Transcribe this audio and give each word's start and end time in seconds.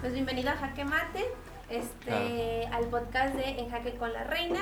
Pues 0.00 0.12
bienvenido 0.14 0.50
a 0.50 0.56
Jaque 0.56 0.84
Mate, 0.84 1.24
este, 1.68 2.66
al 2.72 2.84
podcast 2.86 3.34
de 3.34 3.58
En 3.60 3.68
Jaque 3.70 3.94
con 3.96 4.12
la 4.12 4.24
Reina, 4.24 4.60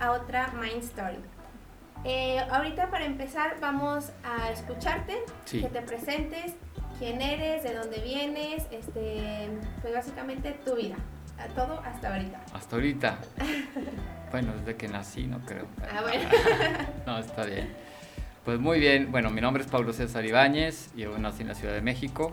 a 0.00 0.12
otra 0.12 0.52
Mind 0.60 0.82
Story. 0.84 1.18
Eh, 2.04 2.38
ahorita 2.50 2.90
para 2.90 3.04
empezar 3.04 3.56
vamos 3.60 4.10
a 4.24 4.50
escucharte, 4.50 5.18
Sí. 5.44 5.60
que 5.60 5.68
te 5.68 5.82
presentes, 5.82 6.54
quién 6.98 7.20
eres, 7.20 7.62
de 7.62 7.74
dónde 7.74 8.00
vienes, 8.00 8.66
este, 8.70 9.48
pues 9.82 9.92
básicamente 9.94 10.52
tu 10.64 10.76
vida, 10.76 10.96
todo 11.54 11.80
hasta 11.80 12.12
ahorita. 12.14 12.40
Hasta 12.52 12.76
ahorita. 12.76 13.18
Bueno, 14.30 14.52
desde 14.58 14.76
que 14.76 14.86
nací, 14.86 15.26
no 15.26 15.40
creo. 15.44 15.66
Ah, 15.92 16.02
bueno. 16.02 16.28
No, 17.04 17.18
está 17.18 17.44
bien. 17.44 17.74
Pues 18.44 18.60
muy 18.60 18.78
bien. 18.78 19.10
Bueno, 19.10 19.28
mi 19.30 19.40
nombre 19.40 19.64
es 19.64 19.68
Pablo 19.68 19.92
César 19.92 20.24
Ibáñez. 20.24 20.94
Yo 20.94 21.18
nací 21.18 21.42
en 21.42 21.48
la 21.48 21.56
Ciudad 21.56 21.74
de 21.74 21.80
México. 21.82 22.32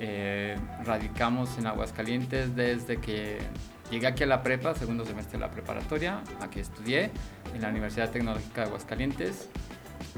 Eh, 0.00 0.56
radicamos 0.84 1.58
en 1.58 1.66
Aguascalientes 1.66 2.54
desde 2.54 3.00
que 3.00 3.38
llegué 3.90 4.06
aquí 4.06 4.22
a 4.22 4.26
la 4.26 4.42
prepa, 4.42 4.74
segundo 4.74 5.04
semestre 5.04 5.38
de 5.38 5.44
la 5.44 5.50
preparatoria. 5.50 6.22
Aquí 6.40 6.60
estudié 6.60 7.10
en 7.54 7.62
la 7.62 7.68
Universidad 7.68 8.10
Tecnológica 8.10 8.62
de 8.62 8.68
Aguascalientes. 8.68 9.48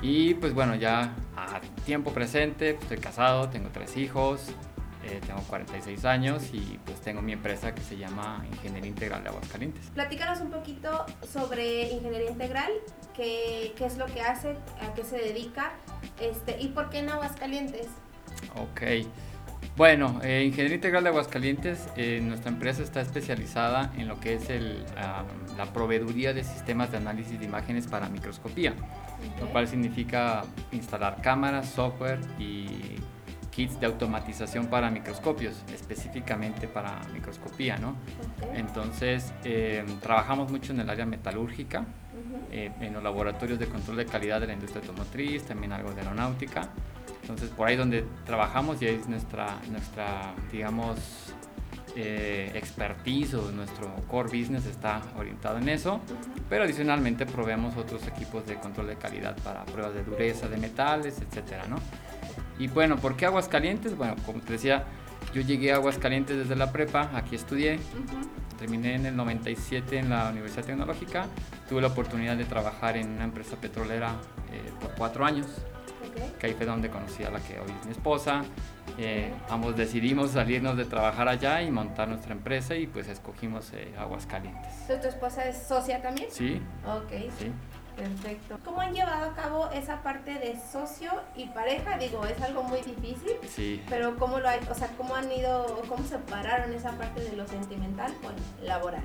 Y 0.03 0.35
pues 0.35 0.53
bueno, 0.53 0.75
ya 0.75 1.15
a 1.37 1.61
tiempo 1.85 2.13
presente, 2.13 2.75
pues, 2.75 2.85
estoy 2.85 2.99
casado, 2.99 3.49
tengo 3.49 3.71
tres 3.71 3.97
hijos, 3.97 4.49
eh, 5.05 5.19
tengo 5.27 5.41
46 5.49 6.05
años 6.05 6.51
y 6.53 6.79
pues 6.85 7.01
tengo 7.01 7.23
mi 7.23 7.33
empresa 7.33 7.75
que 7.75 7.81
se 7.81 7.97
llama 7.97 8.45
Ingeniería 8.53 8.89
Integral 8.89 9.23
de 9.23 9.31
Aguascalientes. 9.31 9.87
Platícanos 9.95 10.41
un 10.41 10.51
poquito 10.51 11.07
sobre 11.33 11.91
ingeniería 11.91 12.31
integral, 12.31 12.71
qué, 13.15 13.73
qué 13.77 13.87
es 13.87 13.97
lo 13.97 14.07
que 14.07 14.21
hace, 14.21 14.57
a 14.83 14.93
qué 14.95 15.05
se 15.05 15.17
dedica, 15.17 15.73
este, 16.21 16.61
y 16.61 16.69
por 16.69 16.91
qué 16.91 16.99
en 16.99 17.09
Aguascalientes. 17.09 17.87
Ok. 18.57 19.07
Bueno, 19.77 20.21
eh, 20.23 20.45
Ingeniería 20.45 20.75
Integral 20.75 21.05
de 21.05 21.11
Aguascalientes, 21.11 21.89
eh, 21.97 22.21
nuestra 22.23 22.51
empresa 22.51 22.83
está 22.83 23.01
especializada 23.01 23.93
en 23.97 24.09
lo 24.09 24.21
que 24.21 24.35
es 24.35 24.51
el, 24.51 24.85
ah, 24.97 25.25
la 25.57 25.73
proveeduría 25.73 26.35
de 26.35 26.45
sistemas 26.45 26.91
de 26.91 26.99
análisis 26.99 27.39
de 27.39 27.47
imágenes 27.47 27.87
para 27.87 28.09
microscopía, 28.09 28.75
lo 29.41 29.49
cual 29.49 29.69
significa 29.69 30.43
instalar 30.73 31.23
cámaras, 31.23 31.71
software 31.71 32.21
y 32.39 32.67
kits 33.51 33.81
de 33.81 33.87
automatización 33.87 34.67
para 34.67 34.91
microscopios, 34.91 35.63
específicamente 35.73 36.69
para 36.69 37.01
microscopía, 37.13 37.77
¿no? 37.79 37.97
Entonces, 38.55 39.33
eh, 39.45 39.85
trabajamos 40.01 40.51
mucho 40.51 40.73
en 40.73 40.81
el 40.81 40.91
área 40.91 41.07
metalúrgica, 41.07 41.85
eh, 42.53 42.71
en 42.81 42.95
los 42.95 43.03
laboratorios 43.03 43.59
de 43.59 43.67
control 43.67 43.97
de 43.99 44.07
calidad 44.07 44.41
de 44.41 44.47
la 44.47 44.53
industria 44.53 44.81
automotriz, 44.81 45.45
también 45.45 45.73
algo 45.73 45.93
de 45.93 46.01
aeronáutica. 46.01 46.69
Entonces, 47.31 47.57
por 47.57 47.69
ahí 47.69 47.77
donde 47.77 48.05
trabajamos 48.27 48.81
y 48.83 48.87
ahí 48.87 48.97
es 48.97 49.09
nuestra, 49.09 49.59
nuestra 49.71 50.35
digamos, 50.51 50.99
eh, 51.97 52.53
expertise 52.55 53.35
o 53.35 53.51
nuestro 53.51 53.95
core 54.09 54.29
business 54.29 54.67
está 54.67 55.03
orientado 55.17 55.59
en 55.59 55.69
eso. 55.69 56.01
Pero 56.49 56.65
adicionalmente 56.65 57.27
proveemos 57.27 57.77
otros 57.77 58.07
equipos 58.07 58.47
de 58.47 58.57
control 58.57 58.89
de 58.89 58.97
calidad 58.97 59.37
para 59.43 59.65
pruebas 59.65 59.95
de 59.95 60.05
dureza 60.05 60.49
de 60.49 60.57
metales, 60.57 61.21
etcétera, 61.21 61.65
¿no? 61.69 61.77
Y 62.59 62.69
bueno, 62.69 62.97
¿por 62.97 63.17
qué 63.17 63.27
Aguascalientes? 63.27 63.97
Bueno, 63.97 64.17
como 64.27 64.41
te 64.41 64.53
decía, 64.53 64.85
yo 65.33 65.43
llegué 65.43 65.73
a 65.73 65.77
Aguascalientes 65.77 66.37
desde 66.37 66.57
la 66.57 66.73
prepa, 66.73 67.11
aquí 67.15 67.37
estudié. 67.37 67.79
Terminé 68.59 68.97
en 68.97 69.07
el 69.07 69.17
97 69.17 69.99
en 69.99 70.11
la 70.11 70.29
Universidad 70.29 70.65
Tecnológica. 70.65 71.27
Tuve 71.69 71.81
la 71.81 71.89
oportunidad 71.89 72.37
de 72.37 72.45
trabajar 72.45 72.97
en 72.97 73.09
una 73.09 73.25
empresa 73.25 73.57
petrolera 73.57 74.17
eh, 74.53 74.71
por 74.81 74.91
cuatro 74.97 75.25
años, 75.25 75.47
Ok. 76.23 76.39
que 76.39 76.47
ahí 76.49 76.55
fue 76.55 76.67
donde 76.67 76.89
conocí 76.91 77.25
a 77.25 77.31
la 77.31 77.41
que 77.41 77.59
hoy 77.61 77.71
es 77.81 77.87
mi 77.87 77.93
esposa. 77.93 78.43
Eh, 78.99 79.33
ambos 79.49 79.77
decidimos 79.77 80.33
salirnos 80.33 80.77
de 80.77 80.85
trabajar 80.85 81.29
allá 81.29 81.63
y 81.63 81.71
montar 81.71 82.09
nuestra 82.09 82.33
empresa 82.33 82.75
y 82.75 82.87
pues 82.87 83.09
escogimos 83.09 83.71
eh, 83.73 83.95
Aguascalientes. 83.99 84.87
¿Tu 84.87 85.09
esposa 85.09 85.45
es 85.45 85.57
socia 85.67 86.03
también? 86.03 86.29
Sí, 86.31 86.61
Ok, 86.87 87.11
sí. 87.39 87.53
perfecto. 87.97 88.59
¿Cómo 88.65 88.81
han 88.81 88.93
llevado 88.93 89.31
a 89.31 89.35
cabo 89.35 89.71
esa 89.71 90.03
parte 90.03 90.33
de 90.39 90.57
socio 90.71 91.11
y 91.37 91.47
pareja? 91.47 91.97
Digo, 91.99 92.25
es 92.27 92.41
algo 92.43 92.63
muy 92.65 92.81
difícil, 92.83 93.33
Sí, 93.49 93.83
pero 93.89 94.17
¿cómo 94.17 94.39
lo 94.41 94.49
hay, 94.49 94.59
o 94.71 94.75
sea, 94.75 94.89
cómo 94.97 95.15
han 95.15 95.31
ido, 95.31 95.83
cómo 95.89 96.05
separaron 96.07 96.73
esa 96.75 96.91
parte 96.93 97.23
de 97.23 97.37
lo 97.37 97.47
sentimental 97.47 98.13
con 98.23 98.35
laboral? 98.67 99.05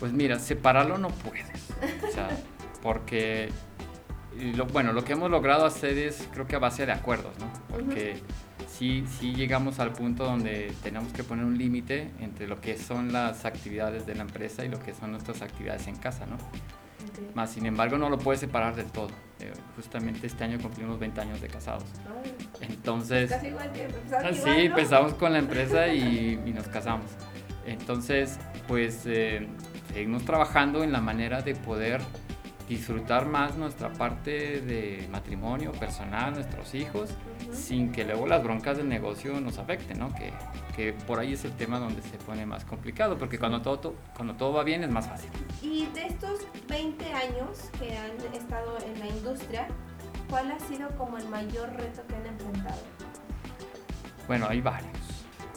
Pues 0.00 0.12
mira, 0.12 0.38
separarlo 0.40 0.98
no 0.98 1.08
puedes. 1.10 1.46
O 2.08 2.10
sea, 2.12 2.28
porque, 2.82 3.50
y 4.38 4.52
lo, 4.54 4.66
bueno, 4.66 4.92
lo 4.92 5.04
que 5.04 5.12
hemos 5.12 5.30
logrado 5.30 5.64
hacer 5.66 5.98
es, 5.98 6.28
creo 6.32 6.46
que 6.46 6.56
a 6.56 6.58
base 6.58 6.86
de 6.86 6.92
acuerdos, 6.92 7.32
¿no? 7.38 7.52
Porque 7.68 8.16
sí, 8.68 9.04
sí 9.18 9.34
llegamos 9.34 9.78
al 9.78 9.92
punto 9.92 10.24
donde 10.24 10.72
tenemos 10.82 11.12
que 11.12 11.22
poner 11.24 11.44
un 11.44 11.58
límite 11.58 12.10
entre 12.20 12.46
lo 12.46 12.60
que 12.60 12.76
son 12.78 13.12
las 13.12 13.44
actividades 13.44 14.06
de 14.06 14.14
la 14.14 14.22
empresa 14.22 14.64
y 14.64 14.68
lo 14.68 14.78
que 14.80 14.94
son 14.94 15.12
nuestras 15.12 15.42
actividades 15.42 15.86
en 15.86 15.96
casa, 15.96 16.26
¿no? 16.26 16.34
Ok. 16.36 17.34
Más 17.34 17.50
sin 17.50 17.66
embargo, 17.66 17.98
no 17.98 18.08
lo 18.08 18.18
puedes 18.18 18.40
separar 18.40 18.74
del 18.76 18.86
todo. 18.86 19.08
Eh, 19.40 19.52
justamente 19.76 20.26
este 20.26 20.44
año 20.44 20.58
cumplimos 20.60 20.98
20 21.00 21.20
años 21.20 21.40
de 21.40 21.48
casados. 21.48 21.84
Ay, 22.24 22.68
Entonces... 22.68 23.30
Casi 23.30 23.48
igual 23.48 23.72
que 23.72 23.84
empezaron 23.84 24.26
Ah, 24.26 24.30
igual, 24.30 24.34
Sí, 24.34 24.50
¿no? 24.50 24.64
empezamos 24.66 25.14
con 25.14 25.32
la 25.32 25.38
empresa 25.40 25.88
y, 25.88 26.40
y 26.46 26.52
nos 26.52 26.68
casamos. 26.68 27.06
Entonces, 27.66 28.38
pues 28.68 29.02
eh, 29.06 29.46
seguimos 29.92 30.24
trabajando 30.24 30.82
en 30.84 30.92
la 30.92 31.00
manera 31.00 31.42
de 31.42 31.54
poder 31.54 32.00
disfrutar 32.68 33.26
más 33.26 33.56
nuestra 33.56 33.92
parte 33.92 34.60
de 34.60 35.06
matrimonio 35.10 35.72
personal, 35.72 36.32
nuestros 36.34 36.74
hijos, 36.74 37.10
sin 37.52 37.92
que 37.92 38.04
luego 38.04 38.26
las 38.26 38.42
broncas 38.42 38.76
del 38.78 38.88
negocio 38.88 39.40
nos 39.40 39.58
afecten, 39.58 39.98
¿no? 39.98 40.14
Que, 40.14 40.32
que 40.74 40.92
por 40.92 41.18
ahí 41.18 41.34
es 41.34 41.44
el 41.44 41.52
tema 41.52 41.78
donde 41.78 42.00
se 42.02 42.16
pone 42.18 42.46
más 42.46 42.64
complicado, 42.64 43.18
porque 43.18 43.38
cuando 43.38 43.60
todo, 43.60 43.78
to- 43.78 43.94
cuando 44.16 44.34
todo 44.34 44.52
va 44.54 44.64
bien 44.64 44.84
es 44.84 44.90
más 44.90 45.06
fácil. 45.08 45.30
Y 45.60 45.86
de 45.94 46.06
estos 46.06 46.46
20 46.68 47.12
años 47.12 47.68
que 47.78 47.96
han 47.96 48.34
estado 48.34 48.78
en 48.86 48.98
la 49.00 49.06
industria, 49.08 49.66
¿cuál 50.30 50.50
ha 50.52 50.58
sido 50.60 50.88
como 50.96 51.18
el 51.18 51.28
mayor 51.28 51.70
reto 51.74 52.02
que 52.06 52.14
han 52.16 52.26
enfrentado? 52.26 52.80
Bueno, 54.26 54.46
hay 54.48 54.60
varios. 54.60 54.92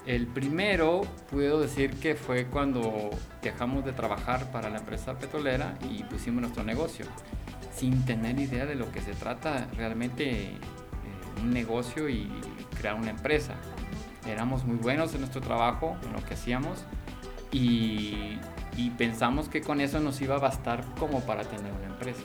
El 0.05 0.27
primero, 0.27 1.01
puedo 1.31 1.59
decir 1.59 1.95
que 1.95 2.13
fue 2.15 2.45
cuando 2.45 3.09
dejamos 3.41 3.83
de 3.85 3.91
trabajar 3.91 4.51
para 4.51 4.69
la 4.69 4.77
empresa 4.77 5.17
petrolera 5.17 5.77
y 5.89 6.03
pusimos 6.03 6.41
nuestro 6.41 6.63
negocio, 6.63 7.05
sin 7.75 8.05
tener 8.05 8.39
idea 8.39 8.67
de 8.67 8.75
lo 8.75 8.91
que 8.91 9.01
se 9.01 9.13
trata 9.13 9.67
realmente 9.75 10.43
eh, 10.43 10.57
un 11.41 11.51
negocio 11.51 12.07
y 12.07 12.29
crear 12.79 12.95
una 12.95 13.09
empresa. 13.09 13.55
Éramos 14.27 14.63
muy 14.63 14.77
buenos 14.77 15.13
en 15.15 15.21
nuestro 15.21 15.41
trabajo, 15.41 15.97
en 16.03 16.13
lo 16.13 16.23
que 16.23 16.35
hacíamos, 16.35 16.85
y, 17.51 18.37
y 18.77 18.91
pensamos 18.97 19.49
que 19.49 19.61
con 19.61 19.81
eso 19.81 19.99
nos 19.99 20.21
iba 20.21 20.35
a 20.35 20.39
bastar 20.39 20.83
como 20.99 21.21
para 21.21 21.43
tener 21.43 21.71
una 21.71 21.85
empresa 21.85 22.23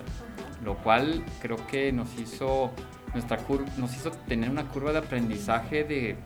lo 0.65 0.77
cual 0.77 1.25
creo 1.41 1.57
que 1.69 1.91
nos 1.91 2.19
hizo 2.19 2.71
nuestra 3.15 3.39
cur- 3.47 3.65
nos 3.79 3.97
hizo 3.97 4.11
tener 4.11 4.51
una 4.51 4.67
curva 4.69 4.93
de 4.93 4.99
aprendizaje 4.99 5.85
de 5.85 6.17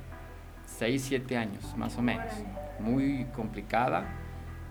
6, 0.78 1.02
7 1.08 1.36
años 1.36 1.76
más 1.76 1.96
o 1.96 2.02
menos, 2.02 2.26
muy 2.80 3.26
complicada. 3.34 4.04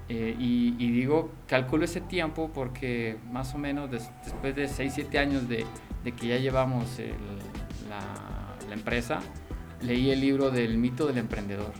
Eh, 0.09 0.35
y, 0.37 0.75
y 0.77 0.91
digo, 0.91 1.31
calculo 1.47 1.85
ese 1.85 2.01
tiempo 2.01 2.51
porque 2.53 3.17
más 3.31 3.53
o 3.55 3.57
menos 3.57 3.89
des- 3.89 4.11
después 4.25 4.53
de 4.55 4.67
6, 4.67 4.91
7 4.95 5.17
años 5.17 5.47
de, 5.47 5.65
de 6.03 6.11
que 6.11 6.27
ya 6.27 6.37
llevamos 6.37 6.99
el- 6.99 7.13
la, 7.89 7.99
la 8.67 8.73
empresa, 8.73 9.19
leí 9.81 10.11
el 10.11 10.19
libro 10.19 10.51
del 10.51 10.77
mito 10.77 11.07
del 11.07 11.19
emprendedor. 11.19 11.71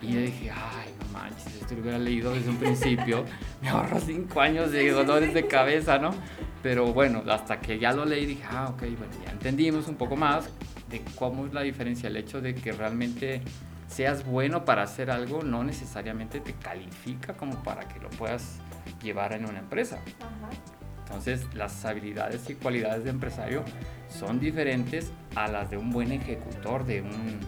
Y 0.00 0.12
yo 0.12 0.20
dije, 0.20 0.50
ay, 0.50 0.90
no 1.00 1.12
manches, 1.18 1.42
si 1.52 1.60
esto 1.60 1.74
lo 1.74 1.80
hubiera 1.80 1.98
leído 1.98 2.32
desde 2.34 2.50
un 2.50 2.56
principio, 2.56 3.24
me 3.62 3.68
ahorro 3.68 3.98
5 3.98 4.40
años 4.40 4.70
de 4.70 4.88
dolores 4.90 5.34
de 5.34 5.46
cabeza, 5.48 5.98
¿no? 5.98 6.10
Pero 6.62 6.92
bueno, 6.92 7.22
hasta 7.30 7.58
que 7.60 7.78
ya 7.78 7.92
lo 7.92 8.04
leí 8.04 8.26
dije, 8.26 8.44
ah, 8.48 8.68
ok, 8.70 8.80
bueno, 8.80 9.12
ya 9.24 9.32
entendimos 9.32 9.88
un 9.88 9.96
poco 9.96 10.14
más 10.16 10.48
de 10.94 11.02
cómo 11.16 11.46
es 11.46 11.52
la 11.52 11.62
diferencia, 11.62 12.08
el 12.08 12.16
hecho 12.16 12.40
de 12.40 12.54
que 12.54 12.72
realmente 12.72 13.42
seas 13.88 14.24
bueno 14.24 14.64
para 14.64 14.82
hacer 14.82 15.10
algo 15.10 15.42
no 15.42 15.64
necesariamente 15.64 16.40
te 16.40 16.54
califica 16.54 17.34
como 17.34 17.62
para 17.62 17.86
que 17.88 18.00
lo 18.00 18.08
puedas 18.10 18.58
llevar 19.02 19.32
en 19.32 19.46
una 19.46 19.58
empresa. 19.58 20.00
Ajá. 20.20 20.50
Entonces, 21.06 21.46
las 21.54 21.84
habilidades 21.84 22.48
y 22.48 22.54
cualidades 22.54 23.04
de 23.04 23.10
empresario 23.10 23.62
son 24.08 24.40
diferentes 24.40 25.12
a 25.36 25.48
las 25.48 25.70
de 25.70 25.76
un 25.76 25.90
buen 25.90 26.12
ejecutor 26.12 26.84
de, 26.86 27.02
un, 27.02 27.40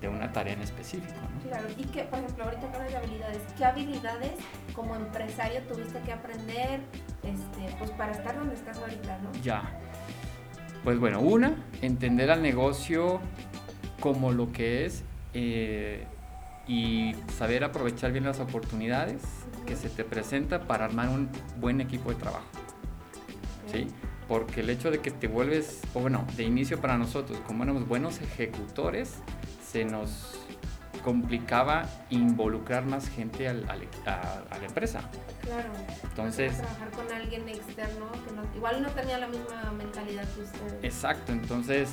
de 0.00 0.08
una 0.08 0.32
tarea 0.32 0.54
en 0.54 0.62
específico. 0.62 1.14
¿no? 1.14 1.48
Claro, 1.48 1.68
y 1.76 1.84
que, 1.84 2.02
por 2.04 2.18
ejemplo, 2.18 2.44
ahorita 2.44 2.66
hablas 2.66 2.90
de 2.90 2.96
habilidades, 2.96 3.38
¿qué 3.56 3.64
habilidades 3.64 4.32
como 4.74 4.96
empresario 4.96 5.62
tuviste 5.62 6.00
que 6.00 6.12
aprender 6.12 6.80
este, 7.22 7.76
pues 7.78 7.90
para 7.92 8.12
estar 8.12 8.36
donde 8.36 8.54
estás 8.54 8.76
ahorita, 8.78 9.18
no? 9.18 9.32
Ya. 9.42 9.62
Pues 10.86 11.00
bueno, 11.00 11.18
una, 11.18 11.56
entender 11.82 12.30
al 12.30 12.42
negocio 12.42 13.18
como 13.98 14.30
lo 14.30 14.52
que 14.52 14.86
es 14.86 15.02
eh, 15.34 16.06
y 16.68 17.12
saber 17.36 17.64
aprovechar 17.64 18.12
bien 18.12 18.22
las 18.22 18.38
oportunidades 18.38 19.20
que 19.66 19.74
se 19.74 19.88
te 19.88 20.04
presenta 20.04 20.68
para 20.68 20.84
armar 20.84 21.08
un 21.08 21.28
buen 21.58 21.80
equipo 21.80 22.10
de 22.10 22.14
trabajo. 22.14 22.46
¿sí? 23.72 23.88
Porque 24.28 24.60
el 24.60 24.70
hecho 24.70 24.92
de 24.92 25.00
que 25.00 25.10
te 25.10 25.26
vuelves, 25.26 25.80
o 25.92 25.98
bueno, 25.98 26.24
de 26.36 26.44
inicio 26.44 26.80
para 26.80 26.96
nosotros, 26.96 27.36
como 27.48 27.64
éramos 27.64 27.88
buenos 27.88 28.20
ejecutores, 28.20 29.14
se 29.68 29.84
nos 29.84 30.45
complicaba 31.06 31.84
involucrar 32.10 32.84
más 32.84 33.08
gente 33.08 33.46
al, 33.48 33.64
al- 33.70 33.86
a, 34.06 34.42
a 34.50 34.58
la 34.58 34.66
empresa. 34.66 35.02
Claro. 35.40 35.68
Entonces, 36.02 36.56
trabajar 36.58 36.90
con 36.90 37.12
alguien 37.12 37.48
externo 37.48 38.10
que 38.26 38.32
no, 38.34 38.42
igual 38.56 38.82
no 38.82 38.88
tenía 38.90 39.18
la 39.18 39.28
misma 39.28 39.72
mentalidad 39.78 40.24
que 40.34 40.40
ustedes. 40.40 40.82
exacto, 40.82 41.30
entonces 41.30 41.90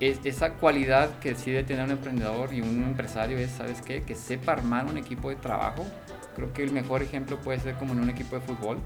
es, 0.00 0.18
esa 0.24 0.50
cualidad 0.52 1.18
que 1.20 1.32
debe 1.32 1.64
tener 1.64 1.86
un 1.86 1.92
emprendedor 1.92 2.52
y 2.52 2.60
un 2.60 2.82
empresario 2.84 3.38
es, 3.38 3.52
¿sabes 3.52 3.80
qué? 3.80 4.02
Que 4.02 4.14
sepa 4.14 4.52
armar 4.52 4.84
un 4.84 4.98
equipo 4.98 5.30
de 5.30 5.36
trabajo. 5.36 5.86
Creo 6.36 6.52
que 6.52 6.62
el 6.62 6.72
mejor 6.72 7.02
ejemplo 7.02 7.38
puede 7.38 7.58
ser 7.58 7.74
como 7.76 7.94
en 7.94 8.00
un 8.00 8.10
equipo 8.10 8.36
de 8.36 8.42
fútbol, 8.42 8.78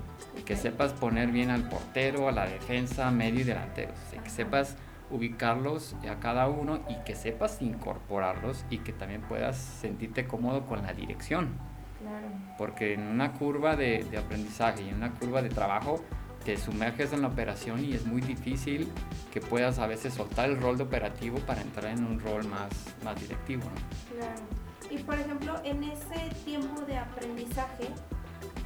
que 0.44 0.54
sepas 0.56 0.92
poner 0.92 1.32
bien 1.32 1.50
al 1.50 1.68
portero, 1.68 2.28
a 2.28 2.32
la 2.32 2.46
defensa, 2.46 3.10
medio 3.10 3.40
y 3.40 3.44
delanteros, 3.44 3.96
o 4.06 4.10
sea, 4.12 4.22
que 4.22 4.30
sepas 4.30 4.76
ubicarlos 5.14 5.94
a 6.10 6.18
cada 6.20 6.48
uno 6.48 6.80
y 6.88 6.96
que 7.04 7.14
sepas 7.14 7.62
incorporarlos 7.62 8.64
y 8.68 8.78
que 8.78 8.92
también 8.92 9.22
puedas 9.22 9.56
sentirte 9.56 10.26
cómodo 10.26 10.66
con 10.66 10.82
la 10.82 10.92
dirección. 10.92 11.56
Claro. 12.00 12.26
Porque 12.58 12.94
en 12.94 13.02
una 13.02 13.32
curva 13.32 13.76
de, 13.76 14.04
de 14.10 14.18
aprendizaje 14.18 14.82
y 14.82 14.88
en 14.88 14.96
una 14.96 15.12
curva 15.12 15.40
de 15.40 15.48
trabajo 15.48 16.02
te 16.44 16.56
sumerges 16.58 17.12
en 17.12 17.22
la 17.22 17.28
operación 17.28 17.84
y 17.84 17.94
es 17.94 18.04
muy 18.04 18.20
difícil 18.20 18.88
que 19.32 19.40
puedas 19.40 19.78
a 19.78 19.86
veces 19.86 20.14
soltar 20.14 20.50
el 20.50 20.60
rol 20.60 20.76
de 20.76 20.82
operativo 20.82 21.38
para 21.38 21.62
entrar 21.62 21.86
en 21.86 22.04
un 22.04 22.20
rol 22.20 22.46
más, 22.46 22.70
más 23.02 23.18
directivo. 23.20 23.62
¿no? 23.64 24.16
Claro. 24.18 24.42
Y 24.90 24.98
por 24.98 25.18
ejemplo, 25.18 25.60
en 25.64 25.84
ese 25.84 26.34
tiempo 26.44 26.82
de 26.82 26.98
aprendizaje, 26.98 27.88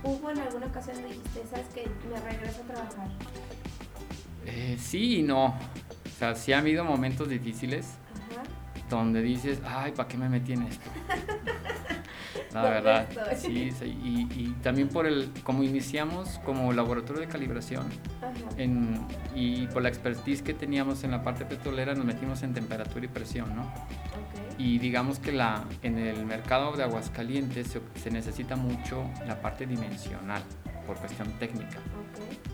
¿hubo 0.03 0.31
en 0.31 0.39
alguna 0.41 0.67
ocasión 0.67 0.97
donde 0.97 1.11
dijiste, 1.11 1.45
sabes 1.51 1.67
que 1.69 1.89
me 2.09 2.21
regreso 2.21 2.63
a 2.63 2.73
trabajar? 2.73 3.09
Eh, 4.45 4.77
sí 4.79 5.19
y 5.19 5.23
no. 5.23 5.55
O 6.19 6.21
sea, 6.21 6.35
sí 6.35 6.53
ha 6.53 6.59
habido 6.59 6.85
momentos 6.85 7.29
difíciles 7.29 7.87
Ajá. 8.33 8.43
donde 8.91 9.23
dices, 9.23 9.61
ay, 9.65 9.93
¿para 9.93 10.09
qué 10.09 10.17
me 10.19 10.29
metí 10.29 10.53
en 10.53 10.65
esto? 10.65 10.91
La 12.53 12.63
¿Dónde 12.63 12.75
verdad, 12.81 13.09
sí, 13.37 13.71
sí, 13.71 13.85
Y, 13.85 14.23
y 14.35 14.57
también 14.63 14.89
por 14.89 15.07
el, 15.07 15.31
como 15.45 15.63
iniciamos 15.63 16.41
como 16.45 16.73
laboratorio 16.73 17.21
de 17.21 17.29
calibración, 17.29 17.87
en- 18.57 18.99
y 19.33 19.69
por 19.69 19.83
la 19.83 19.91
expertise 19.91 20.43
que 20.43 20.55
teníamos 20.55 21.05
en 21.05 21.13
la 21.13 21.23
parte 21.23 21.45
petrolera 21.45 21.95
nos 21.95 22.05
metimos 22.05 22.43
en 22.43 22.55
temperatura 22.55 23.05
y 23.05 23.09
presión, 23.09 23.55
¿no? 23.55 23.71
Y 24.59 24.79
digamos 24.81 25.21
que 25.21 25.31
la, 25.31 25.63
en 25.85 25.99
el 25.99 26.25
mercado 26.27 26.73
de 26.73 26.83
Aguascalientes 26.83 27.69
se, 27.69 27.81
se 28.03 28.11
necesita 28.11 28.57
mucho 28.57 29.05
la 29.27 29.41
parte 29.41 29.65
dimensional 29.67 30.43
por 30.85 30.97
cuestión 30.97 31.39
técnica. 31.39 31.79
Ok. 31.79 32.48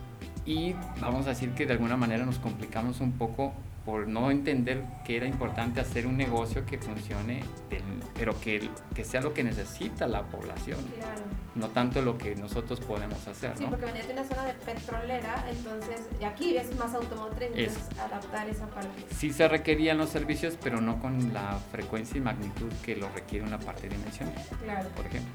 Y 0.46 0.74
vamos 1.00 1.26
a 1.26 1.30
decir 1.30 1.50
que 1.54 1.66
de 1.66 1.72
alguna 1.72 1.96
manera 1.96 2.24
nos 2.26 2.38
complicamos 2.38 3.00
un 3.00 3.12
poco 3.12 3.52
por 3.86 4.08
no 4.08 4.30
entender 4.30 4.82
que 5.04 5.16
era 5.16 5.26
importante 5.26 5.78
hacer 5.78 6.06
un 6.06 6.16
negocio 6.16 6.64
que 6.64 6.78
funcione, 6.78 7.40
del- 7.68 7.82
pero 8.14 8.38
que, 8.40 8.70
que 8.94 9.04
sea 9.04 9.20
lo 9.20 9.34
que 9.34 9.44
necesita 9.44 10.06
la 10.06 10.22
población, 10.22 10.78
Claro. 10.96 11.20
no 11.54 11.68
tanto 11.68 12.00
lo 12.00 12.16
que 12.16 12.34
nosotros 12.34 12.80
podemos 12.80 13.26
hacer, 13.28 13.52
Sí, 13.58 13.64
¿no? 13.64 13.68
porque 13.70 13.84
venía 13.84 14.06
de 14.06 14.12
una 14.14 14.24
zona 14.24 14.44
de 14.46 14.54
petrolera, 14.54 15.44
entonces 15.50 16.00
y 16.18 16.24
aquí 16.24 16.56
es 16.56 16.74
más 16.78 16.94
automotriz, 16.94 17.48
Es- 17.54 17.74
entonces 17.76 17.98
adaptar 17.98 18.48
esa 18.48 18.66
parte. 18.68 18.88
Sí 19.14 19.34
se 19.34 19.48
requerían 19.48 19.98
los 19.98 20.08
servicios, 20.08 20.56
pero 20.62 20.80
no 20.80 20.98
con 20.98 21.34
la 21.34 21.58
frecuencia 21.70 22.16
y 22.16 22.20
magnitud 22.22 22.72
que 22.82 22.96
lo 22.96 23.10
requiere 23.10 23.44
una 23.46 23.58
parte 23.58 23.88
dimensional. 23.90 24.34
Claro. 24.62 24.88
por 24.96 25.04
ejemplo. 25.04 25.30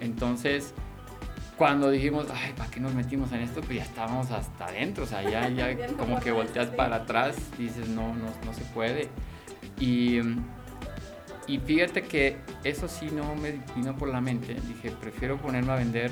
Entonces, 0.00 0.74
cuando 1.60 1.90
dijimos, 1.90 2.26
ay, 2.34 2.54
¿para 2.56 2.70
qué 2.70 2.80
nos 2.80 2.94
metimos 2.94 3.30
en 3.32 3.42
esto? 3.42 3.60
Pues 3.60 3.76
ya 3.76 3.82
estábamos 3.82 4.30
hasta 4.30 4.64
adentro, 4.64 5.04
o 5.04 5.06
sea, 5.06 5.22
ya, 5.22 5.46
ya 5.50 5.88
como 5.98 6.18
que 6.18 6.32
volteas 6.32 6.68
para 6.68 6.96
atrás, 6.96 7.36
dices, 7.58 7.86
no, 7.86 8.14
no, 8.14 8.28
no 8.46 8.54
se 8.54 8.64
puede. 8.72 9.10
Y, 9.78 10.20
y 11.46 11.58
fíjate 11.58 12.00
que 12.00 12.38
eso 12.64 12.88
sí 12.88 13.10
no 13.12 13.34
me 13.34 13.60
vino 13.76 13.94
por 13.94 14.08
la 14.08 14.22
mente. 14.22 14.54
Dije, 14.54 14.90
prefiero 14.90 15.36
ponerme 15.36 15.72
a 15.72 15.76
vender 15.76 16.10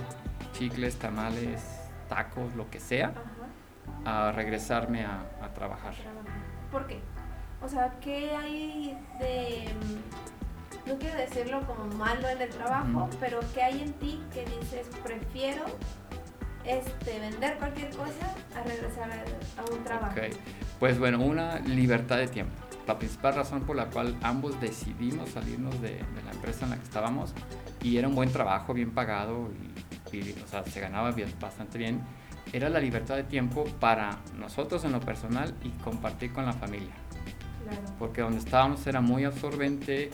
chicles, 0.52 0.96
tamales, 0.96 1.62
tacos, 2.10 2.54
lo 2.54 2.68
que 2.68 2.78
sea, 2.78 3.14
Ajá. 4.04 4.28
a 4.28 4.32
regresarme 4.32 5.06
a, 5.06 5.24
trabajar. 5.54 5.94
¿Por 6.70 6.86
qué? 6.86 7.00
O 7.62 7.68
sea, 7.70 7.96
¿qué 8.02 8.32
hay 8.36 8.98
de... 9.18 9.64
No 10.88 10.99
quiero 10.99 11.17
decirlo 11.19 11.67
como 11.67 11.85
malo 11.96 12.29
en 12.29 12.40
el 12.40 12.49
trabajo, 12.49 13.08
pero 13.20 13.40
¿qué 13.55 13.62
hay 13.62 13.82
en 13.82 13.93
ti 13.94 14.20
que 14.32 14.44
dices, 14.46 14.87
prefiero 15.05 15.64
este, 16.64 17.20
vender 17.20 17.58
cualquier 17.58 17.90
cosa 17.90 18.35
a 18.56 18.62
regresar 18.62 19.11
a, 19.11 19.61
a 19.61 19.64
un 19.70 19.85
trabajo? 19.85 20.12
Ok, 20.12 20.35
pues 20.81 20.99
bueno, 20.99 21.20
una 21.20 21.58
libertad 21.61 22.17
de 22.17 22.29
tiempo. 22.29 22.55
La 22.87 22.99
principal 22.99 23.35
razón 23.35 23.62
por 23.64 23.76
la 23.76 23.87
cual 23.90 24.17
ambos 24.23 24.58
decidimos 24.62 25.29
salirnos 25.29 25.79
de, 25.82 25.90
de 25.90 26.23
la 26.25 26.32
empresa 26.32 26.64
en 26.64 26.70
la 26.70 26.76
que 26.76 26.85
estábamos 26.85 27.35
y 27.82 27.99
era 27.99 28.08
un 28.08 28.14
buen 28.14 28.32
trabajo, 28.32 28.73
bien 28.73 28.93
pagado 28.93 29.50
y, 30.11 30.17
y, 30.17 30.43
o 30.43 30.46
sea, 30.49 30.64
se 30.64 30.81
ganaba 30.81 31.11
bien- 31.11 31.35
bastante 31.38 31.76
bien, 31.76 32.00
era 32.50 32.70
la 32.70 32.81
libertad 32.81 33.17
de 33.17 33.25
tiempo 33.25 33.64
para 33.79 34.17
nosotros 34.38 34.82
en 34.87 34.93
lo 34.93 35.00
personal 35.00 35.55
y 35.62 35.69
compartir 35.85 36.32
con 36.32 36.46
la 36.46 36.55
familia. 36.55 36.94
Claro. 37.62 37.82
Porque 37.99 38.23
donde 38.23 38.38
estábamos 38.38 38.87
era 38.87 39.02
muy 39.02 39.25
absorbente, 39.26 40.11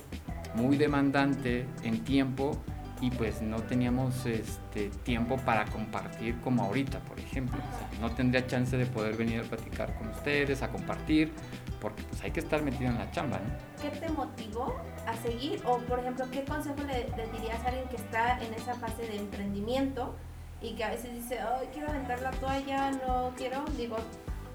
muy 0.54 0.76
demandante 0.76 1.66
en 1.82 2.04
tiempo 2.04 2.58
y 3.00 3.10
pues 3.10 3.42
no 3.42 3.58
teníamos 3.62 4.24
este 4.24 4.88
tiempo 5.02 5.36
para 5.36 5.64
compartir 5.66 6.40
como 6.40 6.62
ahorita, 6.62 7.00
por 7.00 7.18
ejemplo. 7.18 7.58
O 7.58 7.78
sea, 7.78 8.00
no 8.00 8.14
tendría 8.14 8.46
chance 8.46 8.76
de 8.76 8.86
poder 8.86 9.16
venir 9.16 9.40
a 9.40 9.42
platicar 9.42 9.94
con 9.98 10.08
ustedes, 10.08 10.62
a 10.62 10.70
compartir, 10.70 11.32
porque 11.80 12.02
pues 12.04 12.22
hay 12.22 12.30
que 12.30 12.40
estar 12.40 12.62
metido 12.62 12.90
en 12.90 12.98
la 12.98 13.10
chamba, 13.10 13.38
¿no? 13.38 13.82
¿Qué 13.82 13.94
te 13.98 14.08
motivó 14.08 14.74
a 15.06 15.14
seguir? 15.16 15.60
O, 15.66 15.78
por 15.78 15.98
ejemplo, 15.98 16.24
¿qué 16.30 16.44
consejo 16.44 16.76
le, 16.86 17.08
le 17.16 17.30
dirías 17.32 17.62
a 17.64 17.68
alguien 17.68 17.88
que 17.88 17.96
está 17.96 18.38
en 18.40 18.54
esa 18.54 18.74
fase 18.74 19.02
de 19.02 19.18
emprendimiento 19.18 20.14
y 20.62 20.74
que 20.74 20.84
a 20.84 20.90
veces 20.90 21.12
dice, 21.12 21.40
ay, 21.40 21.68
quiero 21.72 21.90
aventar 21.90 22.22
la 22.22 22.30
toalla, 22.30 22.90
no 23.06 23.32
quiero? 23.36 23.64
Digo, 23.76 23.96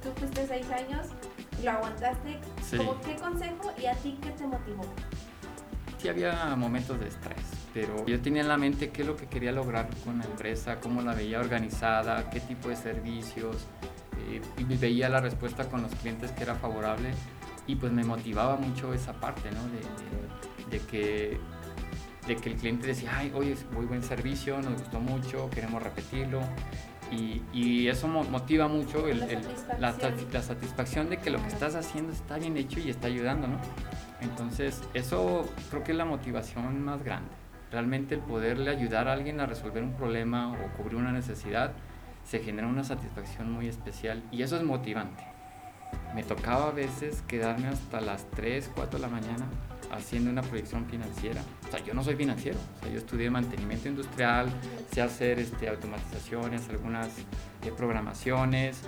tú 0.02 0.10
fuiste 0.16 0.48
seis 0.48 0.66
años, 0.72 1.08
lo 1.64 1.72
aguantaste. 1.72 2.40
Sí. 2.64 2.78
¿Cómo 2.78 3.00
qué 3.02 3.16
consejo 3.16 3.72
y 3.78 3.86
a 3.86 3.94
ti 3.96 4.18
qué 4.24 4.32
te 4.32 4.48
motivó? 4.48 4.84
Sí 6.00 6.08
había 6.08 6.56
momentos 6.56 6.98
de 6.98 7.10
estrés, 7.10 7.44
pero 7.74 8.06
yo 8.06 8.22
tenía 8.22 8.42
en 8.42 8.48
la 8.48 8.58
mente 8.58 8.90
qué 8.90 9.02
es 9.02 9.08
lo 9.08 9.18
que 9.18 9.28
quería 9.28 9.52
lograr 9.52 9.90
con 10.06 10.18
la 10.18 10.24
empresa, 10.24 10.80
cómo 10.80 11.02
la 11.02 11.14
veía 11.14 11.42
organizada, 11.42 12.30
qué 12.30 12.40
tipo 12.40 12.70
de 12.70 12.78
servicios, 12.78 13.68
eh, 14.30 14.42
y 14.58 14.64
veía 14.64 15.10
la 15.10 15.20
respuesta 15.20 15.68
con 15.68 15.82
los 15.82 15.94
clientes 15.96 16.32
que 16.32 16.44
era 16.44 16.56
favorable 16.56 17.10
y 17.68 17.76
pues 17.76 17.92
me 17.92 18.04
motivaba 18.04 18.56
mucho 18.56 18.94
esa 18.94 19.14
parte, 19.14 19.52
¿no? 19.52 19.60
De, 20.70 20.80
que, 20.80 21.38
de 22.28 22.36
que 22.38 22.50
el 22.50 22.56
cliente 22.56 22.88
decía, 22.88 23.12
ay, 23.18 23.32
oye, 23.36 23.52
es 23.52 23.66
muy 23.72 23.86
buen 23.86 24.02
servicio, 24.02 24.62
nos 24.62 24.80
gustó 24.80 25.00
mucho, 25.00 25.50
queremos 25.50 25.84
repetirlo. 25.84 26.42
Y, 27.12 27.42
y 27.54 27.88
eso 27.88 28.08
mo- 28.08 28.24
motiva 28.24 28.68
mucho 28.68 29.08
el- 29.08 29.20
La 29.20 29.28
satisfacción. 29.28 29.82
la, 29.82 30.34
la 30.34 30.42
satisfacción 30.44 31.10
de 31.10 31.18
que 31.18 31.30
lo 31.32 31.42
que 31.42 31.48
estás 31.48 31.76
haciendo 31.76 32.14
está 32.14 32.38
bien 32.38 32.56
hecho 32.58 32.80
y 32.80 32.90
está 32.90 33.08
ayudando, 33.08 33.48
¿no? 33.48 33.58
Entonces, 34.22 34.82
eso 34.94 35.50
creo 35.70 35.84
que 35.84 35.92
es 35.94 35.98
la 35.98 36.06
motivación 36.06 36.84
más 36.84 37.04
grande. 37.04 37.30
Realmente 37.72 38.16
el 38.16 38.22
poderle 38.22 38.70
ayudar 38.72 39.08
a 39.08 39.14
alguien 39.14 39.40
a 39.40 39.46
resolver 39.46 39.82
un 39.84 39.94
problema 39.94 40.52
o 40.54 40.78
cubrir 40.78 40.96
una 40.98 41.12
necesidad, 41.12 41.72
se 42.26 42.40
genera 42.40 42.68
una 42.68 42.84
satisfacción 42.84 43.52
muy 43.52 43.68
especial 43.68 44.24
y 44.32 44.42
eso 44.44 44.58
es 44.58 44.64
motivante. 44.64 45.24
Me 46.14 46.24
tocaba 46.24 46.68
a 46.68 46.72
veces 46.72 47.24
quedarme 47.28 47.68
hasta 47.68 48.02
las 48.02 48.26
3, 48.32 48.72
4 48.76 49.00
de 49.00 49.02
la 49.08 49.12
mañana 49.12 49.46
haciendo 49.92 50.30
una 50.30 50.42
proyección 50.42 50.86
financiera. 50.86 51.42
O 51.70 51.72
sea, 51.72 51.86
yo 51.86 51.94
no 51.94 52.04
soy 52.04 52.16
financiero, 52.16 52.58
o 52.78 52.84
sea, 52.84 52.92
yo 52.92 52.98
estudié 52.98 53.30
mantenimiento 53.30 53.88
industrial, 53.90 54.50
sé 54.92 55.04
hacer 55.04 55.38
este, 55.38 55.70
automatizaciones, 55.70 56.68
algunas 56.68 57.10
eh, 57.64 57.72
programaciones, 57.78 58.82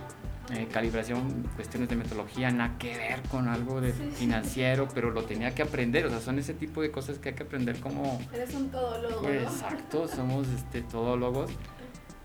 eh, 0.52 0.68
calibración, 0.72 1.44
cuestiones 1.56 1.90
de 1.90 1.96
metodología, 1.96 2.50
nada 2.50 2.76
que 2.80 2.98
ver 2.98 3.22
con 3.30 3.48
algo 3.48 3.82
de 3.82 3.92
Sí. 3.94 4.10
financiero, 4.16 4.88
pero 4.96 5.12
lo 5.12 5.24
tenía 5.26 5.54
que 5.54 5.62
aprender, 5.62 6.08
o 6.08 6.10
sea, 6.10 6.20
son 6.20 6.40
ese 6.40 6.56
tipo 6.56 6.82
de 6.82 6.90
cosas 6.90 7.20
que 7.20 7.30
hay 7.30 7.36
que 7.36 7.44
aprender 7.44 7.80
como... 7.80 8.20
Eres 8.34 8.56
un 8.56 8.70
todólogo, 8.72 9.22
Pues, 9.22 9.44
¿no? 9.44 9.50
exacto, 9.50 10.08
somos 10.08 10.48
este, 10.48 10.82
todólogos. 10.82 11.52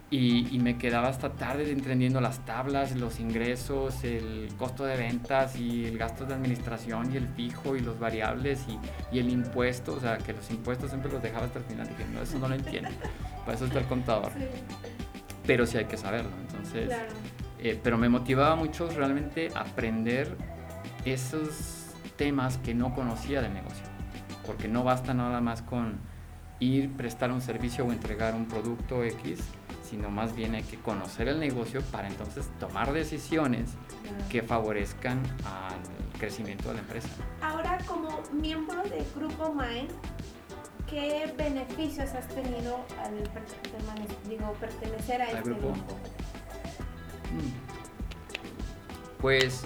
Y, 0.09 0.55
y 0.55 0.61
me 0.61 0.79
quedaba 0.79 1.09
hasta 1.09 1.31
tarde 1.33 1.69
entendiendo 1.73 2.21
las 2.21 2.45
tablas, 2.45 2.95
los 2.95 3.19
ingresos, 3.19 4.05
el 4.05 4.49
costo 4.57 4.85
de 4.85 4.97
ventas 4.97 5.57
y 5.59 5.85
el 5.87 5.99
gasto 5.99 6.25
de 6.25 6.35
administración 6.35 7.13
y 7.13 7.17
el 7.17 7.27
fijo 7.27 7.75
y 7.75 7.81
los 7.81 7.99
variables 7.99 8.65
y, 8.69 8.79
y 9.17 9.19
el 9.19 9.29
impuesto. 9.31 9.95
O 9.95 10.01
sea, 10.01 10.19
que 10.19 10.33
los 10.33 10.49
impuestos 10.51 10.91
siempre 10.91 11.11
los 11.11 11.21
dejaba 11.21 11.47
hasta 11.47 11.59
el 11.59 11.65
final. 11.65 11.89
Dije, 11.89 12.05
no, 12.13 12.23
eso 12.23 12.39
no 12.39 12.47
lo 12.49 12.55
entiendo. 12.55 12.91
Para 13.45 13.57
eso 13.57 13.65
está 13.67 13.81
el 13.81 13.87
contador. 13.87 14.31
Sí, 14.37 14.45
Pero 15.45 15.67
sí 15.67 15.77
hay 15.79 15.87
que 15.87 15.97
saberlo. 15.97 16.31
Entonces, 16.41 16.87
claro. 16.87 17.13
eh, 17.59 17.81
pero 17.83 17.99
me 17.99 18.09
motivaba 18.09 18.55
mucho 18.55 18.89
realmente 18.89 19.49
aprender 19.57 20.37
esos 21.05 21.87
temas 22.17 22.59
que 22.59 22.75
no 22.75 22.95
conocía 22.95 23.43
del 23.43 23.55
negocio. 23.55 23.85
Porque 24.47 24.69
no 24.69 24.85
basta 24.85 25.15
nada 25.15 25.41
más 25.41 25.63
con 25.63 25.99
ir, 26.61 26.93
prestar 26.93 27.33
un 27.33 27.41
servicio 27.41 27.85
o 27.85 27.93
entregar 27.93 28.35
un 28.37 28.47
producto 28.47 29.03
X, 29.05 29.41
sino 29.89 30.11
más 30.11 30.35
bien 30.35 30.55
hay 30.55 30.63
que 30.63 30.79
conocer 30.79 31.29
el 31.29 31.39
negocio 31.39 31.81
para 31.93 32.09
entonces 32.09 32.49
tomar 32.59 32.93
decisiones 32.93 33.71
que 34.31 34.43
favorezcan 34.43 35.23
al 35.45 36.19
crecimiento 36.19 36.69
de 36.69 36.75
la 36.75 36.81
empresa. 36.81 37.09
Ahora, 37.41 37.79
como 37.87 38.23
miembro 38.33 38.83
del 38.85 39.05
Grupo 39.15 39.55
Mind, 39.55 39.91
¿qué 40.89 41.33
beneficios 41.37 42.11
has 42.15 42.29
tenido 42.29 42.85
al 43.03 43.17
digo, 44.29 44.53
pertenecer 44.61 45.23
a 45.23 45.27
este 45.27 45.43
grupo? 45.43 45.73
Mm. 47.33 47.67
Pues, 49.21 49.63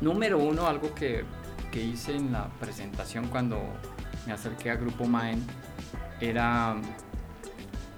número 0.00 0.38
uno, 0.38 0.66
algo 0.66 0.94
que, 0.94 1.24
que 1.70 1.82
hice 1.82 2.16
en 2.16 2.32
la 2.32 2.48
presentación 2.60 3.28
cuando 3.28 3.60
me 4.26 4.32
acerqué 4.32 4.70
a 4.70 4.76
Grupo 4.76 5.06
Mind 5.06 5.46
era, 6.20 6.76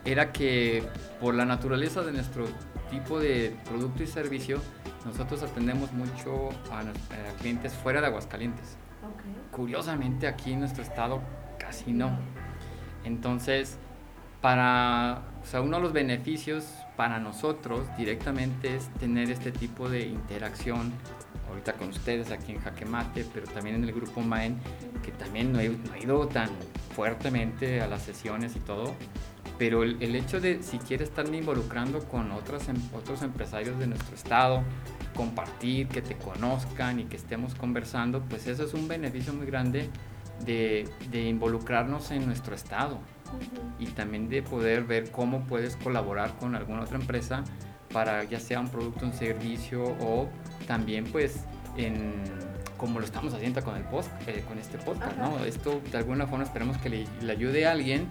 era 0.04 0.32
que 0.32 0.82
por 1.20 1.34
la 1.34 1.44
naturaleza 1.44 2.02
de 2.02 2.12
nuestro 2.12 2.46
tipo 2.90 3.20
de 3.20 3.56
producto 3.64 4.02
y 4.02 4.06
servicio, 4.06 4.60
nosotros 5.04 5.42
atendemos 5.42 5.92
mucho 5.92 6.50
a, 6.70 6.82
clientes 7.40 7.72
fuera 7.72 8.00
de 8.00 8.08
Aguascalientes. 8.08 8.76
Curiosamente 9.50 10.26
aquí 10.26 10.52
en 10.52 10.60
nuestro 10.60 10.82
estado 10.82 11.20
casi 11.58 11.92
no. 11.92 12.18
Entonces, 13.04 13.78
para, 14.40 15.22
o 15.42 15.46
sea, 15.46 15.60
uno 15.60 15.76
de 15.76 15.82
los 15.82 15.92
beneficios 15.92 16.66
para 16.96 17.18
nosotros 17.18 17.86
directamente 17.96 18.76
es 18.76 18.88
tener 18.94 19.30
este 19.30 19.52
tipo 19.52 19.88
de 19.88 20.06
interacción 20.06 20.92
ahorita 21.48 21.74
con 21.74 21.88
ustedes 21.88 22.30
aquí 22.30 22.52
en 22.52 22.60
Jaquemate, 22.60 23.26
pero 23.32 23.46
también 23.46 23.76
en 23.76 23.84
el 23.84 23.92
grupo 23.92 24.20
Maen, 24.20 24.58
que 25.02 25.12
también 25.12 25.52
no 25.52 25.60
he, 25.60 25.70
ido 26.02 26.26
tan 26.28 26.48
fuertemente 26.94 27.80
a 27.80 27.86
las 27.86 28.02
sesiones 28.02 28.56
y 28.56 28.60
todo, 28.60 28.94
pero 29.58 29.82
el, 29.82 30.14
hecho 30.14 30.40
de 30.40 30.62
si 30.62 30.78
quieres 30.78 31.10
estarme 31.10 31.38
involucrando 31.38 32.00
con 32.08 32.30
otros, 32.32 32.68
em, 32.68 32.76
otros 32.94 33.22
empresarios 33.22 33.78
de 33.78 33.86
nuestro 33.86 34.14
estado, 34.14 34.62
compartir, 35.14 35.88
que 35.88 36.02
te 36.02 36.16
conozcan 36.16 37.00
y 37.00 37.04
que 37.04 37.16
estemos 37.16 37.54
conversando, 37.54 38.20
pues 38.22 38.46
eso 38.46 38.64
es 38.64 38.74
un 38.74 38.88
beneficio 38.88 39.32
muy 39.32 39.46
grande 39.46 39.88
de, 40.44 40.88
de 41.10 41.28
involucrarnos 41.28 42.10
en 42.10 42.26
nuestro 42.26 42.54
estado. 42.54 42.98
Y 43.78 43.86
también 43.86 44.28
de 44.28 44.42
poder 44.42 44.84
ver 44.84 45.10
cómo 45.10 45.46
puedes 45.46 45.76
colaborar 45.76 46.36
con 46.38 46.54
alguna 46.54 46.82
otra 46.82 46.98
empresa 46.98 47.44
para 47.92 48.24
ya 48.24 48.40
sea 48.40 48.60
un 48.60 48.68
producto, 48.68 49.06
un 49.06 49.12
servicio 49.12 49.84
o 50.00 50.28
también 50.66 51.04
pues 51.04 51.44
en 51.76 52.12
como 52.82 52.98
lo 52.98 53.04
estamos 53.04 53.32
haciendo 53.32 53.62
con 53.62 53.76
el 53.76 53.84
post, 53.84 54.10
eh, 54.26 54.42
con 54.48 54.58
este 54.58 54.76
podcast, 54.76 55.16
¿no? 55.16 55.44
Esto 55.44 55.80
de 55.92 55.98
alguna 55.98 56.26
forma 56.26 56.42
esperemos 56.42 56.76
que 56.78 56.88
le, 56.88 57.30
ayude 57.30 57.64
a 57.64 57.70
alguien 57.70 58.08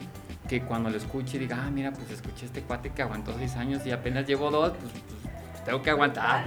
que 0.52 0.60
cuando 0.64 0.90
lo 0.90 0.98
escuche 0.98 1.40
diga, 1.40 1.64
ah, 1.66 1.72
mira, 1.72 1.94
pues 1.94 2.12
escuché 2.12 2.46
este 2.46 2.62
cuate 2.64 2.90
que 2.90 3.02
aguantó 3.02 3.34
seis 3.38 3.56
años 3.56 3.86
y 3.86 3.92
apenas 3.92 4.28
llevo 4.28 4.52
dos, 4.52 4.74
pues, 4.78 4.92
pues 4.92 5.64
tengo 5.64 5.82
que 5.82 5.90
aguantar. 5.90 6.46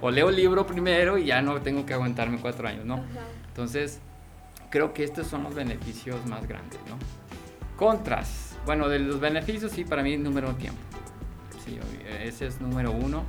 O, 0.00 0.10
leo 0.10 0.30
el 0.30 0.36
libro 0.36 0.66
primero 0.66 1.18
y 1.18 1.26
ya 1.26 1.42
no 1.42 1.60
tengo 1.60 1.84
que 1.84 1.92
aguantarme 1.92 2.38
cuatro 2.38 2.66
años, 2.66 2.86
¿no? 2.86 3.04
Entonces, 3.48 4.00
creo 4.70 4.94
que 4.94 5.04
estos 5.04 5.26
son 5.26 5.42
los 5.42 5.54
beneficios 5.54 6.24
más 6.24 6.48
grandes, 6.48 6.80
¿no? 6.88 6.96
Contras. 7.76 8.56
Bueno, 8.64 8.88
de 8.88 8.98
los 8.98 9.20
beneficios, 9.20 9.72
sí, 9.72 9.84
para 9.84 10.02
mí, 10.02 10.16
número 10.16 10.54
tiempo. 10.54 10.80
Sí, 11.66 11.78
ese 12.22 12.46
es 12.46 12.62
número 12.62 12.92
uno 12.92 13.26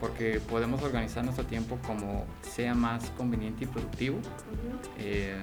porque 0.00 0.38
podemos 0.50 0.82
organizar 0.82 1.24
nuestro 1.24 1.46
tiempo 1.46 1.78
como 1.86 2.26
sea 2.42 2.74
más 2.74 3.08
conveniente 3.16 3.64
y 3.64 3.68
productivo. 3.68 4.18
Eh, 4.98 5.40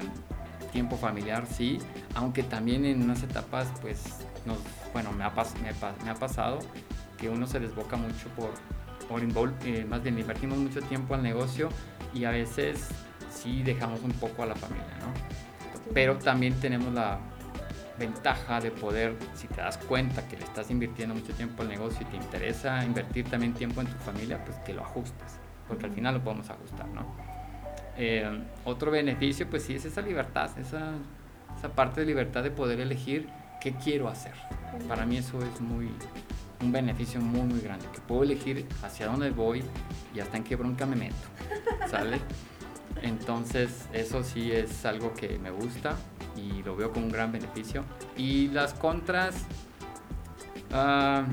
tiempo 0.72 0.98
familiar, 0.98 1.46
sí, 1.46 1.80
aunque 2.16 2.44
también 2.44 2.86
en 2.86 3.04
unas 3.04 3.24
etapas, 3.24 3.68
pues, 3.82 4.04
nos, 4.46 4.58
bueno, 4.94 5.12
me 5.12 5.24
ha, 5.24 5.34
me, 6.04 6.10
ha 6.10 6.16
pasado 6.16 6.60
que 7.18 7.30
uno 7.30 7.48
se 7.48 7.60
desboca 7.60 7.98
mucho 7.98 8.30
por, 8.36 8.52
por 9.08 9.22
eh, 9.66 9.86
más 9.86 10.04
bien 10.04 10.20
invertimos 10.20 10.58
mucho 10.58 10.82
tiempo 10.82 11.16
al 11.16 11.24
negocio 11.24 11.70
y 12.14 12.26
a 12.26 12.32
veces 12.32 12.90
sí 13.30 13.64
dejamos 13.64 14.02
un 14.02 14.12
poco 14.12 14.44
a 14.44 14.46
la 14.46 14.56
familia, 14.56 14.98
¿no? 15.02 15.94
Pero 15.94 16.18
también 16.18 16.54
tenemos 16.60 16.94
la 16.94 17.20
ventaja 17.98 18.60
de 18.60 18.72
poder, 18.72 19.16
si 19.36 19.48
te 19.48 19.62
das 19.62 19.78
cuenta 19.78 20.28
que 20.28 20.38
le 20.38 20.44
estás 20.44 20.70
invirtiendo 20.70 21.16
mucho 21.16 21.34
tiempo 21.34 21.64
al 21.64 21.70
negocio 21.70 22.00
y 22.02 22.06
te 22.06 22.18
interesa 22.18 22.84
invertir 22.86 23.28
también 23.30 23.54
tiempo 23.54 23.82
en 23.82 23.88
tu 23.88 23.98
familia, 24.00 24.44
pues 24.46 24.58
que 24.60 24.74
lo 24.74 24.82
ajustes, 24.82 25.40
porque 25.68 25.86
al 25.86 25.92
final 25.92 26.16
lo 26.16 26.24
podemos 26.24 26.50
ajustar, 26.50 26.88
¿no? 26.90 27.27
Eh, 27.98 28.44
otro 28.64 28.92
beneficio, 28.92 29.50
pues 29.50 29.64
sí, 29.64 29.76
es 29.76 29.86
esa 29.86 30.02
libertad, 30.02 30.52
esa, 30.60 30.92
esa 31.58 31.70
parte 31.70 32.02
de 32.02 32.08
libertad 32.08 32.44
de 32.44 32.52
poder 32.52 32.80
elegir 32.80 33.28
qué 33.60 33.74
quiero 33.74 34.08
hacer. 34.08 34.34
Para 34.88 35.06
mí 35.06 35.18
eso 35.18 35.40
es 35.42 35.60
muy, 35.62 35.90
un 36.62 36.72
beneficio 36.72 37.20
muy, 37.20 37.42
muy 37.42 37.60
grande, 37.60 37.86
que 37.94 38.00
puedo 38.02 38.24
elegir 38.24 38.68
hacia 38.84 39.08
dónde 39.08 39.32
voy 39.32 39.64
y 40.14 40.20
hasta 40.20 40.38
en 40.38 40.44
qué 40.44 40.56
bronca 40.56 40.86
me 40.86 40.96
meto, 40.96 41.16
¿sale? 41.90 42.20
Entonces, 43.02 43.88
eso 43.94 44.24
sí 44.24 44.52
es 44.52 44.86
algo 44.86 45.14
que 45.14 45.38
me 45.40 45.52
gusta 45.52 45.96
y 46.36 46.64
lo 46.64 46.76
veo 46.76 46.92
como 46.92 47.06
un 47.06 47.12
gran 47.12 47.32
beneficio. 47.32 47.84
Y 48.16 48.48
las 48.50 48.74
contras, 48.74 49.36
uh, 50.72 51.24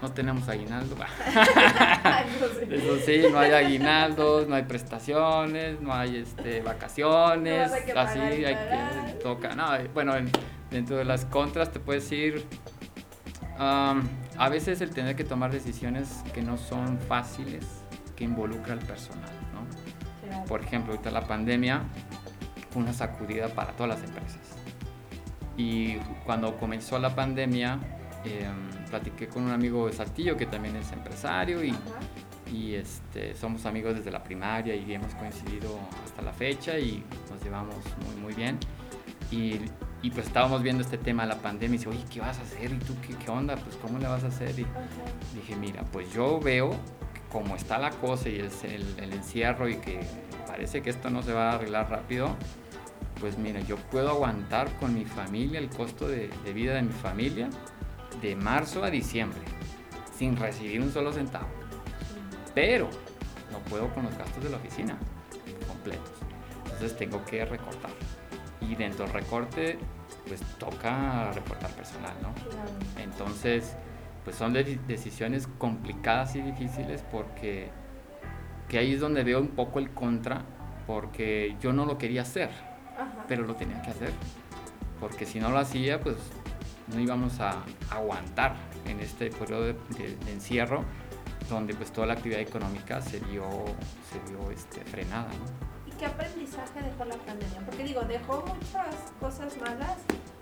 no 0.00 0.12
tenemos 0.12 0.48
aguinaldo. 0.48 0.96
Eso 2.70 2.98
sí, 3.04 3.22
no 3.30 3.38
hay 3.38 3.52
aguinaldos, 3.52 4.48
no 4.48 4.54
hay 4.54 4.62
prestaciones, 4.62 5.80
no 5.80 5.92
hay 5.92 6.18
este, 6.18 6.60
vacaciones, 6.60 7.70
así 7.96 8.18
hay 8.18 8.54
que 8.54 9.14
toca. 9.22 9.54
No, 9.54 9.66
bueno, 9.94 10.14
dentro 10.70 10.96
de 10.96 11.04
las 11.04 11.24
contras 11.24 11.72
te 11.72 11.80
puedes 11.80 12.10
um, 13.58 14.02
a 14.38 14.48
veces 14.48 14.80
el 14.80 14.90
tener 14.90 15.16
que 15.16 15.24
tomar 15.24 15.50
decisiones 15.50 16.22
que 16.32 16.42
no 16.42 16.56
son 16.56 16.98
fáciles, 16.98 17.64
que 18.16 18.24
involucra 18.24 18.74
al 18.74 18.80
personal, 18.80 19.30
¿no? 19.52 20.44
Por 20.46 20.62
ejemplo, 20.62 20.92
ahorita 20.92 21.10
la 21.10 21.22
pandemia 21.22 21.82
una 22.74 22.92
sacudida 22.92 23.48
para 23.48 23.72
todas 23.72 23.98
las 23.98 24.08
empresas. 24.08 24.56
Y 25.56 25.96
cuando 26.24 26.56
comenzó 26.56 26.98
la 26.98 27.14
pandemia, 27.14 27.78
em, 28.24 28.84
platiqué 28.90 29.28
con 29.28 29.44
un 29.44 29.50
amigo 29.50 29.86
de 29.86 29.92
Saltillo 29.92 30.36
que 30.36 30.46
también 30.46 30.76
es 30.76 30.90
empresario 30.92 31.64
y, 31.64 31.74
y 32.52 32.74
este, 32.74 33.34
somos 33.34 33.66
amigos 33.66 33.96
desde 33.96 34.10
la 34.10 34.22
primaria 34.22 34.74
y 34.74 34.92
hemos 34.92 35.14
coincidido 35.14 35.78
hasta 36.04 36.22
la 36.22 36.32
fecha 36.32 36.78
y 36.78 37.04
nos 37.30 37.42
llevamos 37.42 37.76
muy, 38.06 38.16
muy 38.22 38.34
bien. 38.34 38.58
Y, 39.30 39.60
y 40.00 40.10
pues 40.10 40.26
estábamos 40.26 40.62
viendo 40.62 40.82
este 40.82 40.96
tema 40.96 41.24
de 41.24 41.30
la 41.30 41.38
pandemia 41.40 41.74
y 41.74 41.78
dice, 41.78 41.88
oye, 41.90 42.04
¿qué 42.10 42.20
vas 42.20 42.38
a 42.38 42.42
hacer? 42.42 42.72
¿Y 42.72 42.78
tú 42.78 42.94
qué, 43.06 43.14
qué 43.16 43.30
onda? 43.30 43.56
Pues 43.56 43.76
¿cómo 43.76 43.98
le 43.98 44.06
vas 44.06 44.24
a 44.24 44.28
hacer? 44.28 44.50
Y 44.58 44.66
dije, 45.34 45.56
mira, 45.56 45.84
pues 45.92 46.12
yo 46.12 46.40
veo 46.40 46.70
como 47.30 47.56
está 47.56 47.78
la 47.78 47.90
cosa 47.90 48.28
y 48.28 48.36
el, 48.36 48.50
el, 48.62 49.04
el 49.04 49.12
encierro 49.12 49.68
y 49.68 49.76
que 49.76 50.00
parece 50.46 50.80
que 50.80 50.90
esto 50.90 51.10
no 51.10 51.22
se 51.22 51.32
va 51.32 51.50
a 51.50 51.54
arreglar 51.56 51.90
rápido, 51.90 52.34
pues 53.20 53.38
mira, 53.38 53.60
yo 53.60 53.76
puedo 53.76 54.10
aguantar 54.10 54.68
con 54.78 54.94
mi 54.94 55.04
familia 55.04 55.58
el 55.58 55.68
costo 55.68 56.08
de, 56.08 56.30
vida 56.54 56.74
de 56.74 56.82
mi 56.82 56.92
familia 56.92 57.48
de 58.20 58.36
marzo 58.36 58.84
a 58.84 58.90
diciembre, 58.90 59.40
sin 60.16 60.36
recibir 60.36 60.80
un 60.80 60.92
solo 60.92 61.12
centavo. 61.12 61.48
Pero 62.54 62.88
no 63.52 63.58
puedo 63.70 63.92
con 63.94 64.04
los 64.04 64.16
gastos 64.16 64.42
de 64.42 64.50
la 64.50 64.56
oficina 64.56 64.98
completos. 65.66 66.12
Entonces 66.64 66.96
tengo 66.96 67.24
que 67.24 67.44
recortar. 67.44 67.90
Y 68.60 68.74
dentro 68.74 69.04
del 69.04 69.14
recorte, 69.14 69.78
pues 70.26 70.40
toca 70.58 71.32
recortar 71.32 71.70
personal, 71.70 72.14
¿no? 72.22 72.32
Entonces, 73.02 73.76
pues 74.24 74.36
son 74.36 74.52
decisiones 74.52 75.48
complicadas 75.58 76.36
y 76.36 76.42
difíciles 76.42 77.02
porque 77.10 77.70
que 78.68 78.78
ahí 78.78 78.92
es 78.92 79.00
donde 79.00 79.24
veo 79.24 79.40
un 79.40 79.48
poco 79.48 79.78
el 79.78 79.90
contra, 79.90 80.42
porque 80.86 81.56
yo 81.60 81.72
no 81.72 81.86
lo 81.86 81.96
quería 81.96 82.22
hacer 82.22 82.50
pero 83.26 83.44
lo 83.44 83.54
tenía 83.54 83.80
que 83.82 83.90
hacer. 83.90 84.10
Porque 85.00 85.26
si 85.26 85.38
no 85.38 85.50
lo 85.50 85.58
hacía, 85.58 86.00
pues 86.00 86.16
no 86.92 87.00
íbamos 87.00 87.40
a 87.40 87.62
aguantar 87.90 88.56
en 88.86 89.00
este 89.00 89.30
periodo 89.30 89.64
de, 89.64 90.18
encierro, 90.28 90.84
donde 91.48 91.74
pues 91.74 91.92
toda 91.92 92.06
la 92.06 92.14
actividad 92.14 92.40
económica 92.40 93.00
se 93.00 93.20
vio, 93.20 93.44
se 94.10 94.30
vio 94.30 94.50
este, 94.50 94.80
frenada. 94.84 95.30
¿Y 95.86 95.90
qué 95.92 96.06
aprendizaje 96.06 96.82
dejó 96.82 97.04
la 97.04 97.16
pandemia? 97.16 97.60
Porque 97.64 97.84
digo, 97.84 98.02
dejó 98.02 98.44
muchas 98.46 99.12
cosas 99.20 99.56
malas, 99.58 99.98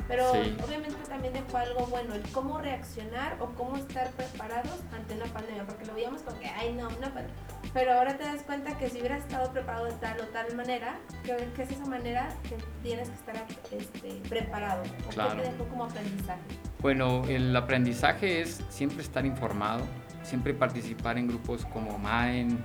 pero 0.08 0.30
obviamente 0.30 0.96
también 1.08 1.32
dejó 1.32 1.56
algo 1.56 1.86
bueno, 1.86 2.14
el 2.14 2.22
cómo 2.30 2.58
reaccionar 2.58 3.36
o 3.40 3.46
cómo 3.54 3.76
estar 3.76 4.10
preparados 4.12 4.80
ante 4.94 5.14
una 5.14 5.26
pandemia, 5.26 5.64
porque 5.64 5.84
lo 5.86 5.94
veíamos 5.94 6.22
como 6.22 6.38
que, 6.38 6.48
ay 6.48 6.72
no, 6.72 6.88
una 6.88 7.12
pandemia. 7.12 7.34
Pero 7.72 7.92
ahora 7.92 8.16
te 8.16 8.25
das 8.25 8.42
cuenta 8.42 8.76
que 8.78 8.88
si 8.88 8.98
hubieras 9.00 9.20
estado 9.20 9.52
preparado 9.52 9.86
de 9.86 9.92
tal 9.92 10.20
o 10.20 10.25
tal 10.28 10.54
manera, 10.54 10.98
que, 11.25 11.62
es 11.62 11.70
esa 11.70 11.84
manera 11.86 12.28
que 12.48 12.56
tienes 12.82 13.08
que 13.08 13.14
estar 13.14 13.46
este, 13.72 14.28
preparado. 14.28 14.82
¿O 15.06 15.10
claro. 15.10 15.36
¿Qué 15.36 15.42
te 15.42 15.52
dejó 15.52 15.64
como 15.68 15.84
aprendizaje? 15.84 16.40
Bueno, 16.80 17.25
el 17.28 17.54
aprendizaje 17.54 18.40
es 18.40 18.62
siempre 18.68 19.02
estar 19.02 19.26
informado, 19.26 19.84
siempre 20.22 20.54
participar 20.54 21.18
en 21.18 21.28
grupos 21.28 21.66
como 21.66 21.98
MAEN, 21.98 22.58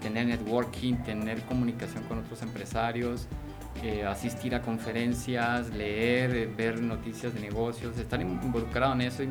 tener 0.00 0.26
networking, 0.26 0.96
tener 0.96 1.40
comunicación 1.42 2.04
con 2.04 2.18
otros 2.18 2.42
empresarios, 2.42 3.28
eh, 3.82 4.04
asistir 4.04 4.54
a 4.54 4.62
conferencias, 4.62 5.70
leer, 5.70 6.34
eh, 6.34 6.46
ver 6.46 6.80
noticias 6.80 7.34
de 7.34 7.40
negocios, 7.40 7.96
estar 7.98 8.20
involucrado 8.20 8.92
en 8.94 9.02
eso 9.02 9.22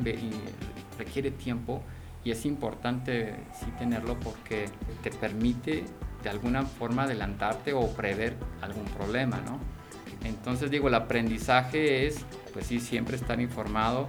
requiere 0.98 1.30
tiempo 1.30 1.82
y 2.24 2.30
es 2.30 2.44
importante 2.46 3.36
sí 3.58 3.66
tenerlo 3.78 4.18
porque 4.18 4.66
te 5.02 5.10
permite 5.10 5.84
de 6.22 6.30
alguna 6.30 6.62
forma 6.62 7.04
adelantarte 7.04 7.72
o 7.72 7.88
prever 7.88 8.34
algún 8.60 8.84
problema, 8.86 9.40
¿no? 9.44 9.58
Entonces 10.24 10.70
digo, 10.70 10.88
el 10.88 10.94
aprendizaje 10.94 12.06
es, 12.06 12.24
pues 12.52 12.66
sí, 12.66 12.80
siempre 12.80 13.16
estar 13.16 13.40
informado 13.40 14.08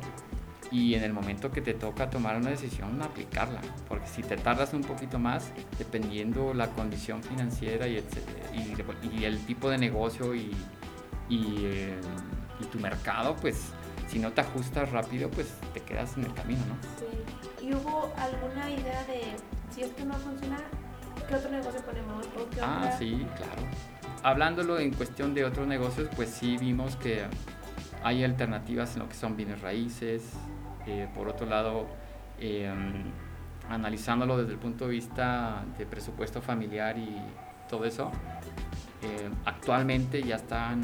y 0.71 0.93
en 0.93 1.03
el 1.03 1.13
momento 1.13 1.51
que 1.51 1.61
te 1.61 1.73
toca 1.73 2.09
tomar 2.09 2.37
una 2.37 2.51
decisión, 2.51 3.01
aplicarla. 3.01 3.61
Porque 3.87 4.07
si 4.07 4.21
te 4.21 4.37
tardas 4.37 4.73
un 4.73 4.81
poquito 4.81 5.17
más, 5.17 5.51
dependiendo 5.77 6.53
la 6.53 6.67
condición 6.67 7.23
financiera 7.23 7.87
y, 7.87 8.03
y, 8.53 9.23
el 9.23 9.39
tipo 9.45 9.69
de 9.69 9.77
negocio 9.77 10.35
y, 10.35 10.51
eh, 11.29 11.99
y, 12.59 12.65
tu 12.65 12.79
mercado, 12.79 13.35
pues 13.37 13.71
si 14.07 14.19
no 14.19 14.31
te 14.31 14.41
ajustas 14.41 14.91
rápido, 14.91 15.29
pues 15.29 15.53
te 15.73 15.81
quedas 15.81 16.15
en 16.17 16.25
el 16.25 16.33
camino, 16.33 16.61
¿no? 16.67 16.75
Sí. 16.99 17.65
¿Y 17.65 17.73
hubo 17.73 18.13
alguna 18.17 18.69
idea 18.69 19.03
de 19.05 19.21
si 19.73 19.81
esto 19.81 20.05
no 20.05 20.13
funciona, 20.15 20.57
qué 21.27 21.35
otro 21.35 21.51
negocio 21.51 21.81
ponemos? 21.81 22.25
¿O 22.37 22.49
qué 22.49 22.61
ah, 22.61 22.95
sí, 22.97 23.25
claro. 23.35 23.61
Hablándolo 24.21 24.79
en 24.79 24.91
cuestión 24.91 25.33
de 25.33 25.45
otros 25.45 25.67
negocios, 25.67 26.09
pues 26.15 26.29
sí 26.29 26.57
vimos 26.57 26.95
que 26.97 27.23
hay 28.03 28.23
alternativas 28.23 28.93
en 28.93 28.99
lo 28.99 29.09
que 29.09 29.15
son 29.15 29.35
bienes 29.35 29.61
raíces, 29.61 30.23
eh, 30.87 31.07
por 31.13 31.27
otro 31.27 31.45
lado, 31.45 31.87
em, 32.39 33.03
analizándolo 33.69 34.37
desde 34.37 34.53
el 34.53 34.59
punto 34.59 34.85
de 34.85 34.91
vista 34.91 35.63
de 35.77 35.85
presupuesto 35.85 36.41
familiar 36.41 36.97
y 36.97 37.17
todo 37.69 37.85
eso, 37.85 38.11
em, 39.01 39.31
actualmente 39.45 40.23
ya 40.23 40.37
están, 40.37 40.81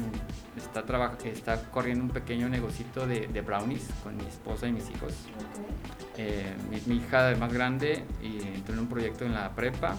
está, 0.56 0.84
está 1.24 1.62
corriendo 1.70 2.04
un 2.04 2.10
pequeño 2.10 2.48
negocito 2.48 3.06
de, 3.06 3.26
brownies 3.40 3.88
con 4.02 4.16
mi 4.16 4.24
esposa 4.24 4.68
y 4.68 4.72
mis 4.72 4.88
hijos. 4.90 5.14
Eh, 6.16 6.54
mi, 6.86 6.96
hija 6.96 7.34
más 7.36 7.52
grande 7.52 8.04
entró 8.22 8.74
en 8.74 8.80
un 8.80 8.88
proyecto 8.88 9.24
en 9.24 9.34
la 9.34 9.50
prepa, 9.50 9.96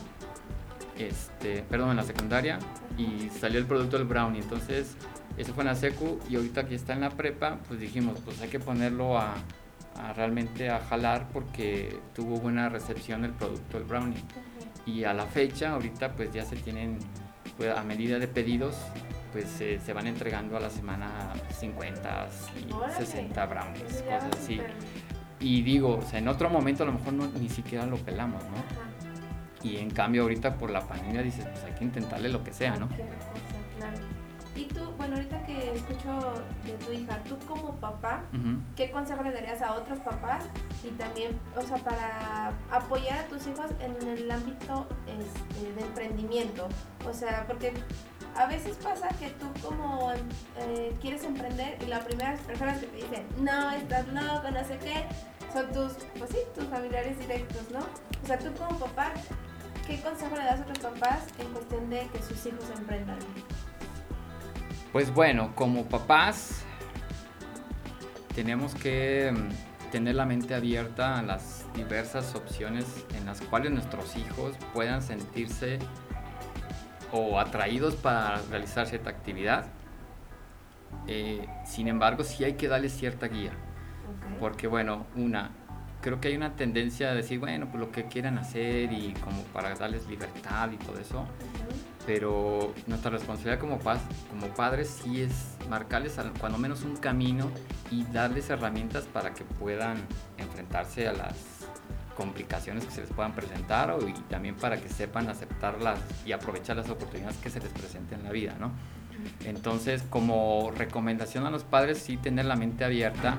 este, 0.97 1.63
perdón, 1.69 1.91
en 1.91 1.97
la 1.97 2.03
secundaria, 2.03 2.57
y 2.97 3.29
salió 3.29 3.59
el 3.59 3.65
producto 3.65 3.97
del 3.97 4.07
brownie. 4.07 4.41
Entonces, 4.41 4.95
eso 5.37 5.53
fue 5.53 5.63
en 5.63 5.67
la 5.67 5.75
secu 5.75 6.19
y 6.29 6.35
ahorita 6.35 6.67
que 6.67 6.75
está 6.75 6.93
en 6.93 7.01
la 7.01 7.11
prepa, 7.11 7.59
pues 7.67 7.79
dijimos, 7.79 8.19
pues 8.25 8.41
hay 8.41 8.49
que 8.49 8.59
ponerlo 8.59 9.19
a, 9.19 9.35
realmente 10.15 10.69
a 10.69 10.79
jalar 10.79 11.27
porque 11.33 11.99
tuvo 12.13 12.39
buena 12.39 12.69
recepción 12.69 13.25
el 13.25 13.31
producto, 13.31 13.77
el 13.77 13.83
brownie. 13.83 14.23
Y 14.85 15.03
a 15.03 15.13
la 15.13 15.25
fecha, 15.25 15.71
ahorita 15.71 16.13
pues 16.13 16.31
ya 16.31 16.45
se 16.45 16.55
tienen, 16.55 16.99
pues, 17.57 17.75
a 17.75 17.83
medida 17.83 18.19
de 18.19 18.27
pedidos, 18.27 18.75
pues 19.33 19.45
se 19.49 19.93
van 19.93 20.07
entregando 20.07 20.55
a 20.55 20.59
la 20.59 20.69
semana 20.69 21.33
50 21.59 22.29
y 22.57 22.99
60 22.99 23.45
brownies, 23.45 24.01
cosas 24.03 24.29
así. 24.41 24.61
Y 25.39 25.61
digo, 25.61 25.97
o 25.97 26.01
sea, 26.01 26.19
en 26.19 26.27
otro 26.27 26.49
momento 26.49 26.83
a 26.83 26.85
lo 26.85 26.93
mejor 26.93 27.13
no, 27.13 27.27
ni 27.27 27.49
siquiera 27.49 27.85
lo 27.85 27.97
pelamos, 27.97 28.43
¿no? 28.45 29.67
Y 29.69 29.77
en 29.77 29.89
cambio 29.89 30.23
ahorita 30.23 30.57
por 30.57 30.71
la 30.71 30.81
pandemia 30.81 31.21
dices, 31.21 31.45
pues 31.45 31.63
hay 31.65 31.73
que 31.73 31.83
intentarle 31.83 32.29
lo 32.29 32.43
que 32.43 32.53
sea, 32.53 32.77
¿no? 32.77 32.87
Y 34.57 34.65
tú, 34.65 34.81
bueno, 34.97 35.15
ahorita 35.17 35.45
que 35.45 35.75
escucho 35.75 36.33
de 36.65 36.73
tu 36.83 36.91
hija, 36.91 37.21
tú 37.29 37.37
como 37.47 37.75
papá, 37.75 38.23
¿qué 38.75 38.89
consejo 38.89 39.21
le 39.21 39.31
darías 39.31 39.61
a 39.61 39.73
otros 39.73 39.99
papás? 39.99 40.45
Y 40.83 40.89
también, 40.91 41.39
o 41.55 41.61
sea, 41.61 41.77
para 41.77 42.53
apoyar 42.71 43.19
a 43.19 43.27
tus 43.27 43.45
hijos 43.45 43.67
en 43.79 44.07
el 44.07 44.31
ámbito 44.31 44.87
este, 45.05 45.73
de 45.73 45.81
emprendimiento. 45.81 46.67
O 47.07 47.13
sea, 47.13 47.45
porque 47.45 47.71
a 48.35 48.47
veces 48.47 48.75
pasa 48.77 49.09
que 49.19 49.29
tú 49.29 49.45
como 49.61 50.11
eh, 50.57 50.97
quieres 51.01 51.23
emprender 51.23 51.77
y 51.83 51.85
las 51.85 52.03
primeras 52.05 52.39
personas 52.39 52.79
que 52.79 52.87
te 52.87 52.95
dicen, 52.95 53.27
no, 53.39 53.69
estás 53.69 54.07
loco, 54.07 54.49
no 54.51 54.63
sé 54.65 54.79
qué, 54.79 55.05
son 55.53 55.71
tus, 55.71 56.03
pues 56.17 56.31
sí, 56.31 56.37
tus 56.55 56.65
familiares 56.65 57.19
directos, 57.19 57.69
¿no? 57.71 57.79
O 58.23 58.25
sea, 58.25 58.39
tú 58.39 58.51
como 58.53 58.79
papá, 58.79 59.11
¿qué 59.85 60.01
consejo 60.01 60.35
le 60.35 60.45
das 60.45 60.61
a 60.61 60.63
otros 60.63 60.79
papás 60.79 61.27
en 61.37 61.53
cuestión 61.53 61.91
de 61.91 62.07
que 62.07 62.23
sus 62.23 62.43
hijos 62.47 62.65
emprendan? 62.75 63.19
Pues 64.91 65.13
bueno, 65.13 65.53
como 65.53 65.85
papás 65.85 66.63
tenemos 68.33 68.73
que 68.73 69.31
mm, 69.33 69.91
tener 69.91 70.15
la 70.15 70.25
mente 70.25 70.55
abierta 70.55 71.19
a 71.19 71.23
las 71.23 71.65
diversas 71.75 72.35
opciones 72.35 72.85
en 73.17 73.25
las 73.25 73.41
cuales 73.41 73.71
nuestros 73.71 74.15
hijos 74.15 74.55
puedan 74.73 75.01
sentirse 75.01 75.79
o 77.11 77.39
atraídos 77.39 77.95
para 77.95 78.41
realizar 78.49 78.87
cierta 78.87 79.09
actividad. 79.09 79.65
Eh, 81.07 81.45
sin 81.65 81.87
embargo, 81.89 82.23
sí 82.23 82.45
hay 82.45 82.53
que 82.53 82.67
darles 82.67 82.93
cierta 82.93 83.27
guía. 83.27 83.51
Porque 84.39 84.67
bueno, 84.67 85.05
una, 85.15 85.51
creo 86.01 86.21
que 86.21 86.29
hay 86.29 86.37
una 86.37 86.55
tendencia 86.55 87.09
a 87.09 87.13
decir, 87.13 87.39
bueno, 87.39 87.67
pues 87.67 87.79
lo 87.79 87.91
que 87.91 88.05
quieran 88.05 88.37
hacer 88.37 88.91
y 88.93 89.13
como 89.21 89.41
para 89.45 89.75
darles 89.75 90.07
libertad 90.07 90.71
y 90.71 90.77
todo 90.77 90.99
eso 90.99 91.25
pero 92.07 92.73
nuestra 92.87 93.11
responsabilidad 93.11 93.59
como, 93.59 93.79
como 93.79 94.47
padres 94.55 95.01
sí 95.03 95.21
es 95.21 95.57
marcarles 95.69 96.17
cuando 96.39 96.57
menos 96.57 96.83
un 96.83 96.95
camino 96.95 97.51
y 97.91 98.05
darles 98.05 98.49
herramientas 98.49 99.03
para 99.03 99.33
que 99.33 99.43
puedan 99.43 99.97
enfrentarse 100.37 101.09
a 101.09 101.11
las 101.11 101.35
complicaciones 102.15 102.85
que 102.85 102.91
se 102.91 103.01
les 103.01 103.11
puedan 103.11 103.33
presentar 103.35 103.93
y 104.07 104.13
también 104.29 104.55
para 104.55 104.77
que 104.77 104.87
sepan 104.87 105.27
aceptarlas 105.27 105.99
y 106.25 106.31
aprovechar 106.31 106.77
las 106.77 106.89
oportunidades 106.89 107.35
que 107.37 107.49
se 107.49 107.59
les 107.59 107.69
presenten 107.69 108.19
en 108.19 108.25
la 108.25 108.31
vida, 108.31 108.55
¿no? 108.57 108.71
Entonces, 109.43 110.01
como 110.09 110.71
recomendación 110.71 111.45
a 111.45 111.51
los 111.51 111.65
padres, 111.65 111.97
sí 111.97 112.15
tener 112.15 112.45
la 112.45 112.55
mente 112.55 112.85
abierta 112.85 113.37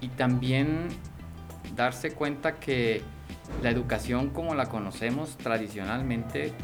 y 0.00 0.08
también 0.08 0.88
darse 1.76 2.12
cuenta 2.12 2.54
que 2.54 3.02
la 3.62 3.68
educación 3.68 4.30
como 4.30 4.54
la 4.54 4.70
conocemos 4.70 5.36
tradicionalmente 5.36 6.54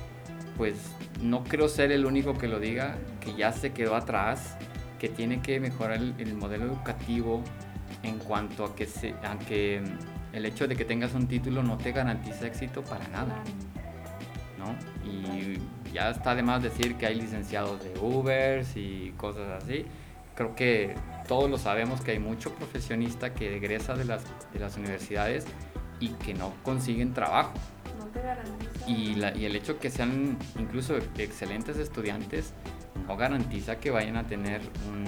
pues 0.57 0.77
no 1.21 1.45
creo 1.45 1.69
ser 1.69 1.93
el 1.93 2.07
único 2.07 2.37
que 2.37 2.49
lo 2.49 2.61
diga, 2.61 2.97
que 3.21 3.35
ya 3.35 3.53
se 3.53 3.73
quedó 3.73 3.97
atrás, 3.97 4.57
que 4.99 5.09
tiene 5.09 5.41
que 5.41 5.61
mejorar 5.61 5.99
el, 5.99 6.35
modelo 6.35 6.67
educativo 6.67 7.43
en 8.03 8.19
cuanto 8.19 8.65
a 8.65 8.75
que, 8.77 8.87
se, 8.87 9.15
el 10.33 10.47
hecho 10.47 10.69
de 10.69 10.77
que 10.77 10.85
tengas 10.85 11.15
un 11.15 11.27
título 11.27 11.63
no 11.63 11.79
te 11.79 11.93
garantiza 11.93 12.47
éxito 12.47 12.83
para 12.83 13.07
nada. 13.09 13.43
¿no? 14.59 14.77
Y 15.11 15.59
ya 15.93 16.11
está 16.11 16.35
de 16.35 16.43
más 16.43 16.63
decir 16.63 16.97
que 16.97 17.07
hay 17.07 17.17
licenciados 17.17 17.83
de 17.83 17.99
Uber 18.01 18.65
y 18.75 19.11
cosas 19.17 19.63
así. 19.63 19.87
Creo 20.35 20.55
que 20.55 20.95
todos 21.27 21.51
lo 21.51 21.59
sabemos 21.59 22.01
que 22.01 22.13
hay 22.13 22.19
mucho 22.19 22.55
profesionista 22.55 23.35
que 23.35 23.57
egresa 23.57 23.95
de 23.95 24.05
las 24.05 24.77
universidades 24.77 25.47
y 26.01 26.09
que 26.11 26.35
no 26.35 26.53
consiguen 26.63 27.15
trabajo. 27.15 27.53
Y, 28.87 29.17
y 29.37 29.45
el 29.45 29.57
hecho 29.57 29.79
que 29.79 29.91
sean 29.91 30.37
incluso 30.59 30.97
excelentes 31.19 31.77
estudiantes 31.77 32.53
no 33.07 33.17
garantiza 33.17 33.79
que 33.79 33.91
vayan 33.91 34.17
a 34.17 34.27
tener 34.27 34.61
un, 34.89 35.05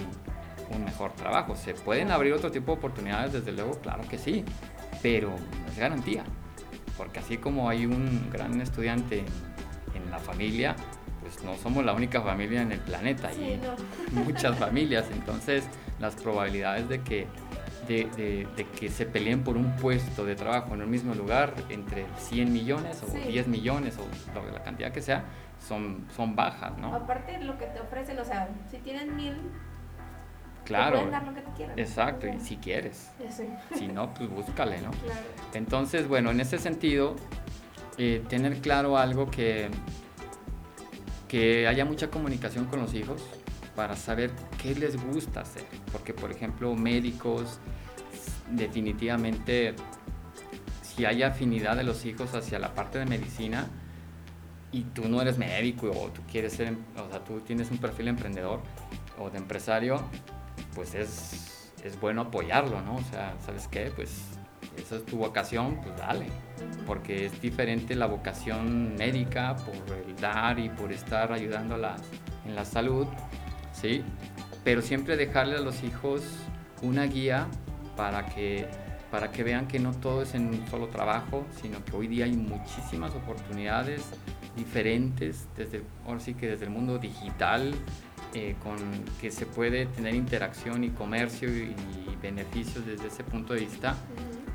un 0.75 0.85
mejor 0.85 1.13
trabajo. 1.13 1.57
Se 1.57 1.75
pueden 1.75 2.11
abrir 2.11 2.33
otro 2.33 2.51
tipo 2.51 2.73
de 2.73 2.79
oportunidades, 2.79 3.33
desde 3.33 3.53
luego, 3.53 3.81
claro 3.81 4.05
que 4.09 4.19
sí, 4.19 4.45
pero 5.03 5.31
no 5.31 5.73
es 5.73 5.79
garantía. 5.79 6.25
Porque 6.97 7.19
así 7.19 7.39
como 7.39 7.69
hay 7.69 7.87
un 7.87 8.31
gran 8.31 8.61
estudiante 8.61 9.25
en 9.95 10.11
la 10.11 10.19
familia, 10.19 10.77
pues 11.21 11.43
no 11.43 11.57
somos 11.57 11.85
la 11.85 11.93
única 11.93 12.21
familia 12.21 12.63
en 12.63 12.73
el 12.73 12.81
planeta, 12.81 13.33
y 13.33 13.59
muchas 14.13 14.59
familias, 14.59 15.07
entonces 15.13 15.65
las 15.99 16.15
probabilidades 16.15 16.89
de 16.89 17.01
que 17.01 17.27
de, 17.87 18.47
que 18.79 18.89
se 18.89 19.07
peleen 19.07 19.43
por 19.43 19.57
un 19.57 19.77
puesto 19.77 20.25
de 20.25 20.35
trabajo 20.35 20.75
en 20.75 20.81
el 20.81 20.87
mismo 20.87 21.15
lugar 21.15 21.55
entre 21.69 22.07
100 22.19 22.53
millones 22.53 23.03
o 23.03 23.07
10 23.13 23.49
millones 23.49 23.99
o 23.99 24.53
la 24.53 24.63
cantidad 24.63 24.93
que 24.93 25.03
sea, 25.03 25.25
son, 25.67 26.07
son 26.15 26.37
bajas, 26.37 26.77
¿no? 26.79 26.95
Aparte 26.95 27.39
lo 27.43 27.59
que 27.59 27.67
te 27.67 27.81
ofrecen, 27.81 28.19
o 28.19 28.25
sea, 28.25 28.49
si 28.71 28.79
tienen 28.79 29.17
mil, 29.17 29.37
claro, 30.65 31.01
te 31.01 31.11
dar 31.11 31.25
lo 31.25 31.35
que 31.35 31.41
te 31.41 31.51
quieran. 31.53 31.79
Exacto, 31.79 32.27
y 32.27 32.41
si 32.41 32.57
quieres. 32.57 33.11
Si 33.75 33.89
no, 33.89 34.13
pues 34.13 34.29
búscale, 34.29 34.81
¿no? 34.81 34.91
Claro. 34.91 35.21
Entonces, 35.55 36.09
bueno, 36.09 36.31
en 36.31 36.41
ese 36.41 36.59
sentido, 36.59 37.17
eh, 37.99 38.23
tener 38.29 38.61
claro 38.61 38.99
algo 38.99 39.31
que, 39.31 39.71
que 41.29 41.67
haya 41.67 41.85
mucha 41.85 42.11
comunicación 42.11 42.67
con 42.67 42.81
los 42.81 42.95
hijos, 42.95 43.23
para 43.75 43.97
saber 43.97 44.31
qué 44.63 44.75
les 44.75 45.03
gusta 45.03 45.41
hacer. 45.41 45.65
Porque, 45.93 46.15
por 46.15 46.31
ejemplo, 46.31 46.75
médicos, 46.75 47.59
definitivamente, 48.51 49.75
si 50.83 51.05
hay 51.05 51.23
afinidad 51.23 51.77
de 51.77 51.85
los 51.85 52.05
hijos 52.05 52.35
hacia 52.35 52.59
la 52.59 52.75
parte 52.75 52.99
de 52.99 53.07
medicina 53.07 53.67
y 54.73 54.83
tú 54.83 55.09
no 55.09 55.21
eres 55.21 55.39
médico 55.39 55.91
o 55.91 56.09
tú 56.09 56.23
quieres 56.31 56.53
ser, 56.53 56.77
o 56.97 57.11
sea, 57.11 57.23
tú 57.25 57.41
tienes 57.41 57.71
un 57.71 57.79
perfil 57.79 58.09
emprendedor 58.09 58.61
o 59.19 59.31
de 59.31 59.39
empresario, 59.39 60.03
pues 60.75 60.95
es, 60.95 61.73
es 61.83 62.01
bueno 62.01 62.23
apoyarlo, 62.23 62.81
¿no? 62.83 62.97
O 62.97 63.05
sea, 63.05 63.35
¿sabes 63.45 63.69
qué? 63.69 63.93
Pues 63.95 64.11
esa 64.77 64.97
es 64.97 65.05
tu 65.05 65.17
vocación, 65.17 65.77
pues 65.83 65.97
dale. 65.97 66.27
Porque 66.87 67.27
es 67.27 67.41
diferente 67.41 67.95
la 67.95 68.07
vocación 68.07 68.97
médica 68.97 69.57
por 69.57 69.97
el 69.97 70.17
dar 70.17 70.59
y 70.59 70.69
por 70.69 70.93
estar 70.93 71.33
ayudando 71.33 71.77
en 72.45 72.55
la 72.55 72.65
salud 72.65 73.07
¿sí? 73.85 74.03
Pero 74.65 74.81
siempre 74.81 75.17
dejarle 75.19 75.57
a 75.57 75.61
los 75.61 75.85
hijos 75.85 76.23
una 76.81 77.05
guía 77.05 77.47
para 77.97 78.25
que, 78.27 78.67
para 79.11 79.31
que 79.31 79.45
vean 79.45 79.69
que 79.69 79.79
no 79.79 79.93
todo 79.93 80.23
es 80.23 80.35
en 80.35 80.47
un 80.47 80.67
solo 80.69 80.89
trabajo, 80.89 81.45
sino 81.61 81.85
que 81.85 81.95
hoy 81.95 82.09
día 82.09 82.25
hay 82.25 82.33
muchísimas 82.33 83.15
oportunidades 83.15 84.03
diferentes, 84.57 85.49
desde, 85.55 85.83
ahora 86.07 86.21
sí 86.21 86.33
que 86.33 86.49
desde 86.49 86.65
el 86.65 86.71
mundo 86.71 86.99
digital, 86.99 87.75
eh, 88.33 88.57
con 88.63 88.77
que 89.21 89.31
se 89.31 89.45
puede 89.45 89.85
tener 89.87 90.15
interacción 90.15 90.83
y 90.83 90.91
comercio 90.91 91.49
y, 91.51 91.75
beneficios 92.23 92.87
desde 92.87 93.09
ese 93.09 93.23
punto 93.23 93.53
de 93.53 93.61
vista. 93.61 93.97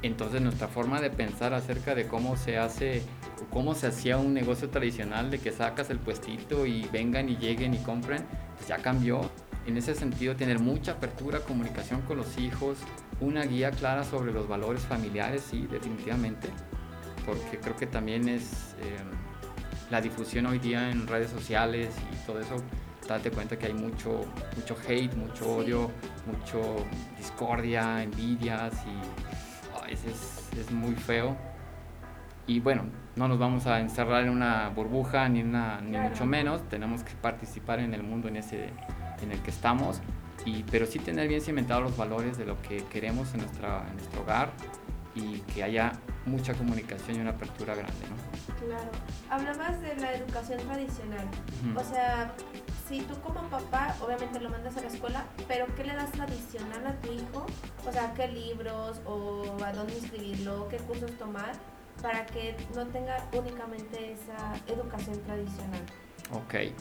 Entonces 0.01 0.41
nuestra 0.41 0.67
forma 0.67 0.99
de 1.01 1.11
pensar 1.11 1.53
acerca 1.53 1.93
de 1.93 2.07
cómo 2.07 2.35
se 2.35 2.57
hace 2.57 3.03
cómo 3.51 3.75
se 3.75 3.85
hacía 3.85 4.17
un 4.17 4.33
negocio 4.33 4.69
tradicional 4.69 5.29
de 5.29 5.37
que 5.37 5.51
sacas 5.51 5.91
el 5.91 5.99
puestito 5.99 6.65
y 6.65 6.87
vengan 6.91 7.29
y 7.29 7.37
lleguen 7.37 7.75
y 7.75 7.77
compren, 7.77 8.25
pues 8.60 8.67
ya 8.67 8.78
cambió. 8.78 9.22
En 9.65 9.78
ese 9.78 9.95
sentido, 9.95 10.36
tener 10.36 10.60
mucha 10.60 10.93
apertura, 10.93 11.39
comunicación 11.39 12.02
con 12.02 12.17
los 12.17 12.38
hijos, 12.38 12.78
una 13.19 13.43
guía 13.43 13.72
clara 13.72 14.04
sobre 14.04 14.32
los 14.32 14.48
valores 14.48 14.82
familiares, 14.84 15.43
sí, 15.50 15.67
definitivamente, 15.69 16.50
porque 17.26 17.60
creo 17.60 17.76
que 17.76 17.88
también 17.88 18.30
es 18.30 18.76
eh, 18.80 18.98
la 19.91 20.02
difusión 20.02 20.45
hoy 20.45 20.60
día 20.60 20.89
en 20.89 21.08
redes 21.08 21.30
sociales 21.30 21.93
y 22.12 22.26
todo 22.26 22.39
eso 22.39 22.56
date 23.10 23.32
cuenta 23.32 23.58
que 23.58 23.65
hay 23.65 23.74
mucho, 23.74 24.26
mucho 24.56 24.78
hate, 24.88 25.13
mucho 25.15 25.58
odio, 25.58 25.91
mucho 26.26 26.86
discordia, 27.17 28.04
envidias 28.04 28.74
y 28.86 29.78
a 29.78 29.88
veces 29.88 30.50
es, 30.58 30.72
muy 30.72 30.95
feo. 30.95 31.36
Y 32.45 32.60
bueno, 32.60 32.84
no 33.15 33.28
nos 33.28 33.39
vamos 33.39 33.67
a 33.67 33.80
encerrar 33.80 34.24
en 34.24 34.30
una 34.30 34.69
burbuja 34.69 35.28
ni, 35.30 35.41
una, 35.41 35.82
ni 35.82 35.98
mucho 35.98 36.26
menos, 36.26 36.67
tenemos 36.69 37.04
que 37.04 37.13
participar 37.13 37.80
en 37.80 37.93
el 37.93 38.04
mundo 38.04 38.28
en, 38.28 38.38
ese, 38.38 38.69
en 39.22 39.32
el 39.32 39.39
que 39.41 39.50
estamos, 39.50 40.02
y, 40.45 40.63
pero 40.63 40.86
sí 40.86 41.00
tener 41.00 41.28
bien 41.28 41.41
cimentados 41.41 41.84
los 41.84 41.98
valores 41.98 42.38
de 42.38 42.45
lo 42.45 42.62
que 42.62 42.84
queremos 42.86 43.34
en, 43.34 43.41
nuestra, 43.41 43.86
en 43.89 43.95
nuestro 43.95 44.22
hogar 44.22 44.52
y 45.15 45.39
que 45.39 45.63
haya 45.63 45.91
mucha 46.26 46.54
comunicación 46.54 47.17
y 47.17 47.19
una 47.22 47.32
apertura 47.32 47.76
grande. 47.76 48.06
¿no? 48.10 48.65
Claro. 48.67 48.89
Hablabas 49.30 49.82
de 49.82 49.95
la 49.98 50.13
educación 50.13 50.60
tradicional. 50.62 51.28
O 51.76 51.84
sea, 51.84 52.34
si 52.88 53.02
tú 53.02 53.19
como 53.22 53.41
papá, 53.50 53.95
obviamente 54.02 54.39
lo 54.39 54.50
mandas 54.50 54.78
a 54.78 54.82
la 54.82 54.88
escuela, 54.88 55.26
pero 55.48 55.65
¿qué 55.76 55.84
le 55.84 55.95
das 55.95 56.12
tradicional 56.12 56.88
a 56.88 56.93
tu 57.02 57.12
hijo? 57.12 57.45
O 57.88 57.91
sea, 57.91 58.13
¿qué 58.13 58.28
libros 58.28 59.02
o 59.06 59.58
a 59.63 59.72
dónde 59.74 59.95
inscribirlo? 59.95 60.67
¿Qué 60.69 60.78
cursos 60.78 61.12
tomar? 61.17 61.52
Para 62.01 62.25
que 62.25 62.55
no 62.75 62.85
tenga 62.88 63.17
únicamente 63.33 64.13
esa 64.13 64.53
educación 64.71 65.21
tradicional. 65.23 65.81
Ok. 66.31 66.73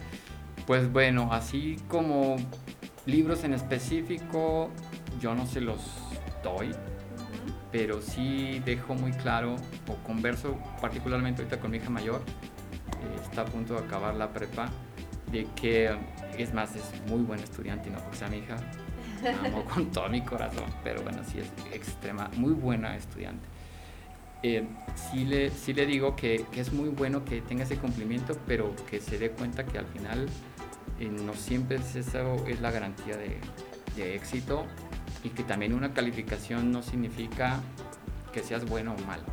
Pues 0.67 0.93
bueno, 0.93 1.33
así 1.33 1.77
como 1.89 2.37
libros 3.07 3.45
en 3.45 3.55
específico, 3.55 4.71
yo 5.21 5.35
no 5.35 5.47
se 5.47 5.61
los 5.61 5.81
doy 6.43 6.75
pero 7.71 8.01
sí 8.01 8.61
dejo 8.65 8.95
muy 8.95 9.13
claro 9.13 9.57
o 9.89 9.95
converso 10.07 10.59
particularmente 10.81 11.43
ahorita 11.43 11.61
con 11.61 11.71
mi 11.71 11.79
hija 11.79 11.91
mayor, 11.91 12.23
eh, 13.03 13.21
está 13.23 13.43
a 13.43 13.45
punto 13.45 13.75
de 13.75 13.81
acabar 13.81 14.15
la 14.15 14.33
prepa, 14.33 14.71
de 15.31 15.47
que 15.55 15.95
es 16.39 16.55
más, 16.55 16.75
es 16.77 16.85
muy 17.07 17.21
buen 17.21 17.41
estudiante 17.41 17.89
y 17.89 17.93
no 17.93 17.99
porque 17.99 18.17
sea 18.17 18.29
mi 18.29 18.39
hija, 18.39 18.57
amo 19.45 19.65
con 19.75 19.91
todo 19.91 20.09
mi 20.09 20.23
corazón, 20.23 20.65
pero 20.83 21.03
bueno, 21.03 21.23
sí 21.25 21.41
es 21.41 21.75
extrema, 21.75 22.31
muy 22.37 22.53
buena 22.53 22.97
estudiante. 22.97 23.47
Eh, 24.43 24.65
sí, 24.95 25.25
le, 25.25 25.51
sí 25.51 25.73
le 25.73 25.87
digo 25.87 26.15
que, 26.15 26.45
es 26.53 26.73
muy 26.73 26.89
bueno 26.91 27.25
que 27.25 27.41
tenga 27.41 27.65
ese 27.65 27.77
cumplimiento, 27.77 28.37
pero 28.47 28.75
que 28.89 29.01
se 29.01 29.19
dé 29.19 29.31
cuenta 29.31 29.67
que 29.67 29.79
al 29.79 29.87
final 29.87 30.29
eh, 31.01 31.09
no 31.09 31.35
siempre 31.35 31.77
es 31.77 31.97
eso 31.97 32.47
es 32.47 32.61
la 32.61 32.71
garantía 32.71 33.17
de, 33.17 33.39
de 33.97 34.15
éxito 34.15 34.65
y 35.25 35.31
que 35.31 35.43
también 35.43 35.75
una 35.75 35.93
calificación 35.93 36.71
no 36.71 36.83
significa 36.83 37.61
que 38.33 38.43
seas 38.43 38.65
bueno 38.65 38.95
o 38.95 39.07
malo. 39.07 39.25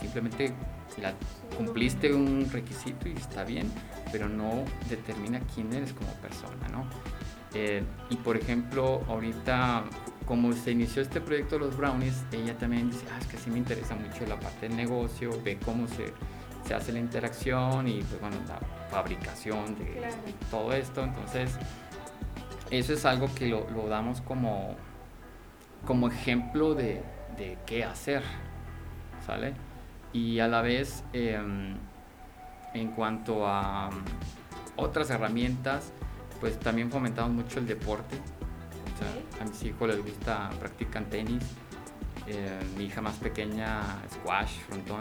simplemente 0.00 0.52
la, 1.00 1.14
cumpliste 1.56 2.12
un 2.12 2.48
requisito 2.50 3.08
y 3.08 3.12
está 3.12 3.44
bien, 3.44 3.70
pero 4.10 4.28
no 4.28 4.64
determina 4.88 5.40
quién 5.54 5.72
eres 5.72 5.92
como 5.92 6.12
persona, 6.14 6.68
¿no? 6.68 6.86
Eh, 7.54 7.82
y 8.10 8.16
por 8.16 8.36
ejemplo, 8.36 9.02
ahorita, 9.08 9.84
como 10.26 10.52
se 10.52 10.72
inició 10.72 11.02
este 11.02 11.20
proyecto 11.20 11.58
de 11.58 11.66
los 11.66 11.76
brownies, 11.76 12.24
ella 12.32 12.56
también 12.56 12.90
dice, 12.90 13.04
ah, 13.12 13.18
es 13.20 13.26
que 13.26 13.36
sí 13.36 13.50
me 13.50 13.58
interesa 13.58 13.94
mucho 13.94 14.26
la 14.26 14.38
parte 14.38 14.68
del 14.68 14.76
negocio, 14.76 15.30
ve 15.44 15.58
cómo 15.64 15.86
se, 15.88 16.12
se 16.66 16.74
hace 16.74 16.92
la 16.92 16.98
interacción 16.98 17.88
y 17.88 18.02
pues 18.02 18.20
bueno, 18.20 18.36
la 18.46 18.60
fabricación 18.90 19.76
de 19.76 20.08
todo 20.50 20.72
esto. 20.72 21.02
Entonces, 21.02 21.56
eso 22.70 22.92
es 22.92 23.04
algo 23.04 23.28
que 23.34 23.48
lo, 23.48 23.68
lo 23.70 23.88
damos 23.88 24.20
como, 24.20 24.76
como 25.86 26.08
ejemplo 26.08 26.74
de, 26.74 27.02
de 27.36 27.58
qué 27.66 27.84
hacer, 27.84 28.22
¿sale? 29.26 29.54
Y 30.12 30.40
a 30.40 30.48
la 30.48 30.62
vez, 30.62 31.04
em, 31.12 31.76
en 32.74 32.88
cuanto 32.92 33.46
a 33.46 33.88
um, 33.88 34.02
otras 34.76 35.10
herramientas, 35.10 35.92
pues 36.40 36.58
también 36.58 36.90
fomentamos 36.90 37.32
mucho 37.32 37.58
el 37.58 37.66
deporte. 37.66 38.16
Sea, 39.02 39.42
a 39.42 39.48
mis 39.48 39.62
hijos 39.64 39.88
les 39.88 40.04
gusta, 40.04 40.50
practican 40.60 41.08
tenis. 41.10 41.42
Eh, 42.26 42.60
mi 42.76 42.84
hija 42.84 43.00
más 43.00 43.16
pequeña, 43.16 43.82
squash, 44.12 44.60
frontón. 44.68 45.00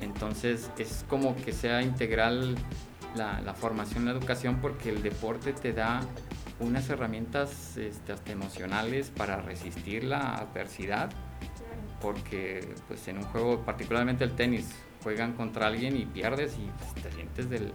Entonces 0.00 0.70
es 0.78 1.04
como 1.08 1.36
que 1.36 1.52
sea 1.52 1.82
integral 1.82 2.56
la, 3.14 3.40
la 3.40 3.54
formación, 3.54 4.04
la 4.06 4.12
educación, 4.12 4.58
porque 4.60 4.90
el 4.90 5.02
deporte 5.02 5.52
te 5.52 5.72
da 5.72 6.00
unas 6.60 6.88
herramientas 6.88 7.76
este, 7.76 8.12
hasta 8.12 8.32
emocionales 8.32 9.10
para 9.10 9.40
resistir 9.40 10.04
la 10.04 10.36
adversidad, 10.36 11.10
porque 12.00 12.74
pues 12.88 13.06
en 13.08 13.18
un 13.18 13.24
juego, 13.24 13.60
particularmente 13.64 14.24
el 14.24 14.32
tenis, 14.32 14.70
juegan 15.02 15.32
contra 15.32 15.66
alguien 15.66 15.96
y 15.96 16.06
pierdes 16.06 16.56
y 16.56 16.70
pues, 16.78 17.04
te 17.04 17.12
sientes 17.12 17.50
del, 17.50 17.72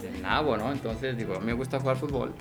del 0.00 0.22
nabo, 0.22 0.56
¿no? 0.56 0.72
Entonces 0.72 1.16
digo, 1.16 1.36
a 1.36 1.40
mí 1.40 1.46
me 1.46 1.52
gusta 1.52 1.78
jugar 1.78 1.96
fútbol, 1.96 2.34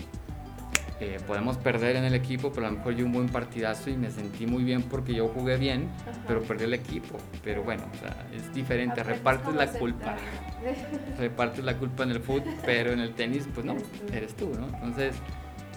eh, 1.01 1.17
podemos 1.25 1.55
perder 1.57 1.95
en 1.95 2.03
el 2.03 2.13
equipo, 2.13 2.51
pero 2.51 2.67
a 2.67 2.71
lo 2.71 2.77
mejor 2.77 2.93
yo 2.93 3.05
un 3.05 3.13
buen 3.13 3.29
partidazo 3.29 3.89
y 3.89 3.95
me 3.95 4.11
sentí 4.11 4.45
muy 4.45 4.65
bien 4.65 4.83
porque 4.83 5.13
yo 5.13 5.29
jugué 5.29 5.55
bien, 5.55 5.89
pero 6.27 6.41
perdí 6.41 6.65
el 6.65 6.73
equipo. 6.73 7.17
Pero 7.41 7.63
bueno, 7.63 7.83
o 7.93 7.97
sea, 7.97 8.27
es 8.33 8.53
diferente, 8.53 9.01
repartes 9.01 9.55
la 9.55 9.67
culpa. 9.67 10.17
repartes 11.17 11.63
la 11.63 11.77
culpa 11.77 12.03
en 12.03 12.11
el 12.11 12.19
fútbol, 12.19 12.53
pero 12.65 12.91
en 12.91 12.99
el 12.99 13.13
tenis, 13.13 13.47
pues 13.53 13.65
no, 13.65 13.77
eres 14.11 14.35
tú, 14.35 14.51
¿no? 14.59 14.65
Entonces, 14.65 15.15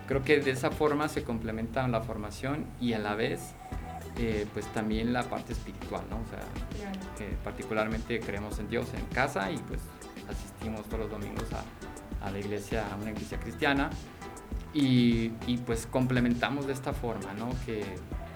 creo 0.09 0.25
que 0.25 0.41
de 0.41 0.51
esa 0.51 0.73
forma 0.73 1.09
se 1.09 1.23
complementa 1.23 1.87
la 1.87 2.01
formación 2.01 2.67
y 2.81 2.95
a 2.95 2.99
la 2.99 3.15
vez 3.15 3.55
eh, 4.19 4.47
pues 4.53 4.67
también 4.73 5.13
la 5.13 5.23
parte 5.23 5.53
espiritual, 5.53 6.03
¿no? 6.11 6.17
O 6.17 6.27
sea, 6.27 6.41
particularmente 7.45 8.19
creemos 8.19 8.59
en 8.59 8.69
Dios 8.69 8.89
en 8.95 9.07
casa 9.15 9.53
y 9.53 9.59
pues 9.59 9.81
asistimos 10.29 10.85
todos 10.87 11.01
los 11.01 11.11
domingos 11.11 11.45
a, 11.53 12.27
a 12.27 12.31
la 12.33 12.41
iglesia, 12.41 12.85
a 12.93 12.97
una 12.97 13.13
iglesia 13.13 13.39
cristiana 13.39 13.89
y, 14.75 15.33
y, 15.47 15.59
pues 15.67 15.87
complementamos 15.87 16.67
de 16.67 16.73
esta 16.73 16.93
forma, 16.93 17.33
¿no? 17.35 17.51
Que 17.67 17.85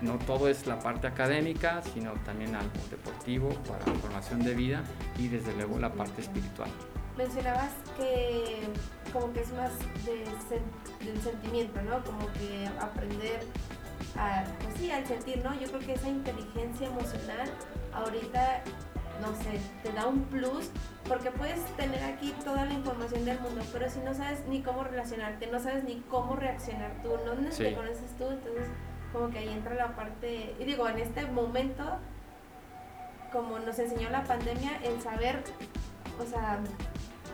no 0.03 0.19
todo 0.19 0.49
es 0.49 0.67
la 0.67 0.79
parte 0.79 1.07
académica, 1.07 1.83
sino 1.95 2.13
también 2.25 2.55
algo 2.55 2.73
deportivo 2.91 3.49
para 3.67 3.85
formación 4.01 4.45
de 4.45 4.55
vida 4.55 4.85
y 5.19 5.29
desde 5.29 5.55
luego 5.57 5.79
la 5.79 5.93
parte 5.93 6.21
espiritual 6.21 6.71
mencionabas 7.17 7.71
que 7.97 8.69
como 9.13 9.33
que 9.33 9.41
es 9.41 9.53
más 9.53 9.73
del 10.05 11.23
sentimiento, 11.23 11.81
¿no? 11.83 12.03
Como 12.05 12.31
que 12.35 12.69
aprender 12.81 13.41
a, 14.17 14.45
pues 14.63 14.75
sí, 14.79 14.91
al 14.91 15.07
sentir, 15.07 15.43
¿no? 15.43 15.59
Yo 15.59 15.69
creo 15.69 15.81
que 15.81 15.95
esa 15.95 16.09
inteligencia 16.09 16.89
emocional 16.89 17.49
ahorita, 17.93 18.63
no 19.21 19.35
sé, 19.43 19.61
te 19.83 19.93
da 19.93 20.07
un 20.07 20.23
plus 20.25 20.71
porque 21.09 21.31
puedes 21.31 21.61
tener 21.77 22.03
aquí 22.05 22.35
toda 22.45 22.65
la 22.65 22.73
información 22.73 23.25
del 23.25 23.41
mundo, 23.41 23.63
pero 23.73 23.89
si 23.89 24.01
no 24.01 24.15
sabes 24.15 24.41
ni 24.49 24.63
cómo 24.63 24.85
relacionarte, 24.85 25.47
no 25.47 25.61
sabes 25.61 25.85
ni 25.85 26.01
cómo 26.11 26.37
reaccionar 26.37 26.93
tú, 27.03 27.11
no 27.25 27.35
te 27.51 27.75
conoces 27.75 28.17
tú, 28.19 28.31
entonces 28.31 28.69
como 29.13 29.31
que 29.31 29.39
ahí 29.39 29.49
entra 29.49 29.75
la 29.75 29.95
parte, 29.95 30.55
y 30.59 30.65
digo, 30.65 30.89
en 30.89 30.99
este 30.99 31.27
momento, 31.27 31.99
como 33.33 33.59
nos 33.59 33.79
enseñó 33.79 34.11
la 34.11 34.25
pandemia, 34.25 34.79
el 34.83 35.01
saber, 35.01 35.43
o 36.21 36.27
sea, 36.27 36.59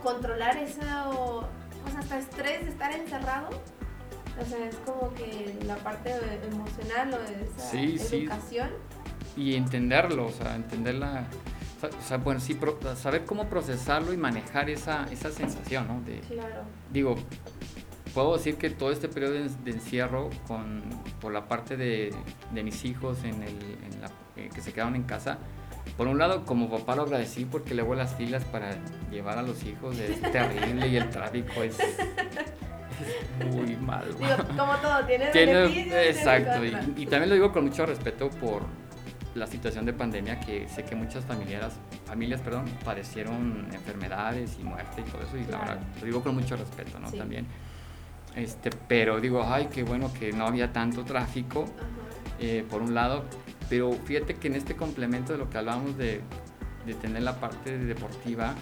controlar 0.02 0.56
eso, 0.58 1.48
pues 1.82 1.96
hasta 1.96 2.18
estrés 2.18 2.64
de 2.64 2.70
estar 2.70 2.92
encerrado. 2.92 3.48
O 4.40 4.44
sea, 4.46 4.66
es 4.66 4.76
como 4.76 5.12
que 5.14 5.58
la 5.66 5.76
parte 5.76 6.14
emocional 6.50 7.12
o 7.14 7.18
de 7.18 7.44
esa 7.44 8.16
educación. 8.16 8.70
Y 9.36 9.56
entenderlo, 9.56 10.26
o 10.26 10.32
sea, 10.32 10.56
entenderla. 10.56 11.24
O 11.82 12.02
sea, 12.02 12.18
bueno, 12.18 12.40
sí, 12.40 12.58
saber 12.96 13.24
cómo 13.24 13.48
procesarlo 13.48 14.12
y 14.12 14.16
manejar 14.16 14.70
esa, 14.70 15.06
esa 15.10 15.30
sensación, 15.30 15.88
¿no? 15.88 16.00
De, 16.02 16.20
claro. 16.20 16.62
Digo, 16.92 17.16
puedo 18.14 18.36
decir 18.36 18.56
que 18.56 18.70
todo 18.70 18.92
este 18.92 19.08
periodo 19.08 19.34
de, 19.34 19.70
encierro, 19.70 20.30
con, 20.46 20.82
por 21.20 21.32
la 21.32 21.48
parte 21.48 21.76
de, 21.76 22.14
de 22.52 22.62
mis 22.62 22.84
hijos 22.84 23.24
en 23.24 23.42
el, 23.42 23.56
en 23.92 24.00
la, 24.00 24.10
eh, 24.36 24.48
que 24.54 24.60
se 24.60 24.72
quedaron 24.72 24.94
en 24.94 25.02
casa, 25.02 25.38
por 25.96 26.06
un 26.06 26.18
lado, 26.18 26.44
como 26.44 26.70
papá 26.70 26.96
lo 26.96 27.02
agradecí 27.02 27.44
porque 27.44 27.74
luego 27.74 27.94
las 27.94 28.14
filas 28.14 28.44
para 28.44 28.76
llevar 29.10 29.38
a 29.38 29.42
los 29.42 29.62
hijos 29.64 29.98
es 29.98 30.20
terrible 30.20 30.88
y 30.88 30.96
el 30.96 31.10
tráfico 31.10 31.62
es, 31.62 31.76
muy 33.50 33.76
malo. 33.80 34.14
como 34.56 34.76
todo, 34.76 35.04
tiene, 35.06 35.26
tiene 35.26 36.08
Exacto, 36.08 36.64
y, 36.64 37.06
también 37.06 37.28
lo 37.28 37.34
digo 37.34 37.52
con 37.52 37.64
mucho 37.64 37.84
respeto 37.84 38.30
por, 38.30 38.62
la 39.34 39.46
situación 39.46 39.86
de 39.86 39.92
pandemia 39.92 40.40
que 40.40 40.68
sé 40.68 40.84
que 40.84 40.94
muchas 40.94 41.24
familias, 41.24 41.74
familias 42.06 42.40
perdón, 42.40 42.66
padecieron 42.84 43.68
enfermedades 43.72 44.56
y 44.60 44.64
muerte 44.64 45.02
y 45.06 45.10
todo 45.10 45.22
eso 45.22 45.36
y 45.36 45.50
la 45.50 45.58
verdad 45.58 45.80
lo 46.00 46.06
digo 46.06 46.22
con 46.22 46.34
mucho 46.34 46.56
respeto, 46.56 46.98
¿no? 46.98 47.10
También. 47.10 47.46
Este, 48.36 48.70
pero 48.88 49.20
digo, 49.20 49.44
ay, 49.44 49.68
qué 49.72 49.82
bueno 49.82 50.12
que 50.12 50.32
no 50.32 50.46
había 50.46 50.72
tanto 50.72 51.04
tráfico, 51.04 51.66
eh, 52.38 52.64
por 52.68 52.82
un 52.82 52.94
lado, 52.94 53.24
pero 53.68 53.92
fíjate 53.92 54.36
que 54.36 54.48
en 54.48 54.54
este 54.54 54.74
complemento 54.74 55.32
de 55.32 55.38
lo 55.38 55.50
que 55.50 55.58
hablábamos 55.58 55.96
de, 55.98 56.22
de 56.86 56.94
tener 56.94 57.22
la 57.22 57.38
parte 57.38 57.78
deportiva, 57.78 58.54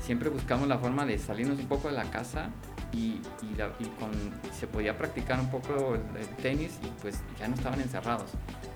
siempre 0.00 0.28
buscamos 0.28 0.68
la 0.68 0.78
forma 0.78 1.06
de 1.06 1.18
salirnos 1.18 1.58
un 1.58 1.66
poco 1.66 1.88
de 1.88 1.94
la 1.94 2.04
casa 2.04 2.50
y, 2.92 3.20
y, 3.42 3.86
con, 3.98 4.10
se 4.52 4.66
podía 4.66 4.96
practicar 4.96 5.40
un 5.40 5.50
poco 5.50 5.94
el, 5.94 6.26
tenis 6.42 6.78
y 6.82 6.88
pues 7.00 7.20
ya 7.38 7.48
no 7.48 7.54
estaban 7.54 7.80
encerrados. 7.80 8.30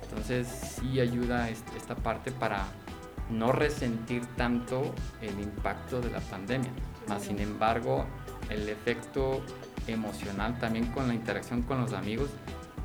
Entonces 0.09 0.47
sí 0.49 1.01
ayuda 1.01 1.49
esta 1.51 1.95
parte 1.95 2.33
para 2.33 2.65
no 3.31 3.53
resentir 3.53 4.25
tanto 4.37 4.95
el 5.21 5.39
impacto 5.41 6.01
de 6.01 6.11
la 6.11 6.21
pandemia. 6.21 6.71
Más 7.09 7.23
sin 7.23 7.41
embargo, 7.41 8.07
el 8.49 8.69
efecto 8.69 9.43
emocional 9.87 10.59
también 10.59 10.87
con 10.87 11.09
la 11.09 11.15
interacción 11.15 11.63
con 11.63 11.81
los 11.81 11.93
amigos, 11.93 12.31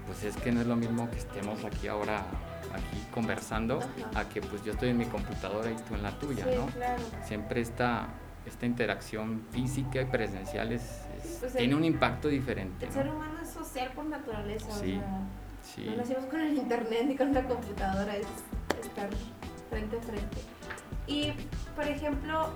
pues 0.05 0.23
es 0.23 0.35
que 0.37 0.51
no 0.51 0.61
es 0.61 0.67
lo 0.67 0.75
mismo 0.75 1.09
que 1.09 1.17
estemos 1.17 1.63
aquí 1.63 1.87
ahora 1.87 2.25
aquí 2.73 3.05
conversando 3.13 3.79
a 4.15 4.27
que 4.27 4.41
pues 4.41 4.63
yo 4.63 4.73
estoy 4.73 4.89
en 4.89 4.97
mi 4.97 5.05
computadora 5.05 5.69
y 5.71 5.75
tú 5.75 5.95
en 5.95 6.03
la 6.03 6.11
tuya, 6.17 6.45
¿no? 6.45 6.67
Siempre 7.25 7.61
esta, 7.61 8.07
esta 8.45 8.65
interacción 8.65 9.43
física 9.51 10.01
y 10.01 10.05
presencial 10.05 10.71
es, 10.71 11.01
pues 11.39 11.53
tiene 11.53 11.75
un 11.75 11.85
impacto 11.85 12.27
diferente. 12.27 12.87
El 12.87 12.91
ser 12.91 13.09
humano 13.09 13.39
es 13.41 13.49
social 13.49 13.91
por 13.93 14.05
naturaleza. 14.05 14.71
Sí, 14.71 14.99
sí. 15.63 15.85
No 15.85 15.95
nacimos 15.95 16.25
con 16.25 16.41
el 16.41 16.57
internet 16.57 17.05
ni 17.07 17.15
con 17.15 17.29
una 17.29 17.43
computadora, 17.47 18.15
es 18.15 18.27
estar 18.83 19.09
frente 19.69 19.97
a 19.97 20.01
frente. 20.01 20.41
Y, 21.07 21.31
por 21.75 21.85
ejemplo, 21.85 22.49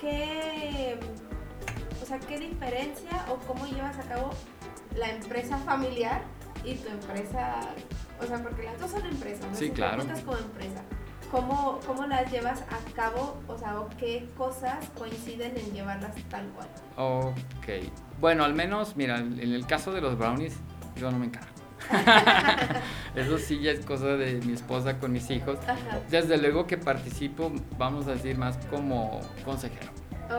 ¿qué, 0.00 0.98
o 2.02 2.06
sea, 2.06 2.18
¿qué 2.20 2.38
diferencia 2.38 3.24
o 3.30 3.36
cómo 3.46 3.66
llevas 3.66 3.98
a 3.98 4.02
cabo 4.02 4.30
la 4.96 5.10
empresa 5.10 5.56
familiar 5.58 6.22
y 6.64 6.74
tu 6.74 6.88
empresa? 6.88 7.60
O 8.20 8.26
sea, 8.26 8.42
porque 8.42 8.64
las 8.64 8.78
dos 8.78 8.90
son 8.90 9.04
empresas, 9.06 9.46
¿no? 9.48 9.54
Sí, 9.56 9.66
si 9.66 9.70
claro. 9.72 10.04
como 10.24 10.36
empresa. 10.36 10.82
¿Cómo, 11.30 11.80
¿Cómo 11.86 12.06
las 12.06 12.30
llevas 12.30 12.60
a 12.62 12.94
cabo? 12.94 13.40
O 13.48 13.56
sea, 13.56 13.80
¿o 13.80 13.88
qué 13.96 14.28
cosas 14.36 14.86
coinciden 14.98 15.56
en 15.56 15.72
llevarlas 15.72 16.14
tal 16.28 16.46
cual? 16.50 16.68
Ok. 16.96 17.88
Bueno, 18.20 18.44
al 18.44 18.52
menos, 18.54 18.96
mira, 18.96 19.18
en 19.18 19.40
el 19.40 19.66
caso 19.66 19.92
de 19.92 20.02
los 20.02 20.18
brownies, 20.18 20.54
yo 20.96 21.10
no 21.10 21.18
me 21.18 21.26
encargo. 21.26 21.51
Eso 23.16 23.38
sí 23.38 23.60
ya 23.60 23.72
es 23.72 23.84
cosa 23.84 24.16
de 24.16 24.40
mi 24.44 24.54
esposa 24.54 24.98
con 24.98 25.12
mis 25.12 25.30
hijos. 25.30 25.58
Desde 26.10 26.38
luego 26.38 26.66
que 26.66 26.78
participo, 26.78 27.52
vamos 27.78 28.06
a 28.06 28.12
decir, 28.12 28.36
más 28.38 28.56
como 28.70 29.20
consejero. 29.44 29.90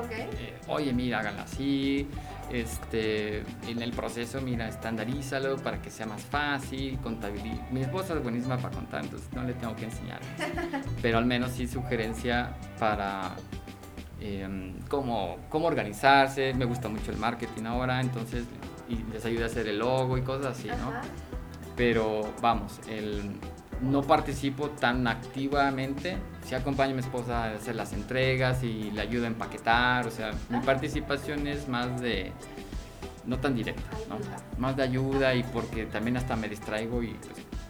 Okay. 0.06 0.22
Eh, 0.40 0.60
Oye, 0.68 0.92
mira, 0.92 1.20
háganla 1.20 1.44
así. 1.44 2.08
Este, 2.52 3.44
en 3.68 3.82
el 3.82 3.92
proceso, 3.92 4.42
mira, 4.42 4.68
estandarízalo 4.68 5.58
para 5.58 5.82
que 5.82 5.90
sea 5.90 6.06
más 6.06 6.24
fácil, 6.24 6.98
contabiliza. 7.00 7.64
Mi 7.72 7.82
esposa 7.82 8.16
es 8.16 8.24
buenísima 8.24 8.58
para 8.58 8.76
contar, 8.76 9.04
entonces 9.04 9.28
no 9.34 9.44
le 9.44 9.54
tengo 9.54 9.76
que 9.76 9.86
enseñar. 9.86 10.20
Pero 11.02 11.18
al 11.18 11.26
menos 11.26 11.52
sí 11.52 11.68
sugerencia 11.68 12.56
para 12.80 13.36
em, 14.20 14.74
cómo, 14.90 15.38
cómo 15.50 15.68
organizarse. 15.68 16.54
Me 16.54 16.66
gusta 16.66 16.90
mucho 16.90 17.12
el 17.12 17.18
marketing 17.18 17.66
ahora, 17.66 18.02
entonces 18.02 18.46
y 18.90 18.96
les 19.12 19.26
ayuda 19.26 19.46
a 19.46 19.48
hacer 19.48 19.68
el 19.68 19.80
logo 19.80 20.18
y 20.18 20.22
cosas 20.22 20.58
así, 20.58 20.68
¿no? 20.68 20.92
Pero 21.76 22.34
vamos, 22.42 22.80
el, 22.88 23.36
no 23.82 24.02
participo 24.02 24.70
tan 24.70 25.08
activamente. 25.08 26.18
Sí 26.46 26.56
acompaño 26.56 26.92
a 26.92 26.96
mi 26.96 27.02
esposa 27.02 27.46
a 27.46 27.56
hacer 27.56 27.76
las 27.76 27.94
entregas 27.94 28.64
y 28.64 28.92
le 28.92 29.02
ayudo 29.02 29.26
a 29.26 29.28
empaquetar. 29.28 30.08
O 30.08 30.12
sea, 30.12 30.32
mi 30.50 30.60
participación 30.60 31.48
es 31.48 31.68
más 31.68 32.02
de. 32.02 32.32
No 33.26 33.40
tan 33.40 33.56
directa, 33.56 33.90
¿no? 34.10 34.18
Más 34.58 34.76
de 34.76 34.84
ayuda 34.84 35.34
y 35.34 35.44
porque 35.44 35.86
también 35.86 36.18
hasta 36.18 36.36
me 36.36 36.50
distraigo 36.50 37.02
y 37.02 37.16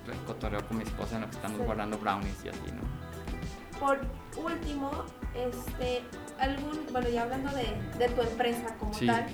pues 0.05 0.17
cotorreo 0.25 0.65
con 0.67 0.77
mi 0.77 0.83
esposa 0.83 1.15
en 1.15 1.21
lo 1.21 1.29
que 1.29 1.35
estamos 1.35 1.59
guardando 1.59 1.97
brownies 1.97 2.43
y 2.43 2.49
así, 2.49 2.71
¿no? 2.73 3.79
Por 3.79 3.99
último, 4.43 4.91
este, 5.35 6.01
algún, 6.39 6.85
bueno, 6.91 7.09
ya 7.09 7.23
hablando 7.23 7.51
de, 7.51 7.67
de 7.97 8.09
tu 8.09 8.21
empresa 8.21 8.75
como 8.79 8.91
tal, 8.91 9.25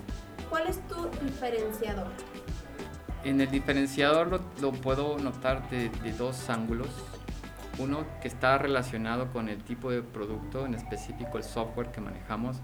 ¿cuál 0.49 0.67
es 0.67 0.85
tu 0.87 1.09
diferenciador? 1.23 2.07
En 3.23 3.41
el 3.41 3.51
diferenciador 3.51 4.41
lo, 4.61 4.71
puedo 4.71 5.17
notar 5.19 5.69
de, 5.69 5.89
dos 6.17 6.49
ángulos. 6.49 6.87
Uno 7.77 8.05
que 8.21 8.27
está 8.27 8.57
relacionado 8.57 9.31
con 9.31 9.49
el 9.49 9.63
tipo 9.63 9.91
de 9.91 10.01
producto, 10.01 10.65
en 10.65 10.73
específico 10.73 11.37
el 11.37 11.43
software 11.43 11.91
que 11.91 12.01
manejamos, 12.01 12.57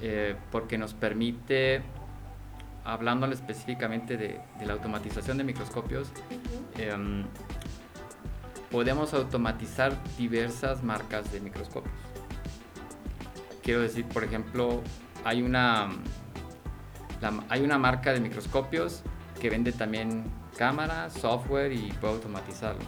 eh, 0.00 0.36
porque 0.50 0.78
nos 0.78 0.94
permite, 0.94 1.82
hablando 2.84 3.26
específicamente 3.26 4.16
de, 4.16 4.40
la 4.64 4.74
automatización 4.74 5.38
de 5.38 5.44
microscopios, 5.44 6.10
em, 6.76 7.24
podemos 8.70 9.14
automatizar 9.14 9.92
diversas 10.18 10.82
marcas 10.82 11.30
de 11.32 11.40
microscopios. 11.40 11.94
Quiero 13.62 13.80
decir, 13.80 14.06
por 14.06 14.24
ejemplo, 14.24 14.82
hay 15.24 15.42
una, 15.42 15.88
hay 17.48 17.62
una 17.62 17.78
marca 17.78 18.12
de 18.12 18.20
microscopios 18.20 19.02
que 19.40 19.50
vende 19.50 19.72
también 19.72 20.24
cámara, 20.56 21.10
software 21.10 21.72
y 21.72 21.92
puede 22.00 22.14
automatizarlo. 22.14 22.82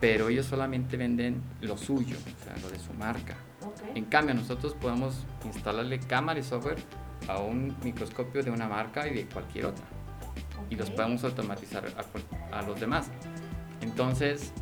Pero 0.00 0.28
ellos 0.28 0.46
solamente 0.46 0.96
venden 0.96 1.42
lo 1.60 1.76
suyo, 1.76 2.16
o 2.16 2.44
sea, 2.44 2.56
lo 2.62 2.70
de 2.70 2.78
su 2.78 2.92
marca. 2.94 3.36
En 3.94 4.04
cambio, 4.06 4.34
nosotros 4.34 4.74
podemos 4.74 5.24
instalarle 5.44 5.98
cámara 6.00 6.38
y 6.40 6.42
software 6.42 6.78
a 7.28 7.38
un 7.38 7.76
microscopio 7.82 8.42
de 8.42 8.50
una 8.50 8.68
marca 8.68 9.06
y 9.06 9.14
de 9.14 9.26
cualquier 9.26 9.66
otra. 9.66 9.84
Y 10.70 10.76
los 10.76 10.90
podemos 10.90 11.22
automatizar 11.24 11.84
a, 11.86 12.58
a, 12.58 12.62
los 12.62 12.80
demás. 12.80 13.10
Entonces, 13.80 14.52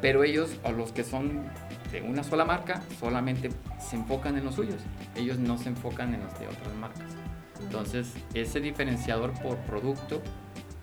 pero 0.00 0.22
ellos, 0.22 0.50
o 0.62 0.72
los 0.72 0.92
que 0.92 1.02
son 1.02 1.44
de 1.90 2.02
una 2.02 2.22
sola 2.22 2.44
marca, 2.44 2.82
solamente 3.00 3.50
se 3.78 3.96
enfocan 3.96 4.36
en 4.36 4.44
los 4.44 4.54
suyos. 4.54 4.80
Ellos 5.14 5.38
no 5.38 5.58
se 5.58 5.70
enfocan 5.70 6.14
en 6.14 6.20
los 6.20 6.38
de 6.38 6.46
otras 6.46 6.74
marcas. 6.74 7.25
Entonces, 7.60 8.12
ese 8.34 8.60
diferenciador 8.60 9.32
por 9.42 9.56
producto 9.58 10.22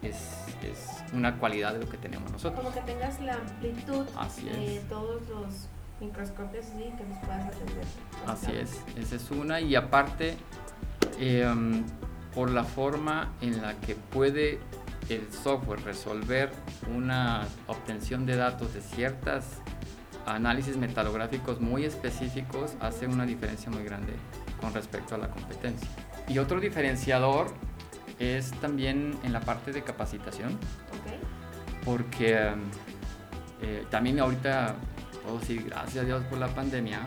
es, 0.01 0.17
una 1.13 1.37
cualidad 1.37 1.73
de 1.73 1.79
lo 1.79 1.89
que 1.89 1.97
tenemos 1.97 2.31
nosotros. 2.31 2.63
Como 2.63 2.73
que 2.73 2.81
tengas 2.81 3.19
la 3.21 3.35
amplitud 3.35 4.05
de 4.05 4.81
todos 4.89 5.21
los 5.29 5.67
microscopios 5.99 6.65
y 6.75 6.95
que 6.97 7.03
los 7.03 7.17
puedas 7.19 7.47
atender. 7.47 7.85
Así 8.25 8.51
es, 8.51 8.81
esa 8.97 9.15
es 9.17 9.29
una. 9.29 9.61
Y 9.61 9.75
aparte, 9.75 10.35
em, 11.19 11.83
por 12.33 12.49
la 12.49 12.63
forma 12.63 13.33
en 13.41 13.61
la 13.61 13.75
que 13.75 13.95
puede 13.95 14.59
el 15.09 15.31
software 15.31 15.83
resolver 15.83 16.49
una 16.95 17.45
obtención 17.67 18.25
de 18.25 18.37
datos 18.37 18.73
de 18.73 18.81
ciertas 18.81 19.45
análisis 20.25 20.77
metalográficos 20.77 21.59
muy 21.59 21.85
específicos, 21.85 22.75
hace 22.79 23.07
una 23.07 23.25
diferencia 23.25 23.69
muy 23.69 23.83
grande 23.83 24.13
con 24.61 24.73
respecto 24.73 25.15
a 25.15 25.17
la 25.17 25.29
competencia. 25.29 25.89
Y 26.27 26.37
otro 26.37 26.59
diferenciador 26.59 27.47
es 28.19 28.51
también 28.59 29.17
en 29.23 29.33
la 29.33 29.41
parte 29.41 29.71
de 29.71 29.83
capacitación. 29.83 30.57
Porque 31.83 32.53
eh, 33.61 33.85
también 33.89 34.19
ahorita 34.19 34.75
puedo 35.23 35.39
decir 35.39 35.63
gracias 35.65 36.03
a 36.03 36.05
Dios 36.05 36.23
por 36.25 36.37
la 36.37 36.47
pandemia 36.47 37.05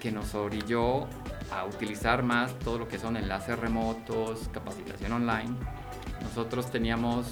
que 0.00 0.10
nos 0.10 0.34
orilló 0.34 1.06
a 1.52 1.64
utilizar 1.64 2.22
más 2.22 2.58
todo 2.58 2.78
lo 2.78 2.88
que 2.88 2.98
son 2.98 3.16
enlaces 3.16 3.58
remotos, 3.58 4.48
capacitación 4.52 5.12
online. 5.12 5.54
Nosotros 6.22 6.70
teníamos, 6.70 7.26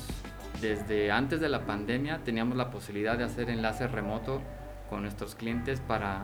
desde 0.60 1.10
antes 1.10 1.40
de 1.40 1.48
la 1.48 1.64
pandemia, 1.64 2.20
teníamos 2.24 2.56
la 2.56 2.70
posibilidad 2.70 3.16
de 3.16 3.24
hacer 3.24 3.50
enlaces 3.50 3.90
remotos 3.90 4.42
con 4.88 5.02
nuestros 5.02 5.34
clientes 5.34 5.80
para 5.80 6.22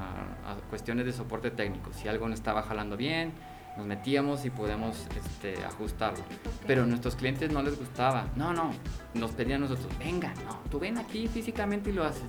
cuestiones 0.69 1.07
de 1.07 1.13
soporte 1.13 1.51
técnico. 1.51 1.93
Si 1.93 2.09
algo 2.09 2.29
no 2.29 2.35
estaba 2.35 2.63
jalando 2.63 2.97
bien, 2.97 3.33
nos 3.77 3.87
metíamos 3.87 4.45
y 4.45 4.51
podemos 4.51 5.07
este, 5.17 5.65
ajustarlo. 5.65 6.25
Pero 6.67 6.85
a 6.85 6.87
nuestros 6.87 7.17
clientes 7.17 7.53
no 7.53 7.63
les 7.63 7.79
gustaba. 7.79 8.27
No, 8.37 8.53
no, 8.53 8.73
nos 9.15 9.33
pedían 9.33 9.61
nosotros, 9.61 9.87
venga, 9.99 10.33
no, 10.45 10.59
tú 10.71 10.79
ven 10.79 10.99
aquí 10.99 11.29
físicamente 11.29 11.91
y 11.91 11.93
lo 11.93 12.05
haces. 12.05 12.23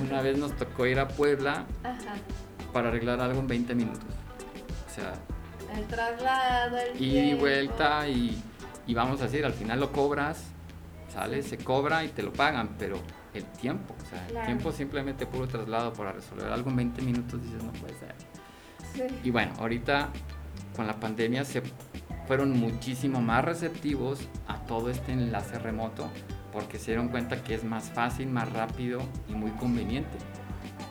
Una 0.00 0.22
vez 0.22 0.38
nos 0.38 0.56
tocó 0.56 0.86
ir 0.86 0.98
a 0.98 1.08
Puebla 1.08 1.64
para 2.72 2.88
arreglar 2.88 3.20
algo 3.20 3.40
en 3.40 3.48
20 3.48 3.74
minutos. 3.74 4.04
O 4.88 4.94
sea, 4.94 5.14
el 5.76 5.86
traslado, 5.86 6.78
el 6.78 7.00
y 7.00 7.34
vuelta 7.34 8.08
y, 8.08 8.42
y 8.86 8.94
vamos 8.94 9.20
a 9.20 9.24
decir, 9.24 9.44
al 9.44 9.52
final 9.52 9.80
lo 9.80 9.92
cobras, 9.92 10.44
sale, 11.12 11.42
se 11.42 11.58
cobra 11.58 12.04
y 12.04 12.08
te 12.08 12.22
lo 12.22 12.32
pagan, 12.32 12.76
pero 12.78 12.98
el 13.34 13.44
tiempo, 13.44 13.94
o 14.00 14.08
sea, 14.08 14.26
el 14.28 14.46
tiempo 14.46 14.72
simplemente 14.72 15.26
puro 15.26 15.46
traslado 15.46 15.92
para 15.92 16.12
resolver 16.12 16.50
algo 16.50 16.70
en 16.70 16.76
20 16.76 17.02
minutos, 17.02 17.42
dices, 17.42 17.62
no 17.62 17.72
puede 17.72 17.94
ser. 17.98 18.14
Y 19.24 19.30
bueno, 19.30 19.52
ahorita 19.58 20.08
con 20.76 20.86
la 20.86 20.98
pandemia 20.98 21.44
se 21.44 21.62
fueron 22.26 22.58
muchísimo 22.58 23.20
más 23.20 23.44
receptivos 23.44 24.20
a 24.46 24.58
todo 24.66 24.90
este 24.90 25.12
enlace 25.12 25.58
remoto 25.58 26.08
porque 26.52 26.78
se 26.78 26.86
dieron 26.92 27.08
cuenta 27.08 27.42
que 27.42 27.54
es 27.54 27.64
más 27.64 27.90
fácil, 27.90 28.28
más 28.28 28.52
rápido 28.52 29.00
y 29.28 29.34
muy 29.34 29.50
conveniente. 29.52 30.16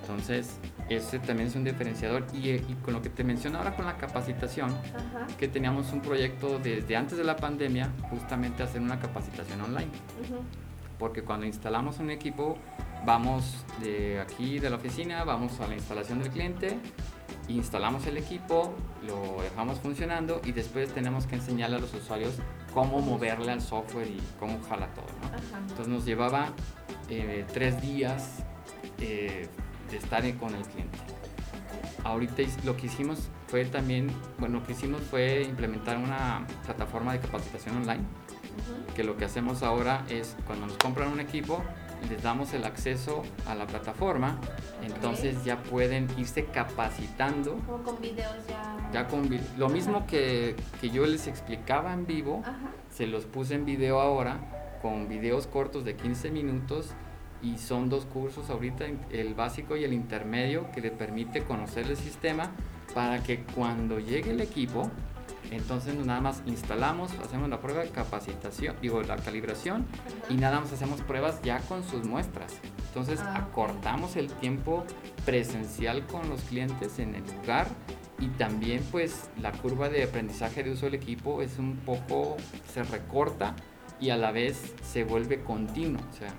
Entonces, 0.01 0.57
ese 0.89 1.19
también 1.19 1.49
es 1.49 1.55
un 1.55 1.63
diferenciador. 1.63 2.25
Y, 2.33 2.49
y 2.49 2.77
con 2.83 2.93
lo 2.93 3.01
que 3.01 3.09
te 3.09 3.23
menciono 3.23 3.59
ahora 3.59 3.75
con 3.75 3.85
la 3.85 3.97
capacitación, 3.97 4.71
Ajá. 4.71 5.27
que 5.37 5.47
teníamos 5.47 5.91
un 5.93 6.01
proyecto 6.01 6.59
desde 6.59 6.95
antes 6.95 7.17
de 7.17 7.23
la 7.23 7.35
pandemia, 7.35 7.89
justamente 8.09 8.63
hacer 8.63 8.81
una 8.81 8.99
capacitación 8.99 9.61
online. 9.61 9.91
Porque 10.97 11.23
cuando 11.23 11.45
instalamos 11.45 11.99
un 11.99 12.09
equipo, 12.09 12.57
vamos 13.05 13.65
de 13.81 14.19
aquí 14.19 14.59
de 14.59 14.69
la 14.69 14.77
oficina, 14.77 15.23
vamos 15.23 15.59
a 15.59 15.67
la 15.67 15.75
instalación 15.75 16.19
del 16.19 16.31
cliente, 16.31 16.77
instalamos 17.49 18.05
el 18.07 18.17
equipo, 18.17 18.73
lo 19.05 19.41
dejamos 19.41 19.79
funcionando 19.79 20.41
y 20.43 20.51
después 20.51 20.93
tenemos 20.93 21.25
que 21.25 21.35
enseñarle 21.35 21.77
a 21.77 21.79
los 21.79 21.93
usuarios 21.93 22.35
cómo 22.73 23.01
moverle 23.01 23.51
al 23.51 23.61
software 23.61 24.07
y 24.07 24.21
cómo 24.39 24.59
jala 24.67 24.87
todo. 24.93 25.07
Entonces 25.61 25.87
nos 25.87 26.05
llevaba 26.05 26.49
eh, 27.09 27.45
tres 27.51 27.81
días 27.81 28.43
eh, 28.99 29.47
de 29.89 29.97
estar 29.97 30.21
con 30.37 30.53
el 30.55 30.63
cliente. 30.63 30.97
Ahorita 32.03 32.43
lo 32.63 32.77
que 32.77 32.85
hicimos 32.85 33.29
fue 33.47 33.65
también, 33.65 34.11
bueno, 34.37 34.59
lo 34.59 34.65
que 34.65 34.73
hicimos 34.73 35.01
fue 35.01 35.43
implementar 35.43 35.97
una 35.97 36.45
plataforma 36.65 37.13
de 37.13 37.19
capacitación 37.19 37.77
online, 37.77 38.03
que 38.95 39.03
lo 39.03 39.17
que 39.17 39.25
hacemos 39.25 39.63
ahora 39.63 40.05
es 40.09 40.35
cuando 40.45 40.67
nos 40.67 40.77
compran 40.77 41.11
un 41.11 41.19
equipo, 41.19 41.63
les 42.09 42.21
damos 42.23 42.53
el 42.53 42.63
acceso 42.63 43.23
a 43.47 43.55
la 43.55 43.67
plataforma, 43.67 44.39
entonces 44.81 45.43
ya 45.43 45.61
pueden 45.63 46.07
irse 46.17 46.45
capacitando. 46.45 47.55
Como 47.65 47.83
con 47.83 48.01
videos 48.01 48.47
ya. 48.47 48.77
Ya 48.93 49.07
con 49.07 49.29
lo 49.57 49.69
mismo 49.69 50.05
que, 50.07 50.55
que 50.79 50.89
yo 50.89 51.05
les 51.05 51.27
explicaba 51.27 51.93
en 51.93 52.05
vivo, 52.05 52.41
Ajá. 52.43 52.71
se 52.89 53.07
los 53.07 53.25
puse 53.25 53.55
en 53.55 53.65
video 53.65 53.99
ahora 53.99 54.39
con 54.81 55.07
videos 55.07 55.47
cortos 55.47 55.83
de 55.85 55.95
15 55.95 56.31
minutos 56.31 56.91
y 57.41 57.57
son 57.57 57.89
dos 57.89 58.05
cursos 58.05 58.49
ahorita, 58.49 58.85
el 59.11 59.33
básico 59.33 59.77
y 59.77 59.83
el 59.83 59.93
intermedio, 59.93 60.69
que 60.73 60.81
le 60.81 60.91
permite 60.91 61.43
conocer 61.43 61.85
el 61.87 61.97
sistema 61.97 62.51
para 62.93 63.23
que 63.23 63.43
cuando 63.43 63.99
llegue 63.99 64.31
el 64.31 64.41
equipo, 64.41 64.89
entonces 65.51 65.95
nada 66.05 66.21
más 66.21 66.43
instalamos, 66.45 67.11
hacemos 67.23 67.49
la 67.49 67.59
prueba 67.59 67.83
de 67.83 67.89
capacitación, 67.89 68.75
digo, 68.81 69.01
la 69.01 69.17
calibración 69.17 69.85
Ajá. 69.91 70.33
y 70.33 70.35
nada 70.35 70.59
más 70.59 70.71
hacemos 70.71 71.01
pruebas 71.01 71.41
ya 71.41 71.59
con 71.61 71.83
sus 71.83 72.05
muestras. 72.05 72.59
Entonces 72.87 73.19
Ah, 73.19 73.47
acortamos 73.49 74.15
el 74.15 74.31
tiempo 74.33 74.83
presencial 75.25 76.05
con 76.07 76.29
los 76.29 76.41
clientes 76.41 76.99
en 76.99 77.15
el 77.15 77.23
lugar 77.23 77.67
y 78.19 78.27
también 78.29 78.83
pues 78.91 79.29
la 79.41 79.51
curva 79.51 79.89
de 79.89 80.03
aprendizaje 80.03 80.63
de 80.63 80.71
uso 80.71 80.85
del 80.85 80.95
equipo 80.95 81.41
es 81.41 81.57
un 81.57 81.77
poco, 81.77 82.37
se 82.73 82.83
recorta 82.83 83.55
y 83.99 84.09
a 84.09 84.17
la 84.17 84.31
vez 84.31 84.73
se 84.83 85.03
vuelve 85.03 85.43
continuo. 85.43 86.01
O 86.09 86.13
sea, 86.13 86.33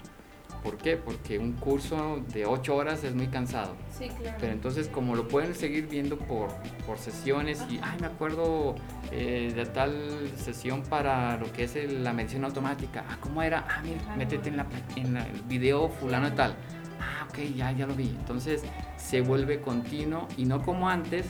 ¿por 0.63 0.77
qué? 0.77 0.97
Porque 0.97 1.39
un 1.39 1.53
curso 1.53 2.21
de 2.33 2.47
8 2.47 2.75
horas 2.75 3.03
es 3.05 3.15
muy 3.15 3.27
cansado. 3.29 3.75
Sí, 3.99 4.09
claro. 4.21 4.37
Pero 4.41 4.53
entonces 4.53 4.89
como 4.89 5.15
lo 5.17 5.27
pueden 5.29 5.55
seguir 5.55 5.87
viendo 5.89 6.17
por, 6.19 6.49
por 6.87 6.99
sesiones 6.99 7.65
y, 7.71 7.81
ay, 7.83 7.99
me 8.01 8.07
acuerdo 8.07 8.75
eh, 9.11 9.53
de 9.55 9.67
tal 9.67 10.31
sesión 10.37 10.83
para 10.83 11.37
lo 11.39 11.51
que 11.53 11.65
es 11.65 11.77
el- 11.77 12.05
la 12.05 12.13
medición 12.13 12.45
automática. 12.45 13.05
Ah, 13.09 13.17
¿cómo 13.21 13.43
era? 13.43 13.65
Ah, 13.69 13.81
mira, 13.83 14.01
Ajá. 14.03 14.17
métete 14.17 14.49
en, 14.51 14.57
la, 14.59 14.67
en 14.97 15.15
la- 15.15 15.27
el 15.27 15.41
video 15.43 15.89
fulano 15.89 16.29
y 16.29 16.33
tal. 16.33 16.55
Ah, 17.01 17.27
ok, 17.29 17.39
ya, 17.57 17.73
ya 17.73 17.87
lo 17.87 17.95
vi. 17.95 18.09
Entonces 18.09 18.63
se 18.97 19.21
vuelve 19.23 19.61
continuo 19.61 20.29
y 20.37 20.45
no 20.45 20.63
como 20.63 20.89
antes 20.89 21.27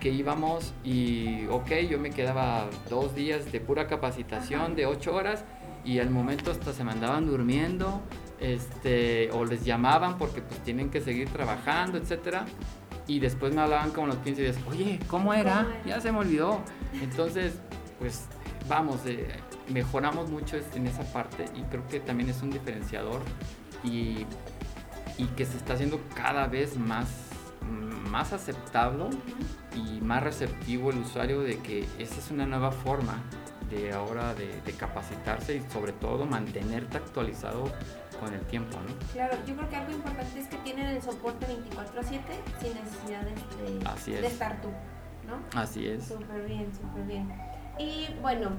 que 0.00 0.10
íbamos 0.10 0.74
y, 0.82 1.46
ok, 1.46 1.70
yo 1.88 1.98
me 2.00 2.10
quedaba 2.10 2.68
dos 2.90 3.14
días 3.14 3.52
de 3.52 3.60
pura 3.60 3.86
capacitación 3.86 4.60
Ajá. 4.62 4.74
de 4.74 4.86
ocho 4.86 5.14
horas 5.14 5.44
y 5.84 6.00
al 6.00 6.10
momento 6.10 6.50
hasta 6.50 6.72
se 6.72 6.82
mandaban 6.82 7.26
durmiendo 7.26 8.02
este, 8.42 9.30
o 9.30 9.44
les 9.44 9.64
llamaban 9.64 10.18
porque 10.18 10.42
pues 10.42 10.60
tienen 10.64 10.90
que 10.90 11.00
seguir 11.00 11.28
trabajando, 11.28 11.96
etcétera. 11.96 12.44
Y 13.06 13.20
después 13.20 13.54
me 13.54 13.60
hablaban 13.60 13.90
como 13.90 14.08
los 14.08 14.16
15 14.16 14.42
días, 14.42 14.56
oye, 14.68 14.98
¿cómo 15.08 15.32
era? 15.32 15.62
¿Cómo 15.62 15.70
era? 15.70 15.84
Ya 15.86 16.00
se 16.00 16.12
me 16.12 16.18
olvidó. 16.18 16.60
Entonces, 17.00 17.54
pues 17.98 18.26
vamos, 18.68 19.00
eh, 19.06 19.28
mejoramos 19.68 20.30
mucho 20.30 20.56
en 20.74 20.86
esa 20.86 21.04
parte 21.12 21.44
y 21.54 21.62
creo 21.62 21.86
que 21.88 22.00
también 22.00 22.30
es 22.30 22.42
un 22.42 22.50
diferenciador 22.50 23.22
y, 23.84 24.26
y 25.18 25.26
que 25.36 25.44
se 25.46 25.56
está 25.56 25.74
haciendo 25.74 26.00
cada 26.14 26.46
vez 26.46 26.76
más, 26.76 27.08
más 28.10 28.32
aceptable 28.32 29.06
y 29.74 30.00
más 30.00 30.22
receptivo 30.22 30.90
el 30.90 30.98
usuario 30.98 31.40
de 31.40 31.58
que 31.58 31.86
esa 31.98 32.18
es 32.18 32.30
una 32.30 32.46
nueva 32.46 32.72
forma 32.72 33.22
de 33.70 33.92
ahora 33.92 34.34
de, 34.34 34.60
de 34.62 34.72
capacitarse 34.72 35.56
y 35.56 35.70
sobre 35.72 35.92
todo 35.92 36.26
mantenerte 36.26 36.98
actualizado 36.98 37.64
con 38.22 38.32
el 38.32 38.40
tiempo, 38.42 38.78
¿no? 38.78 38.94
Claro, 39.12 39.36
yo 39.44 39.56
creo 39.56 39.68
que 39.68 39.76
algo 39.76 39.90
importante 39.92 40.38
es 40.40 40.46
que 40.46 40.56
tienen 40.58 40.86
el 40.86 41.02
soporte 41.02 41.44
24/7 41.46 42.20
sin 42.60 42.74
necesidad 42.74 43.22
de, 43.22 43.84
Así 43.88 44.12
de 44.12 44.24
es. 44.26 44.32
estar 44.32 44.60
tú, 44.62 44.68
¿no? 45.26 45.60
Así 45.60 45.88
es. 45.88 46.04
Súper 46.06 46.42
bien, 46.46 46.70
súper 46.72 47.02
bien. 47.02 47.32
Y 47.78 48.06
bueno, 48.22 48.50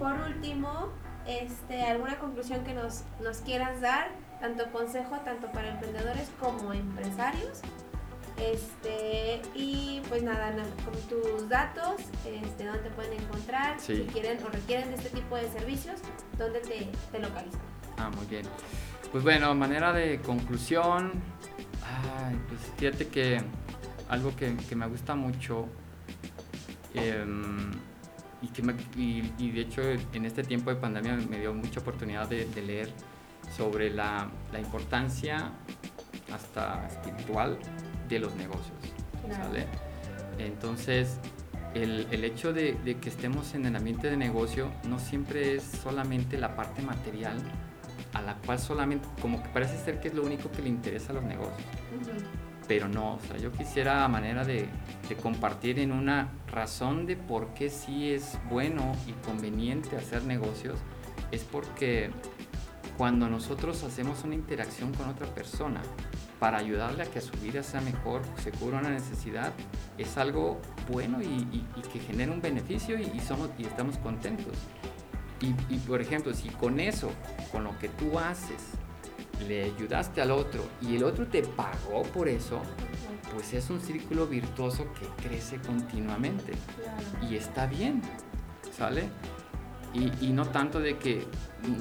por 0.00 0.14
último, 0.14 0.88
este, 1.28 1.82
¿alguna 1.84 2.18
conclusión 2.18 2.64
que 2.64 2.74
nos, 2.74 3.02
nos 3.22 3.38
quieras 3.38 3.80
dar? 3.80 4.08
Tanto 4.40 4.70
consejo, 4.72 5.16
tanto 5.24 5.46
para 5.52 5.68
emprendedores 5.70 6.28
como 6.40 6.72
empresarios. 6.72 7.60
Este, 8.36 9.40
y 9.54 10.02
pues 10.08 10.24
nada, 10.24 10.50
na- 10.50 10.64
con 10.84 11.00
tus 11.08 11.48
datos, 11.48 11.94
este, 12.26 12.64
dónde 12.66 12.80
te 12.82 12.90
pueden 12.90 13.12
encontrar, 13.12 13.78
Sí. 13.78 13.94
si 13.98 14.02
quieren 14.12 14.42
o 14.44 14.48
requieren 14.48 14.88
de 14.90 14.96
este 14.96 15.10
tipo 15.10 15.36
de 15.36 15.48
servicios, 15.52 16.00
dónde 16.36 16.58
te, 16.60 16.88
te 17.12 17.18
localizan. 17.20 17.60
Ah, 17.96 18.10
muy 18.10 18.26
bien. 18.26 18.44
Pues 19.14 19.22
bueno, 19.22 19.54
manera 19.54 19.92
de 19.92 20.18
conclusión, 20.18 21.12
ay, 22.26 22.36
pues 22.48 22.58
fíjate 22.76 23.06
que 23.06 23.40
algo 24.08 24.34
que, 24.34 24.56
que 24.56 24.74
me 24.74 24.88
gusta 24.88 25.14
mucho 25.14 25.68
em, 26.94 27.70
y, 28.42 28.48
que 28.48 28.62
me- 28.62 28.74
y- 28.96 29.32
y 29.38 29.52
de 29.52 29.60
hecho 29.60 29.82
en 30.12 30.24
este 30.26 30.42
tiempo 30.42 30.70
de 30.70 30.76
pandemia 30.80 31.14
me 31.30 31.38
dio 31.38 31.54
mucha 31.54 31.78
oportunidad 31.78 32.28
de, 32.28 32.44
de 32.46 32.62
leer 32.62 32.90
sobre 33.56 33.88
la, 33.88 34.28
la 34.52 34.58
importancia 34.58 35.52
hasta 36.32 36.84
espiritual 36.88 37.56
de 38.08 38.18
los 38.18 38.34
negocios. 38.34 38.74
¿sale? 39.30 39.66
Entonces, 40.38 41.18
el, 41.72 42.08
el 42.10 42.24
hecho 42.24 42.52
de, 42.52 42.74
de 42.84 42.96
que 42.96 43.10
estemos 43.10 43.54
en 43.54 43.64
el 43.66 43.76
ambiente 43.76 44.10
de 44.10 44.16
negocio 44.16 44.72
no 44.88 44.98
siempre 44.98 45.54
es 45.54 45.62
solamente 45.62 46.36
la 46.36 46.56
parte 46.56 46.82
material, 46.82 47.36
a 48.14 48.22
la 48.22 48.34
cual 48.36 48.58
solamente, 48.58 49.06
como 49.20 49.42
que 49.42 49.48
parece 49.50 49.76
ser 49.78 50.00
que 50.00 50.08
es 50.08 50.14
lo 50.14 50.22
único 50.22 50.50
que 50.50 50.62
le 50.62 50.68
interesa 50.68 51.10
a 51.12 51.14
los 51.16 51.24
negocios, 51.24 51.60
pero 52.66 52.88
no, 52.88 53.14
o 53.16 53.20
sea, 53.20 53.36
yo 53.36 53.52
quisiera 53.52 54.04
a 54.04 54.08
manera 54.08 54.44
de, 54.44 54.68
de 55.08 55.16
compartir 55.16 55.78
en 55.80 55.92
una 55.92 56.30
razón 56.50 57.04
de 57.06 57.16
por 57.16 57.48
qué 57.54 57.68
sí 57.68 58.10
es 58.10 58.38
bueno 58.48 58.92
y 59.06 59.12
conveniente 59.26 59.96
hacer 59.96 60.24
negocios, 60.24 60.78
es 61.30 61.42
porque 61.44 62.10
cuando 62.96 63.28
nosotros 63.28 63.82
hacemos 63.82 64.22
una 64.24 64.34
interacción 64.36 64.92
con 64.94 65.08
otra 65.08 65.26
persona 65.26 65.82
para 66.38 66.58
ayudarle 66.58 67.02
a 67.02 67.06
que 67.06 67.20
su 67.20 67.32
vida 67.38 67.62
sea 67.62 67.80
mejor, 67.80 68.22
se 68.42 68.50
cubra 68.52 68.78
una 68.78 68.90
necesidad, 68.90 69.52
es 69.98 70.16
algo 70.16 70.60
bueno 70.90 71.20
y, 71.20 71.26
y- 71.26 71.66
y 71.76 71.80
que 71.92 71.98
genera 72.00 72.30
un 72.32 72.40
beneficio 72.40 72.98
y, 72.98 73.02
y 73.14 73.20
somos, 73.20 73.50
y 73.58 73.64
estamos 73.64 73.98
contentos. 73.98 74.54
Y, 75.40 75.74
y, 75.74 75.78
por 75.78 76.00
ejemplo, 76.00 76.32
si 76.32 76.48
con 76.48 76.80
eso, 76.80 77.10
con 77.52 77.64
lo 77.64 77.78
que 77.78 77.88
tú 77.88 78.18
haces, 78.18 78.62
le 79.48 79.64
ayudaste 79.64 80.22
al 80.22 80.30
otro 80.30 80.62
y 80.80 80.96
el 80.96 81.04
otro 81.04 81.26
te 81.26 81.42
pagó 81.42 82.02
por 82.14 82.28
eso, 82.28 82.62
pues 83.32 83.52
es 83.52 83.68
un 83.68 83.80
círculo 83.80 84.26
virtuoso 84.26 84.86
que 84.94 85.28
crece 85.28 85.58
continuamente 85.58 86.52
y 87.28 87.34
está 87.36 87.66
bien, 87.66 88.00
¿sale? 88.76 89.08
Y, 89.92 90.28
y 90.28 90.32
no 90.32 90.46
tanto 90.46 90.80
de 90.80 90.98
que, 90.98 91.26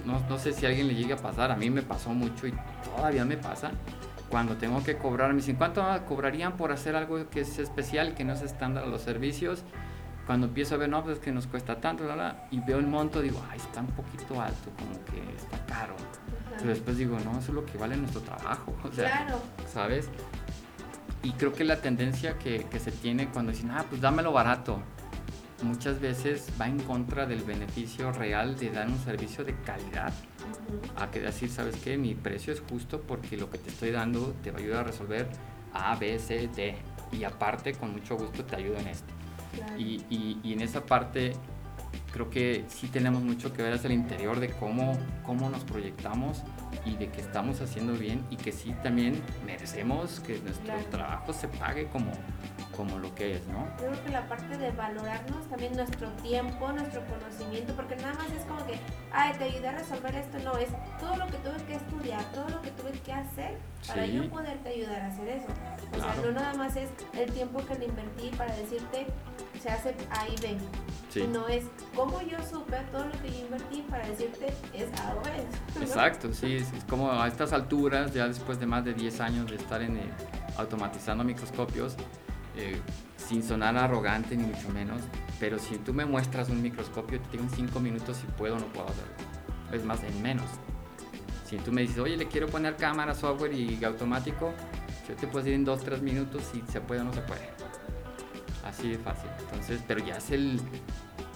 no, 0.05 0.19
no 0.27 0.39
sé 0.39 0.53
si 0.53 0.65
a 0.65 0.69
alguien 0.69 0.87
le 0.87 0.95
llegue 0.95 1.13
a 1.13 1.17
pasar, 1.17 1.51
a 1.51 1.55
mí 1.55 1.69
me 1.69 1.81
pasó 1.81 2.09
mucho 2.09 2.47
y 2.47 2.53
todavía 2.95 3.25
me 3.25 3.37
pasa, 3.37 3.71
cuando 4.29 4.57
tengo 4.57 4.83
que 4.83 4.97
cobrar, 4.97 5.29
me 5.29 5.37
dicen, 5.37 5.55
¿cuánto 5.55 5.83
cobrarían 6.07 6.57
por 6.57 6.71
hacer 6.71 6.95
algo 6.95 7.29
que 7.29 7.41
es 7.41 7.59
especial, 7.59 8.15
que 8.15 8.23
no 8.23 8.33
es 8.33 8.41
estándar 8.41 8.83
a 8.83 8.87
los 8.87 9.01
servicios? 9.01 9.63
Cuando 10.25 10.47
empiezo 10.47 10.75
a 10.75 10.77
ver, 10.77 10.89
no, 10.89 11.03
pues 11.03 11.17
es 11.17 11.23
que 11.23 11.31
nos 11.31 11.47
cuesta 11.47 11.81
tanto, 11.81 12.03
bla, 12.05 12.13
bla, 12.15 12.47
y 12.51 12.59
veo 12.61 12.79
el 12.79 12.87
monto, 12.87 13.21
digo, 13.21 13.41
ay, 13.51 13.57
está 13.59 13.81
un 13.81 13.87
poquito 13.87 14.41
alto, 14.41 14.71
como 14.77 15.03
que 15.05 15.35
está 15.35 15.65
caro. 15.65 15.95
Pero 16.57 16.69
después 16.69 16.97
digo, 16.97 17.17
no, 17.19 17.31
eso 17.31 17.49
es 17.49 17.49
lo 17.49 17.65
que 17.65 17.77
vale 17.77 17.97
nuestro 17.97 18.21
trabajo, 18.21 18.73
o 18.83 18.91
sea, 18.91 19.09
Claro. 19.25 19.41
¿sabes? 19.71 20.07
Y 21.23 21.31
creo 21.33 21.53
que 21.53 21.63
la 21.63 21.77
tendencia 21.81 22.37
que, 22.37 22.65
que 22.65 22.79
se 22.79 22.91
tiene 22.91 23.27
cuando 23.29 23.51
dicen, 23.51 23.71
ah, 23.71 23.85
pues 23.89 24.01
dámelo 24.01 24.31
barato, 24.31 24.79
muchas 25.61 25.99
veces 25.99 26.47
va 26.59 26.67
en 26.67 26.79
contra 26.81 27.25
del 27.25 27.41
beneficio 27.43 28.11
real 28.11 28.57
de 28.57 28.69
dar 28.69 28.87
un 28.87 28.99
servicio 28.99 29.43
de 29.45 29.55
calidad. 29.61 30.13
A 30.97 31.09
que 31.11 31.19
decir, 31.21 31.49
¿sabes 31.49 31.77
qué? 31.77 31.97
Mi 31.97 32.15
precio 32.15 32.51
es 32.53 32.61
justo 32.69 33.01
porque 33.01 33.37
lo 33.37 33.49
que 33.49 33.57
te 33.57 33.69
estoy 33.69 33.91
dando 33.91 34.33
te 34.43 34.51
va 34.51 34.57
a 34.59 34.61
ayudar 34.61 34.79
a 34.81 34.83
resolver 34.83 35.27
A, 35.73 35.95
B, 35.95 36.19
C, 36.19 36.49
D. 36.53 36.75
Y 37.13 37.23
aparte, 37.23 37.73
con 37.73 37.91
mucho 37.93 38.17
gusto 38.17 38.43
te 38.43 38.55
ayudo 38.57 38.77
en 38.79 38.87
esto. 38.87 39.13
Claro. 39.55 39.77
Y, 39.77 40.03
y- 40.09 40.39
y 40.43 40.53
en 40.53 40.61
esa 40.61 40.85
parte 40.85 41.33
creo 42.11 42.29
que 42.29 42.63
sí 42.67 42.87
tenemos 42.87 43.23
mucho 43.23 43.53
que 43.53 43.61
ver 43.63 43.73
hacia 43.73 43.87
el 43.87 43.93
interior 43.93 44.39
de 44.39 44.49
cómo, 44.49 44.97
cómo 45.25 45.49
nos 45.49 45.63
proyectamos 45.63 46.43
y 46.85 46.95
de 46.95 47.09
que 47.09 47.21
estamos 47.21 47.59
haciendo 47.61 47.93
bien 47.93 48.23
y 48.29 48.35
que 48.35 48.51
sí 48.51 48.75
también 48.83 49.19
merecemos 49.45 50.19
que 50.19 50.39
nuestro 50.39 50.73
trabajo 50.91 51.33
se 51.33 51.47
pague 51.47 51.87
como, 51.87 52.11
como 52.75 52.99
lo 52.99 53.13
que 53.15 53.37
es, 53.37 53.47
¿no? 53.47 53.67
Creo 53.77 54.03
que 54.03 54.09
la 54.09 54.27
parte 54.27 54.57
de 54.57 54.71
valorarnos 54.71 55.47
también 55.47 55.73
nuestro 55.73 56.09
tiempo, 56.21 56.71
nuestro 56.71 57.01
conocimiento, 57.05 57.73
porque 57.73 57.95
nada 57.95 58.13
más 58.15 58.31
es 58.31 58.43
como 58.45 58.65
que, 58.65 58.79
ay, 59.11 59.33
te 59.37 59.45
ayudé 59.45 59.67
a 59.67 59.71
resolver 59.73 60.15
esto, 60.15 60.39
no, 60.39 60.57
es 60.57 60.69
todo 60.99 61.15
lo 61.15 61.27
que 61.27 61.37
tuve 61.37 61.63
que 61.65 61.75
estudiar, 61.75 62.23
todo 62.31 62.49
lo 62.49 62.61
que 62.61 62.71
tuve 62.71 62.91
que 62.91 63.13
hacer 63.13 63.57
para 63.87 64.05
yo 64.05 64.29
poderte 64.29 64.69
ayudar 64.69 65.01
a 65.01 65.07
hacer 65.07 65.27
eso. 65.27 65.47
O 65.91 65.99
sea, 65.99 66.15
no 66.23 66.31
nada 66.31 66.53
más 66.53 66.75
es 66.75 66.89
el 67.13 67.31
tiempo 67.31 67.63
que 67.65 67.75
le 67.75 67.85
invertí 67.85 68.29
para 68.37 68.55
decirte, 68.55 69.07
se 69.61 69.69
hace 69.69 69.95
ahí 70.11 70.35
ven. 70.41 70.57
Sí. 71.09 71.27
no 71.31 71.47
es 71.47 71.65
como 71.95 72.21
yo 72.23 72.39
supe 72.49 72.75
todo 72.91 73.05
lo 73.05 73.11
que 73.21 73.29
yo 73.29 73.45
invertí 73.45 73.83
para 73.87 74.07
decirte 74.07 74.47
es 74.73 74.99
algo 75.01 75.21
es. 75.27 75.81
Exacto, 75.81 76.33
sí, 76.33 76.55
es, 76.55 76.71
como 76.89 77.11
a 77.11 77.27
estas 77.27 77.53
alturas, 77.53 78.13
ya 78.13 78.27
después 78.27 78.59
de 78.59 78.65
más 78.65 78.83
de 78.83 78.95
10 78.95 79.19
años 79.19 79.51
de 79.51 79.57
estar 79.57 79.81
en 79.83 79.99
automatizando 80.57 81.23
microscopios, 81.23 81.95
eh, 82.55 82.79
sin 83.17 83.43
sonar 83.43 83.77
arrogante 83.77 84.35
ni 84.35 84.43
mucho 84.43 84.69
menos, 84.69 85.01
pero 85.39 85.59
si 85.59 85.77
tú 85.77 85.93
me 85.93 86.05
muestras 86.05 86.49
un 86.49 86.61
microscopio, 86.61 87.19
te 87.19 87.31
digo 87.31 87.43
en 87.43 87.49
5 87.49 87.79
minutos 87.79 88.17
si 88.17 88.27
puedo 88.27 88.55
o 88.55 88.59
no 88.59 88.65
puedo 88.67 88.87
hacerlo. 88.87 89.13
Es 89.71 89.83
más, 89.83 90.03
en 90.03 90.21
menos. 90.21 90.45
Si 91.45 91.57
tú 91.57 91.71
me 91.71 91.81
dices, 91.81 91.99
oye, 91.99 92.17
le 92.17 92.27
quiero 92.27 92.47
poner 92.47 92.75
cámara, 92.75 93.13
software 93.13 93.53
y 93.53 93.83
automático, 93.83 94.53
yo 95.07 95.15
te 95.15 95.27
puedo 95.27 95.43
decir 95.43 95.53
en 95.53 95.65
2-3 95.65 96.01
minutos 96.01 96.43
si 96.51 96.63
se 96.71 96.79
puede 96.81 97.01
o 97.01 97.03
no 97.03 97.13
se 97.13 97.21
puede. 97.21 97.49
Así 98.63 98.91
de 98.91 98.97
fácil. 98.97 99.29
Entonces, 99.39 99.81
pero 99.87 100.05
ya 100.05 100.17
es 100.17 100.31
el, 100.31 100.59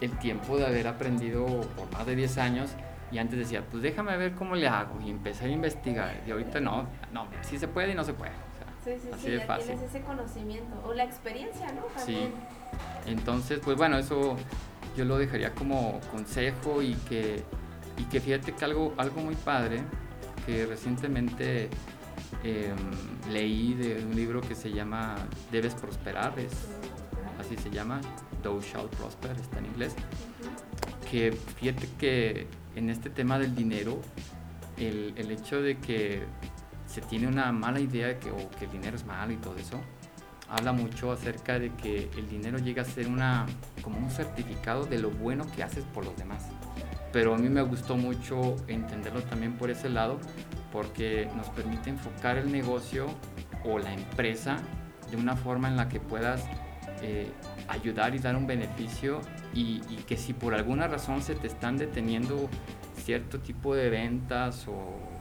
el 0.01 0.17
tiempo 0.19 0.57
de 0.57 0.65
haber 0.65 0.87
aprendido 0.87 1.45
por 1.75 1.91
más 1.91 2.05
de 2.05 2.15
10 2.15 2.37
años 2.37 2.69
y 3.11 3.17
antes 3.17 3.39
decía, 3.39 3.63
pues 3.69 3.83
déjame 3.83 4.15
ver 4.17 4.33
cómo 4.33 4.55
le 4.55 4.67
hago 4.67 4.99
y 5.01 5.09
empecé 5.09 5.45
a 5.45 5.49
investigar 5.49 6.23
y 6.25 6.31
ahorita 6.31 6.59
no, 6.59 6.87
no, 7.13 7.27
sí 7.41 7.57
se 7.57 7.67
puede 7.67 7.91
y 7.91 7.95
no 7.95 8.03
se 8.03 8.13
puede. 8.13 8.46
Sí, 8.95 9.01
sí, 9.03 9.09
así 9.13 9.25
sí, 9.25 9.31
de 9.31 9.37
ya 9.37 9.45
fácil. 9.45 9.65
tienes 9.67 9.89
ese 9.89 10.01
conocimiento 10.01 10.83
o 10.85 10.93
la 10.93 11.03
experiencia, 11.03 11.71
¿no? 11.73 11.81
También. 11.95 12.31
Sí. 12.31 13.11
Entonces, 13.11 13.59
pues 13.63 13.77
bueno, 13.77 13.97
eso 13.97 14.35
yo 14.95 15.05
lo 15.05 15.17
dejaría 15.17 15.53
como 15.53 15.99
consejo 16.11 16.81
y 16.81 16.95
que, 17.09 17.43
y 17.97 18.03
que 18.05 18.19
fíjate 18.19 18.53
que 18.53 18.65
algo, 18.65 18.93
algo 18.97 19.21
muy 19.21 19.35
padre 19.35 19.81
que 20.45 20.65
recientemente 20.65 21.69
em, 22.43 22.77
leí 23.31 23.73
de 23.73 24.03
un 24.03 24.15
libro 24.15 24.41
que 24.41 24.55
se 24.55 24.71
llama 24.71 25.15
Debes 25.51 25.75
prosperar, 25.75 26.39
es, 26.39 26.53
así 27.39 27.57
se 27.57 27.69
llama, 27.69 28.01
Thou 28.41 28.61
Shall 28.61 28.89
Prosper, 28.89 29.31
está 29.31 29.59
en 29.59 29.65
inglés, 29.65 29.93
que 31.11 31.31
fíjate 31.31 31.87
que 31.99 32.47
en 32.75 32.89
este 32.89 33.09
tema 33.09 33.37
del 33.39 33.55
dinero, 33.55 33.99
el, 34.77 35.13
el, 35.17 35.31
hecho 35.31 35.61
de 35.61 35.77
que 35.77 36.23
se 36.97 37.01
tiene 37.03 37.27
una 37.27 37.51
mala 37.51 37.79
idea 37.79 38.07
de 38.07 38.17
que, 38.17 38.31
que 38.57 38.65
el 38.65 38.71
dinero 38.71 38.95
es 38.95 39.05
malo 39.05 39.31
y 39.31 39.37
todo 39.37 39.55
eso, 39.57 39.79
habla 40.49 40.71
mucho 40.71 41.11
acerca 41.11 41.59
de 41.59 41.69
que 41.75 42.09
el 42.17 42.27
dinero 42.27 42.57
llega 42.57 42.81
a 42.81 42.85
ser 42.85 43.07
una, 43.07 43.45
como 43.83 43.99
un 43.99 44.09
certificado 44.09 44.83
de 44.83 44.97
lo 44.97 45.11
bueno 45.11 45.45
que 45.55 45.61
haces 45.61 45.83
por 45.93 46.05
los 46.05 46.17
demás. 46.17 46.47
Pero 47.13 47.35
a 47.35 47.37
mí 47.37 47.49
me 47.49 47.61
gustó 47.61 47.97
mucho 47.97 48.55
entenderlo 48.67 49.21
también 49.21 49.53
por 49.53 49.69
ese 49.69 49.89
lado, 49.89 50.17
porque 50.71 51.29
nos 51.35 51.47
permite 51.49 51.91
enfocar 51.91 52.39
el 52.39 52.51
negocio 52.51 53.05
o 53.63 53.77
la 53.77 53.93
empresa 53.93 54.57
de 55.11 55.17
una 55.17 55.35
forma 55.35 55.67
en 55.67 55.77
la 55.77 55.89
que 55.89 55.99
puedas 55.99 56.45
eh, 57.03 57.31
ayudar 57.67 58.15
y 58.15 58.17
dar 58.17 58.35
un 58.35 58.47
beneficio 58.47 59.21
y, 59.53 59.81
que 60.07 60.17
si 60.17 60.33
por 60.33 60.55
alguna 60.55 60.87
razón 60.87 61.21
se 61.21 61.35
te 61.35 61.45
están 61.45 61.77
deteniendo 61.77 62.49
cierto 62.95 63.39
tipo 63.39 63.75
de 63.75 63.91
ventas 63.91 64.67
o, 64.67 65.16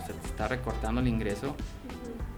se 0.00 0.12
te 0.12 0.26
está 0.26 0.48
recortando 0.48 1.00
el 1.00 1.08
ingreso, 1.08 1.54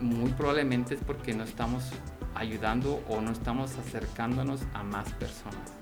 muy 0.00 0.30
probablemente 0.32 0.94
es 0.94 1.00
porque 1.00 1.34
no 1.34 1.44
estamos 1.44 1.90
ayudando 2.34 3.02
o 3.08 3.20
no 3.20 3.32
estamos 3.32 3.76
acercándonos 3.78 4.60
a 4.74 4.82
más 4.82 5.12
personas. 5.14 5.72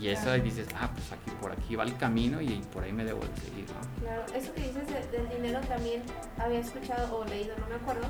Y 0.00 0.08
eso 0.08 0.32
dices, 0.32 0.66
ah, 0.80 0.90
pues 0.92 1.12
aquí 1.12 1.30
por 1.40 1.52
aquí 1.52 1.76
va 1.76 1.84
el 1.84 1.96
camino 1.96 2.40
y 2.40 2.60
por 2.72 2.82
ahí 2.82 2.92
me 2.92 3.04
debo 3.04 3.20
de 3.20 3.40
seguir, 3.40 3.66
¿no? 3.66 4.04
Claro, 4.04 4.24
eso 4.34 4.52
que 4.54 4.62
dices 4.62 5.12
del 5.12 5.28
dinero 5.28 5.60
también 5.68 6.02
había 6.38 6.58
escuchado 6.58 7.18
o 7.18 7.24
leído, 7.24 7.54
no 7.58 7.68
me 7.68 7.76
acuerdo, 7.76 8.08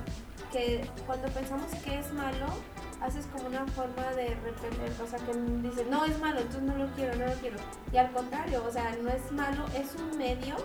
que 0.52 0.88
cuando 1.06 1.28
pensamos 1.28 1.66
que 1.84 1.98
es 1.98 2.12
malo, 2.14 2.46
haces 3.02 3.26
como 3.26 3.48
una 3.48 3.66
forma 3.66 4.04
de 4.16 4.28
repeler, 4.36 4.92
o 5.02 5.06
sea, 5.06 5.18
que 5.18 5.34
dices, 5.68 5.86
no 5.90 6.04
es 6.04 6.18
malo, 6.20 6.40
entonces 6.40 6.62
no 6.62 6.76
lo 6.76 6.86
quiero, 6.92 7.16
no 7.16 7.26
lo 7.26 7.34
quiero. 7.34 7.56
Y 7.92 7.96
al 7.96 8.12
contrario, 8.12 8.64
o 8.66 8.72
sea, 8.72 8.96
no 9.02 9.10
es 9.10 9.32
malo, 9.32 9.66
es 9.74 9.94
un 9.96 10.16
medio, 10.16 10.56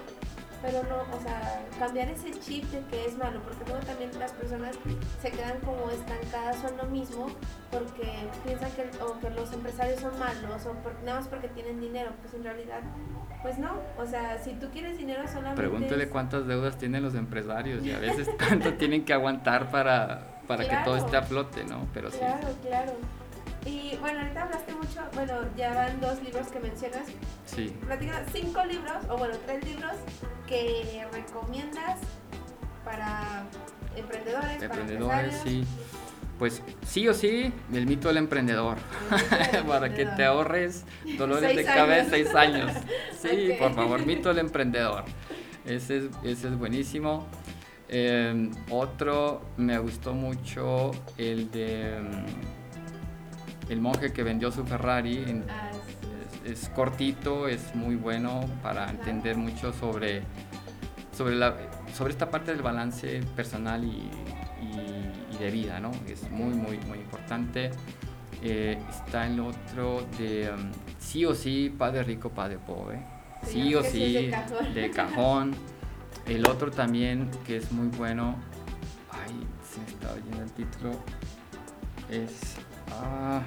pero 0.68 0.84
no, 0.84 0.98
o 1.16 1.22
sea, 1.22 1.64
cambiar 1.80 2.10
ese 2.10 2.30
chip 2.42 2.66
de 2.66 2.82
que 2.88 3.06
es 3.06 3.18
malo, 3.18 3.40
porque 3.42 3.64
luego 3.66 3.80
también 3.86 4.12
las 4.20 4.34
personas 4.34 4.76
se 5.22 5.32
quedan 5.32 5.60
como 5.62 5.90
estancadas 5.90 6.62
en 6.70 6.76
lo 6.76 6.84
mismo 6.88 7.28
porque 7.72 8.12
piensan 8.44 8.70
que, 8.72 8.90
o 9.02 9.18
que 9.18 9.30
los 9.30 9.54
empresarios 9.54 10.02
son 10.02 10.20
malos 10.20 10.66
o 10.66 10.76
nada 11.06 11.20
más 11.20 11.30
porque 11.30 11.48
tienen 11.48 11.80
dinero, 11.80 12.12
pues 12.22 12.34
en 12.34 12.44
realidad 12.44 12.82
pues 13.42 13.58
no, 13.60 13.80
o 13.98 14.06
sea, 14.06 14.38
si 14.40 14.56
tú 14.56 14.68
quieres 14.74 14.98
dinero 14.98 15.26
solamente... 15.26 15.62
Pregúntele 15.62 16.10
cuántas 16.10 16.48
deudas 16.48 16.78
tienen 16.78 17.02
los 17.02 17.16
empresarios 17.16 17.86
y 17.86 17.94
a 17.94 18.00
veces 18.00 18.28
cuánto 18.38 18.74
tienen 18.74 19.06
que 19.06 19.14
aguantar 19.14 19.72
para 19.72 20.38
para 20.48 20.68
que 20.68 20.78
todo 20.86 20.96
esté 20.96 21.18
a 21.18 21.24
flote, 21.24 21.66
¿no? 21.66 21.88
Pero 21.94 22.10
sí. 22.10 22.18
Claro, 22.20 22.48
claro. 22.62 22.94
Y 23.68 23.98
bueno, 23.98 24.22
ahorita 24.22 24.44
hablaste 24.44 24.74
mucho, 24.74 25.02
bueno, 25.14 25.34
ya 25.58 25.74
van 25.74 26.00
dos 26.00 26.24
libros 26.24 26.48
que 26.48 26.60
mencionas. 26.60 27.08
Sí. 27.46 27.76
Platica 27.86 28.24
cinco 28.32 28.64
libros, 28.64 28.96
o 29.10 29.18
bueno, 29.18 29.36
tres 29.46 29.64
libros 29.66 29.92
que 30.48 31.06
recomiendas 31.12 32.00
para 32.86 33.44
emprendedores. 33.96 34.64
Emprendedores, 34.64 35.42
sí. 35.44 35.66
Pues 36.40 36.62
sí 36.86 37.08
o 37.10 37.14
sí, 37.14 37.52
el 37.74 37.88
mito 37.88 38.08
del 38.08 38.18
emprendedor. 38.18 38.78
para 39.68 39.94
que 39.94 40.06
te 40.06 40.24
ahorres 40.24 40.86
dolores 41.18 41.54
de 41.54 41.66
cabeza 41.66 42.12
seis 42.12 42.34
años. 42.34 42.72
Sí, 43.20 43.50
por 43.58 43.74
favor, 43.74 44.06
mito 44.06 44.30
del 44.30 44.46
emprendedor. 44.46 45.04
Ese 45.66 45.98
es, 45.98 46.04
ese 46.24 46.48
es 46.50 46.56
buenísimo. 46.58 47.26
Em, 47.90 48.52
otro 48.70 49.42
me 49.58 49.80
gustó 49.80 50.14
mucho 50.14 50.92
el 51.18 51.50
de 51.50 51.98
em, 51.98 52.26
el 53.70 53.82
monje 53.82 54.14
que 54.14 54.24
vendió 54.24 54.52
su 54.52 54.66
Ferrari. 54.66 55.44
Ah, 55.50 55.72
es, 56.46 56.70
cortito, 56.70 57.48
es 57.48 57.76
muy 57.76 57.96
bueno 57.96 58.42
para 58.64 58.90
entender 58.90 59.36
mucho 59.36 59.74
sobre, 59.74 60.22
sobre, 61.16 61.36
la, 61.36 61.56
sobre 61.94 62.14
esta 62.14 62.32
parte 62.32 62.52
del 62.52 62.62
balance 62.62 63.22
personal 63.36 63.84
y, 63.84 64.10
de 65.38 65.52
vida, 65.52 65.80
¿no? 65.80 65.92
Es 66.08 66.30
muy, 66.32 66.56
muy, 66.56 66.80
muy 66.80 66.98
importante. 66.98 67.70
Eh, 68.42 68.76
está 68.90 69.28
el 69.28 69.40
otro 69.40 70.04
de 70.18 70.46
em, 70.46 70.72
sí 70.98 71.26
o 71.26 71.36
sí, 71.36 71.72
padre 71.78 72.02
rico, 72.04 72.30
padre 72.32 72.58
pobre. 72.58 73.06
Sí, 73.44 73.76
o 73.76 73.84
sí, 73.84 74.32
De 74.74 74.90
cajón. 74.96 75.54
El 76.26 76.46
otro 76.48 76.72
también 76.72 77.30
que 77.46 77.58
es 77.58 77.72
muy 77.72 77.88
bueno, 77.88 78.36
ay, 79.12 79.48
se 79.64 79.80
me 79.80 79.88
estaba 79.88 80.14
oyendo 80.14 80.44
el 80.44 80.52
título, 80.52 80.92
es, 82.10 82.58
ah, 82.92 83.42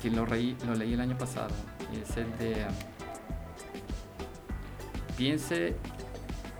que 0.00 0.10
lo, 0.10 0.26
lo 0.26 0.74
leí 0.74 0.92
el 0.94 1.00
año 1.00 1.16
pasado, 1.16 1.54
es 1.92 2.16
el 2.16 2.36
de 2.38 2.66
piense 5.16 5.76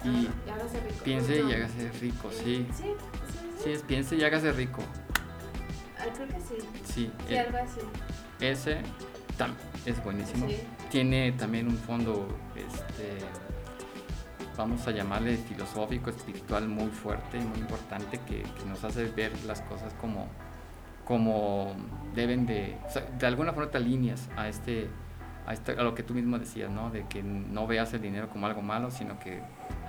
y 0.05 0.26
ah, 0.26 0.55
piense 1.02 1.42
y 1.42 1.52
hágase 1.52 1.90
rico, 2.00 2.30
sí. 2.30 2.66
Sí, 2.76 2.94
sí, 3.62 3.70
es 3.72 3.82
piense 3.82 4.16
y 4.16 4.24
hágase 4.24 4.52
rico. 4.52 4.82
Ah, 5.98 6.05
creo 6.14 6.28
que 6.28 6.34
sí. 6.34 6.66
Sí, 6.84 7.11
sí 7.28 7.36
algo 7.36 7.59
así. 7.59 7.80
Ese 8.40 8.80
es 9.86 10.05
buenísimo. 10.05 10.46
Tiene 10.90 11.32
también 11.32 11.68
un 11.68 11.78
fondo 11.78 12.28
este 12.57 13.18
vamos 14.57 14.86
a 14.86 14.92
llamarle 14.92 15.36
filosófico, 15.36 16.11
espiritual 16.11 16.68
muy 16.68 16.88
fuerte 16.88 17.38
y 17.38 17.44
muy 17.44 17.59
importante 17.59 18.20
que, 18.26 18.44
nos 18.66 18.84
hace 18.84 19.07
ver 19.07 19.32
las 19.44 19.61
cosas 19.62 19.92
como, 19.94 20.28
como 21.05 21.74
deben 22.14 22.46
de, 22.46 22.76
de 23.18 23.26
alguna 23.26 23.52
forma 23.52 23.70
te 23.70 23.78
alineas 23.78 24.28
a 24.36 24.48
este, 24.48 24.88
a, 25.46 25.52
este, 25.52 25.72
a 25.72 25.82
lo 25.82 25.94
que 25.94 26.02
tú 26.02 26.14
mismo 26.14 26.38
decías, 26.38 26.70
¿no? 26.70 26.90
De 26.90 27.07
que 27.07 27.22
no 27.22 27.66
veas 27.66 27.92
el 27.92 28.02
dinero 28.02 28.28
como 28.28 28.46
algo 28.46 28.62
malo, 28.62 28.90
sino 28.90 29.18
que 29.18 29.42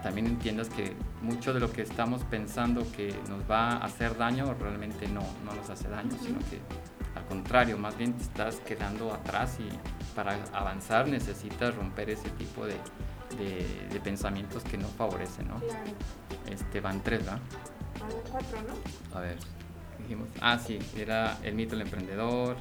también 0.03 0.28
entiendas 0.28 0.70
que 0.70 0.93
mucho 1.22 1.53
de 1.53 1.59
lo 1.59 1.72
que 1.72 1.82
estamos 1.82 2.24
pensando 2.24 2.86
que 2.91 3.13
nos 3.30 3.49
va 3.49 3.70
a 3.70 3.86
hacer 3.86 4.18
daño 4.18 4.53
realmente 4.59 5.07
no, 5.07 5.22
no 5.45 5.55
nos 5.55 5.70
hace 5.70 5.88
daño, 5.88 6.11
sino 6.22 6.39
que 6.39 6.59
al 7.16 7.26
contrario, 7.26 7.78
más 7.78 7.97
bien 7.97 8.13
te 8.13 8.24
estás 8.24 8.57
quedando 8.57 9.13
atrás 9.13 9.57
y 9.59 9.70
para 10.16 10.38
avanzar 10.53 11.07
necesitas 11.07 11.74
romper 11.76 12.09
ese 12.09 12.30
tipo 12.32 12.66
de, 12.66 12.76
de, 13.38 13.99
pensamientos 14.01 14.63
que 14.63 14.78
no 14.78 14.88
favorecen, 14.89 15.47
¿no? 15.47 15.59
Claro. 15.59 15.80
Este, 16.49 16.82
van 16.82 17.01
tres, 17.01 17.26
¿verdad? 17.26 17.39
Van 17.99 18.11
cuatro, 18.30 18.59
¿no? 18.61 19.18
A 19.18 19.22
ver, 19.22 19.38
dijimos. 20.06 20.30
Ah, 20.41 20.58
sí, 20.58 20.80
era 20.97 21.38
el 21.43 21.56
mito 21.56 21.72
del 21.72 21.82
emprendedor, 21.82 22.56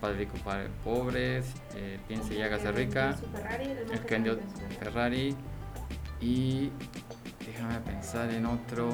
Padre 0.00 0.18
Rico, 0.18 0.34
Padre 0.44 0.68
Pobres, 0.84 1.46
eh, 1.76 1.98
Piense 2.06 2.34
y 2.34 2.42
Hágase 2.42 2.72
Rica, 2.72 3.16
El 3.92 4.00
que 4.00 4.14
vendió 4.14 4.38
Ferrari 4.78 5.34
y 6.20 6.70
déjame 7.46 7.80
pensar 7.80 8.30
en 8.30 8.46
otro. 8.46 8.90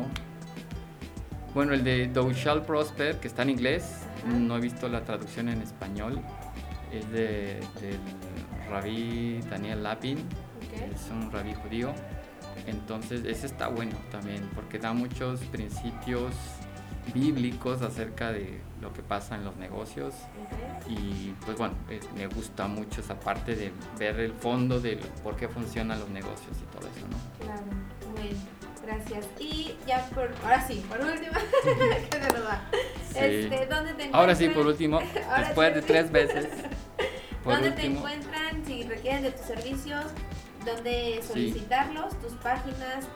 Bueno, 1.55 1.72
el 1.72 1.82
de 1.84 2.09
Thou 2.09 2.32
Shall 2.32 2.62
Prosper, 2.62 3.18
que 3.18 3.28
está 3.28 3.42
en 3.42 3.51
inglés, 3.51 4.03
no 4.26 4.57
he 4.57 4.61
visto 4.61 4.88
la 4.88 5.03
traducción 5.05 5.49
en 5.49 5.62
español, 5.62 6.20
es 6.92 7.11
de, 7.11 7.61
del 7.80 8.01
rabí 8.68 9.40
Daniel 9.51 9.82
Lapin, 9.82 10.18
es 10.94 11.11
un 11.11 11.32
rabí 11.32 11.55
judío. 11.55 11.94
Entonces, 12.66 13.24
ese 13.24 13.47
está 13.47 13.68
bueno 13.68 13.97
también, 14.11 14.51
porque 14.55 14.78
da 14.78 14.92
muchos 14.92 15.40
principios 15.44 16.34
bíblicos 17.12 17.82
acerca 17.82 18.32
de 18.32 18.61
lo 18.80 18.92
que 18.92 19.02
pasa 19.02 19.36
en 19.36 19.44
los 19.44 19.57
negocios. 19.57 20.14
Y 20.88 21.32
pues 21.44 21.57
bueno, 21.59 21.74
me 22.14 22.26
gusta 22.26 22.66
mucho 22.66 23.00
esa 23.00 23.18
parte 23.18 23.54
de 23.54 23.72
ver 23.98 24.20
el 24.20 24.32
fondo 24.32 24.80
de 24.80 24.96
por 25.22 25.36
qué 25.36 25.48
funcionan 25.48 25.98
los 25.98 26.09
negocios 26.11 26.57
y 26.62 26.76
todo 26.76 26.88
eso, 26.88 27.07
¿no? 27.09 27.44
Claro, 27.44 27.62
Gracias. 28.86 29.26
Y 29.40 29.74
ya 29.84 30.09
por, 30.14 30.30
ahora 30.44 30.64
sí, 30.64 30.84
por 30.88 31.00
último, 31.00 31.32
que 32.11 32.22
se 32.22 32.32
nos 32.32 32.46
va. 32.46 32.62
Este, 33.16 33.66
¿Dónde 33.66 33.94
te 33.94 34.11
Ahora 34.12 34.34
sí, 34.36 34.48
por 34.48 34.66
último, 34.66 35.00
después 35.38 35.74
de 35.74 35.82
tres 35.82 36.12
veces. 36.12 36.46
¿Dónde 37.44 37.72
te 37.72 37.86
encuentran? 37.86 38.64
Si 38.64 38.84
requieren 38.84 39.24
de 39.24 39.32
tus 39.32 39.46
servicios, 39.46 40.04
¿dónde 40.64 41.20
solicitarlos? 41.26 42.16
Tus 42.20 42.32
páginas, 42.34 43.07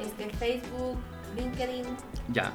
este, 0.00 0.30
Facebook, 0.36 0.98
LinkedIn. 1.36 1.84
Ya. 2.32 2.52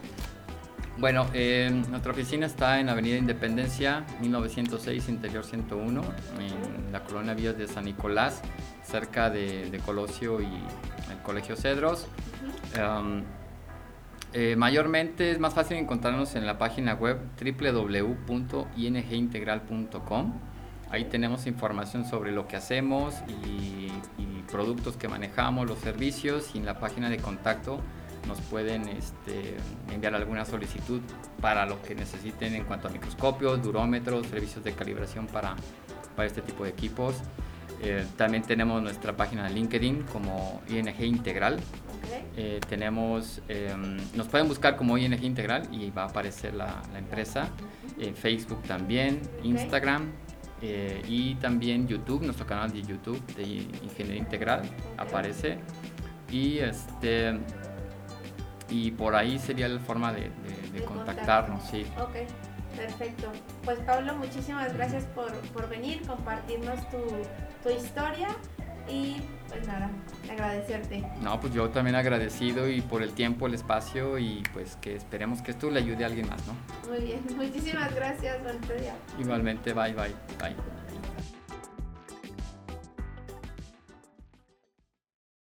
Bueno, 0.98 1.28
eh, 1.34 1.72
nuestra 1.90 2.12
oficina 2.12 2.46
está 2.46 2.80
en 2.80 2.88
Avenida 2.88 3.18
Independencia, 3.18 4.06
1906, 4.22 5.10
Interior 5.10 5.44
101, 5.44 6.04
en 6.40 6.92
la 6.92 7.04
colonia 7.04 7.34
Vías 7.34 7.58
de 7.58 7.68
San 7.68 7.86
Nicolás, 7.86 8.44
cerca 8.84 9.32
de, 9.32 9.82
Colosio 9.84 10.40
y 10.40 10.54
el 11.12 11.18
Colegio 11.24 11.56
Cedros. 11.56 12.08
Um, 12.78 13.24
eh, 14.34 14.56
mayormente 14.56 15.32
es 15.32 15.40
más 15.40 15.56
fácil 15.56 15.78
encontrarnos 15.78 16.36
en 16.36 16.46
la 16.46 16.60
página 16.60 16.94
web 16.94 17.18
www.ingintegral.com. 17.42 20.34
Ahí 20.92 21.06
tenemos 21.06 21.48
información 21.48 22.06
sobre 22.06 22.32
lo 22.32 22.48
que 22.48 22.56
hacemos 22.56 23.16
y, 23.28 23.88
y 24.22 24.44
productos 24.52 24.96
que 24.96 25.08
manejamos, 25.08 25.68
los 25.68 25.80
servicios 25.80 26.52
y 26.54 26.60
en 26.60 26.68
la 26.68 26.78
página 26.78 27.10
de 27.10 27.18
contacto 27.18 27.82
nos 28.28 28.40
pueden 28.42 28.88
este, 28.88 29.56
enviar 29.92 30.16
alguna 30.16 30.46
solicitud 30.46 31.02
para 31.42 31.66
lo 31.66 31.82
que 31.82 31.96
necesiten 31.96 32.54
en 32.56 32.64
cuanto 32.66 32.88
a 32.88 32.92
microscopios, 32.92 33.62
durómetros, 33.62 34.28
servicios 34.28 34.64
de 34.64 34.74
calibración 34.74 35.28
para, 35.28 35.56
para 36.16 36.28
este 36.28 36.42
tipo 36.42 36.64
de 36.64 36.72
equipos. 36.72 37.16
Eh, 37.82 38.06
también 38.16 38.44
tenemos 38.44 38.82
nuestra 38.82 39.16
página 39.16 39.48
de 39.48 39.56
LinkedIn 39.56 40.04
como 40.04 40.62
ING 40.70 41.02
Integral. 41.04 41.60
Eh, 42.38 42.60
tenemos, 42.70 43.42
em, 43.48 43.98
nos 44.16 44.28
pueden 44.28 44.48
buscar 44.48 44.76
como 44.76 44.98
ING 44.98 45.22
Integral 45.24 45.68
y 45.72 45.90
va 45.92 46.04
a 46.04 46.08
aparecer 46.08 46.54
la, 46.54 46.82
la 46.92 47.00
empresa. 47.00 47.50
En 48.00 48.16
Facebook 48.16 48.62
también, 48.64 49.22
Instagram 49.44 50.12
eh, 50.66 51.02
y 51.10 51.36
también 51.36 51.90
YouTube, 51.90 52.24
nuestro 52.24 52.48
canal 52.48 52.72
de 52.72 52.82
YouTube 52.82 53.22
de 53.36 53.44
Ingeniería 53.84 54.22
Integral 54.22 54.62
aparece. 54.98 55.58
Y 56.32 56.60
este, 56.60 57.38
y 58.70 58.92
por 58.92 59.16
ahí 59.16 59.40
sería 59.40 59.68
la 59.68 59.80
forma 59.80 60.14
de, 60.14 60.32
contactarnos, 60.86 61.64
sí. 61.70 61.86
Ok, 62.00 62.16
perfecto. 62.76 63.32
Pues 63.64 63.80
Pablo, 63.80 64.16
muchísimas 64.16 64.74
gracias 64.74 65.06
por, 65.16 65.32
por 65.54 65.70
venir, 65.70 66.06
compartirnos 66.06 66.80
tu, 66.90 67.00
tu 67.64 67.70
historia 67.70 68.30
y 68.90 69.22
pues 69.48 69.68
nada, 69.68 69.90
agradecerte. 70.30 71.04
No, 71.22 71.40
pues 71.40 71.54
yo 71.54 71.70
también 71.70 71.96
agradecido 71.96 72.68
y 72.68 72.82
por 72.82 73.04
el 73.04 73.14
tiempo, 73.14 73.48
el 73.48 73.54
espacio 73.54 74.18
y 74.18 74.44
pues 74.54 74.76
que 74.78 74.96
esperemos 74.96 75.42
que 75.42 75.52
esto 75.52 75.70
le 75.70 75.80
ayude 75.80 76.04
a 76.04 76.08
alguien 76.08 76.28
más, 76.28 76.42
¿no? 76.48 76.54
Muy 76.90 77.04
bien, 77.06 77.22
muchísimas 77.36 77.94
gracias, 77.94 78.38
Igualmente, 79.20 79.74
bye, 79.74 79.94
bye, 79.94 80.14
bye. 80.40 80.83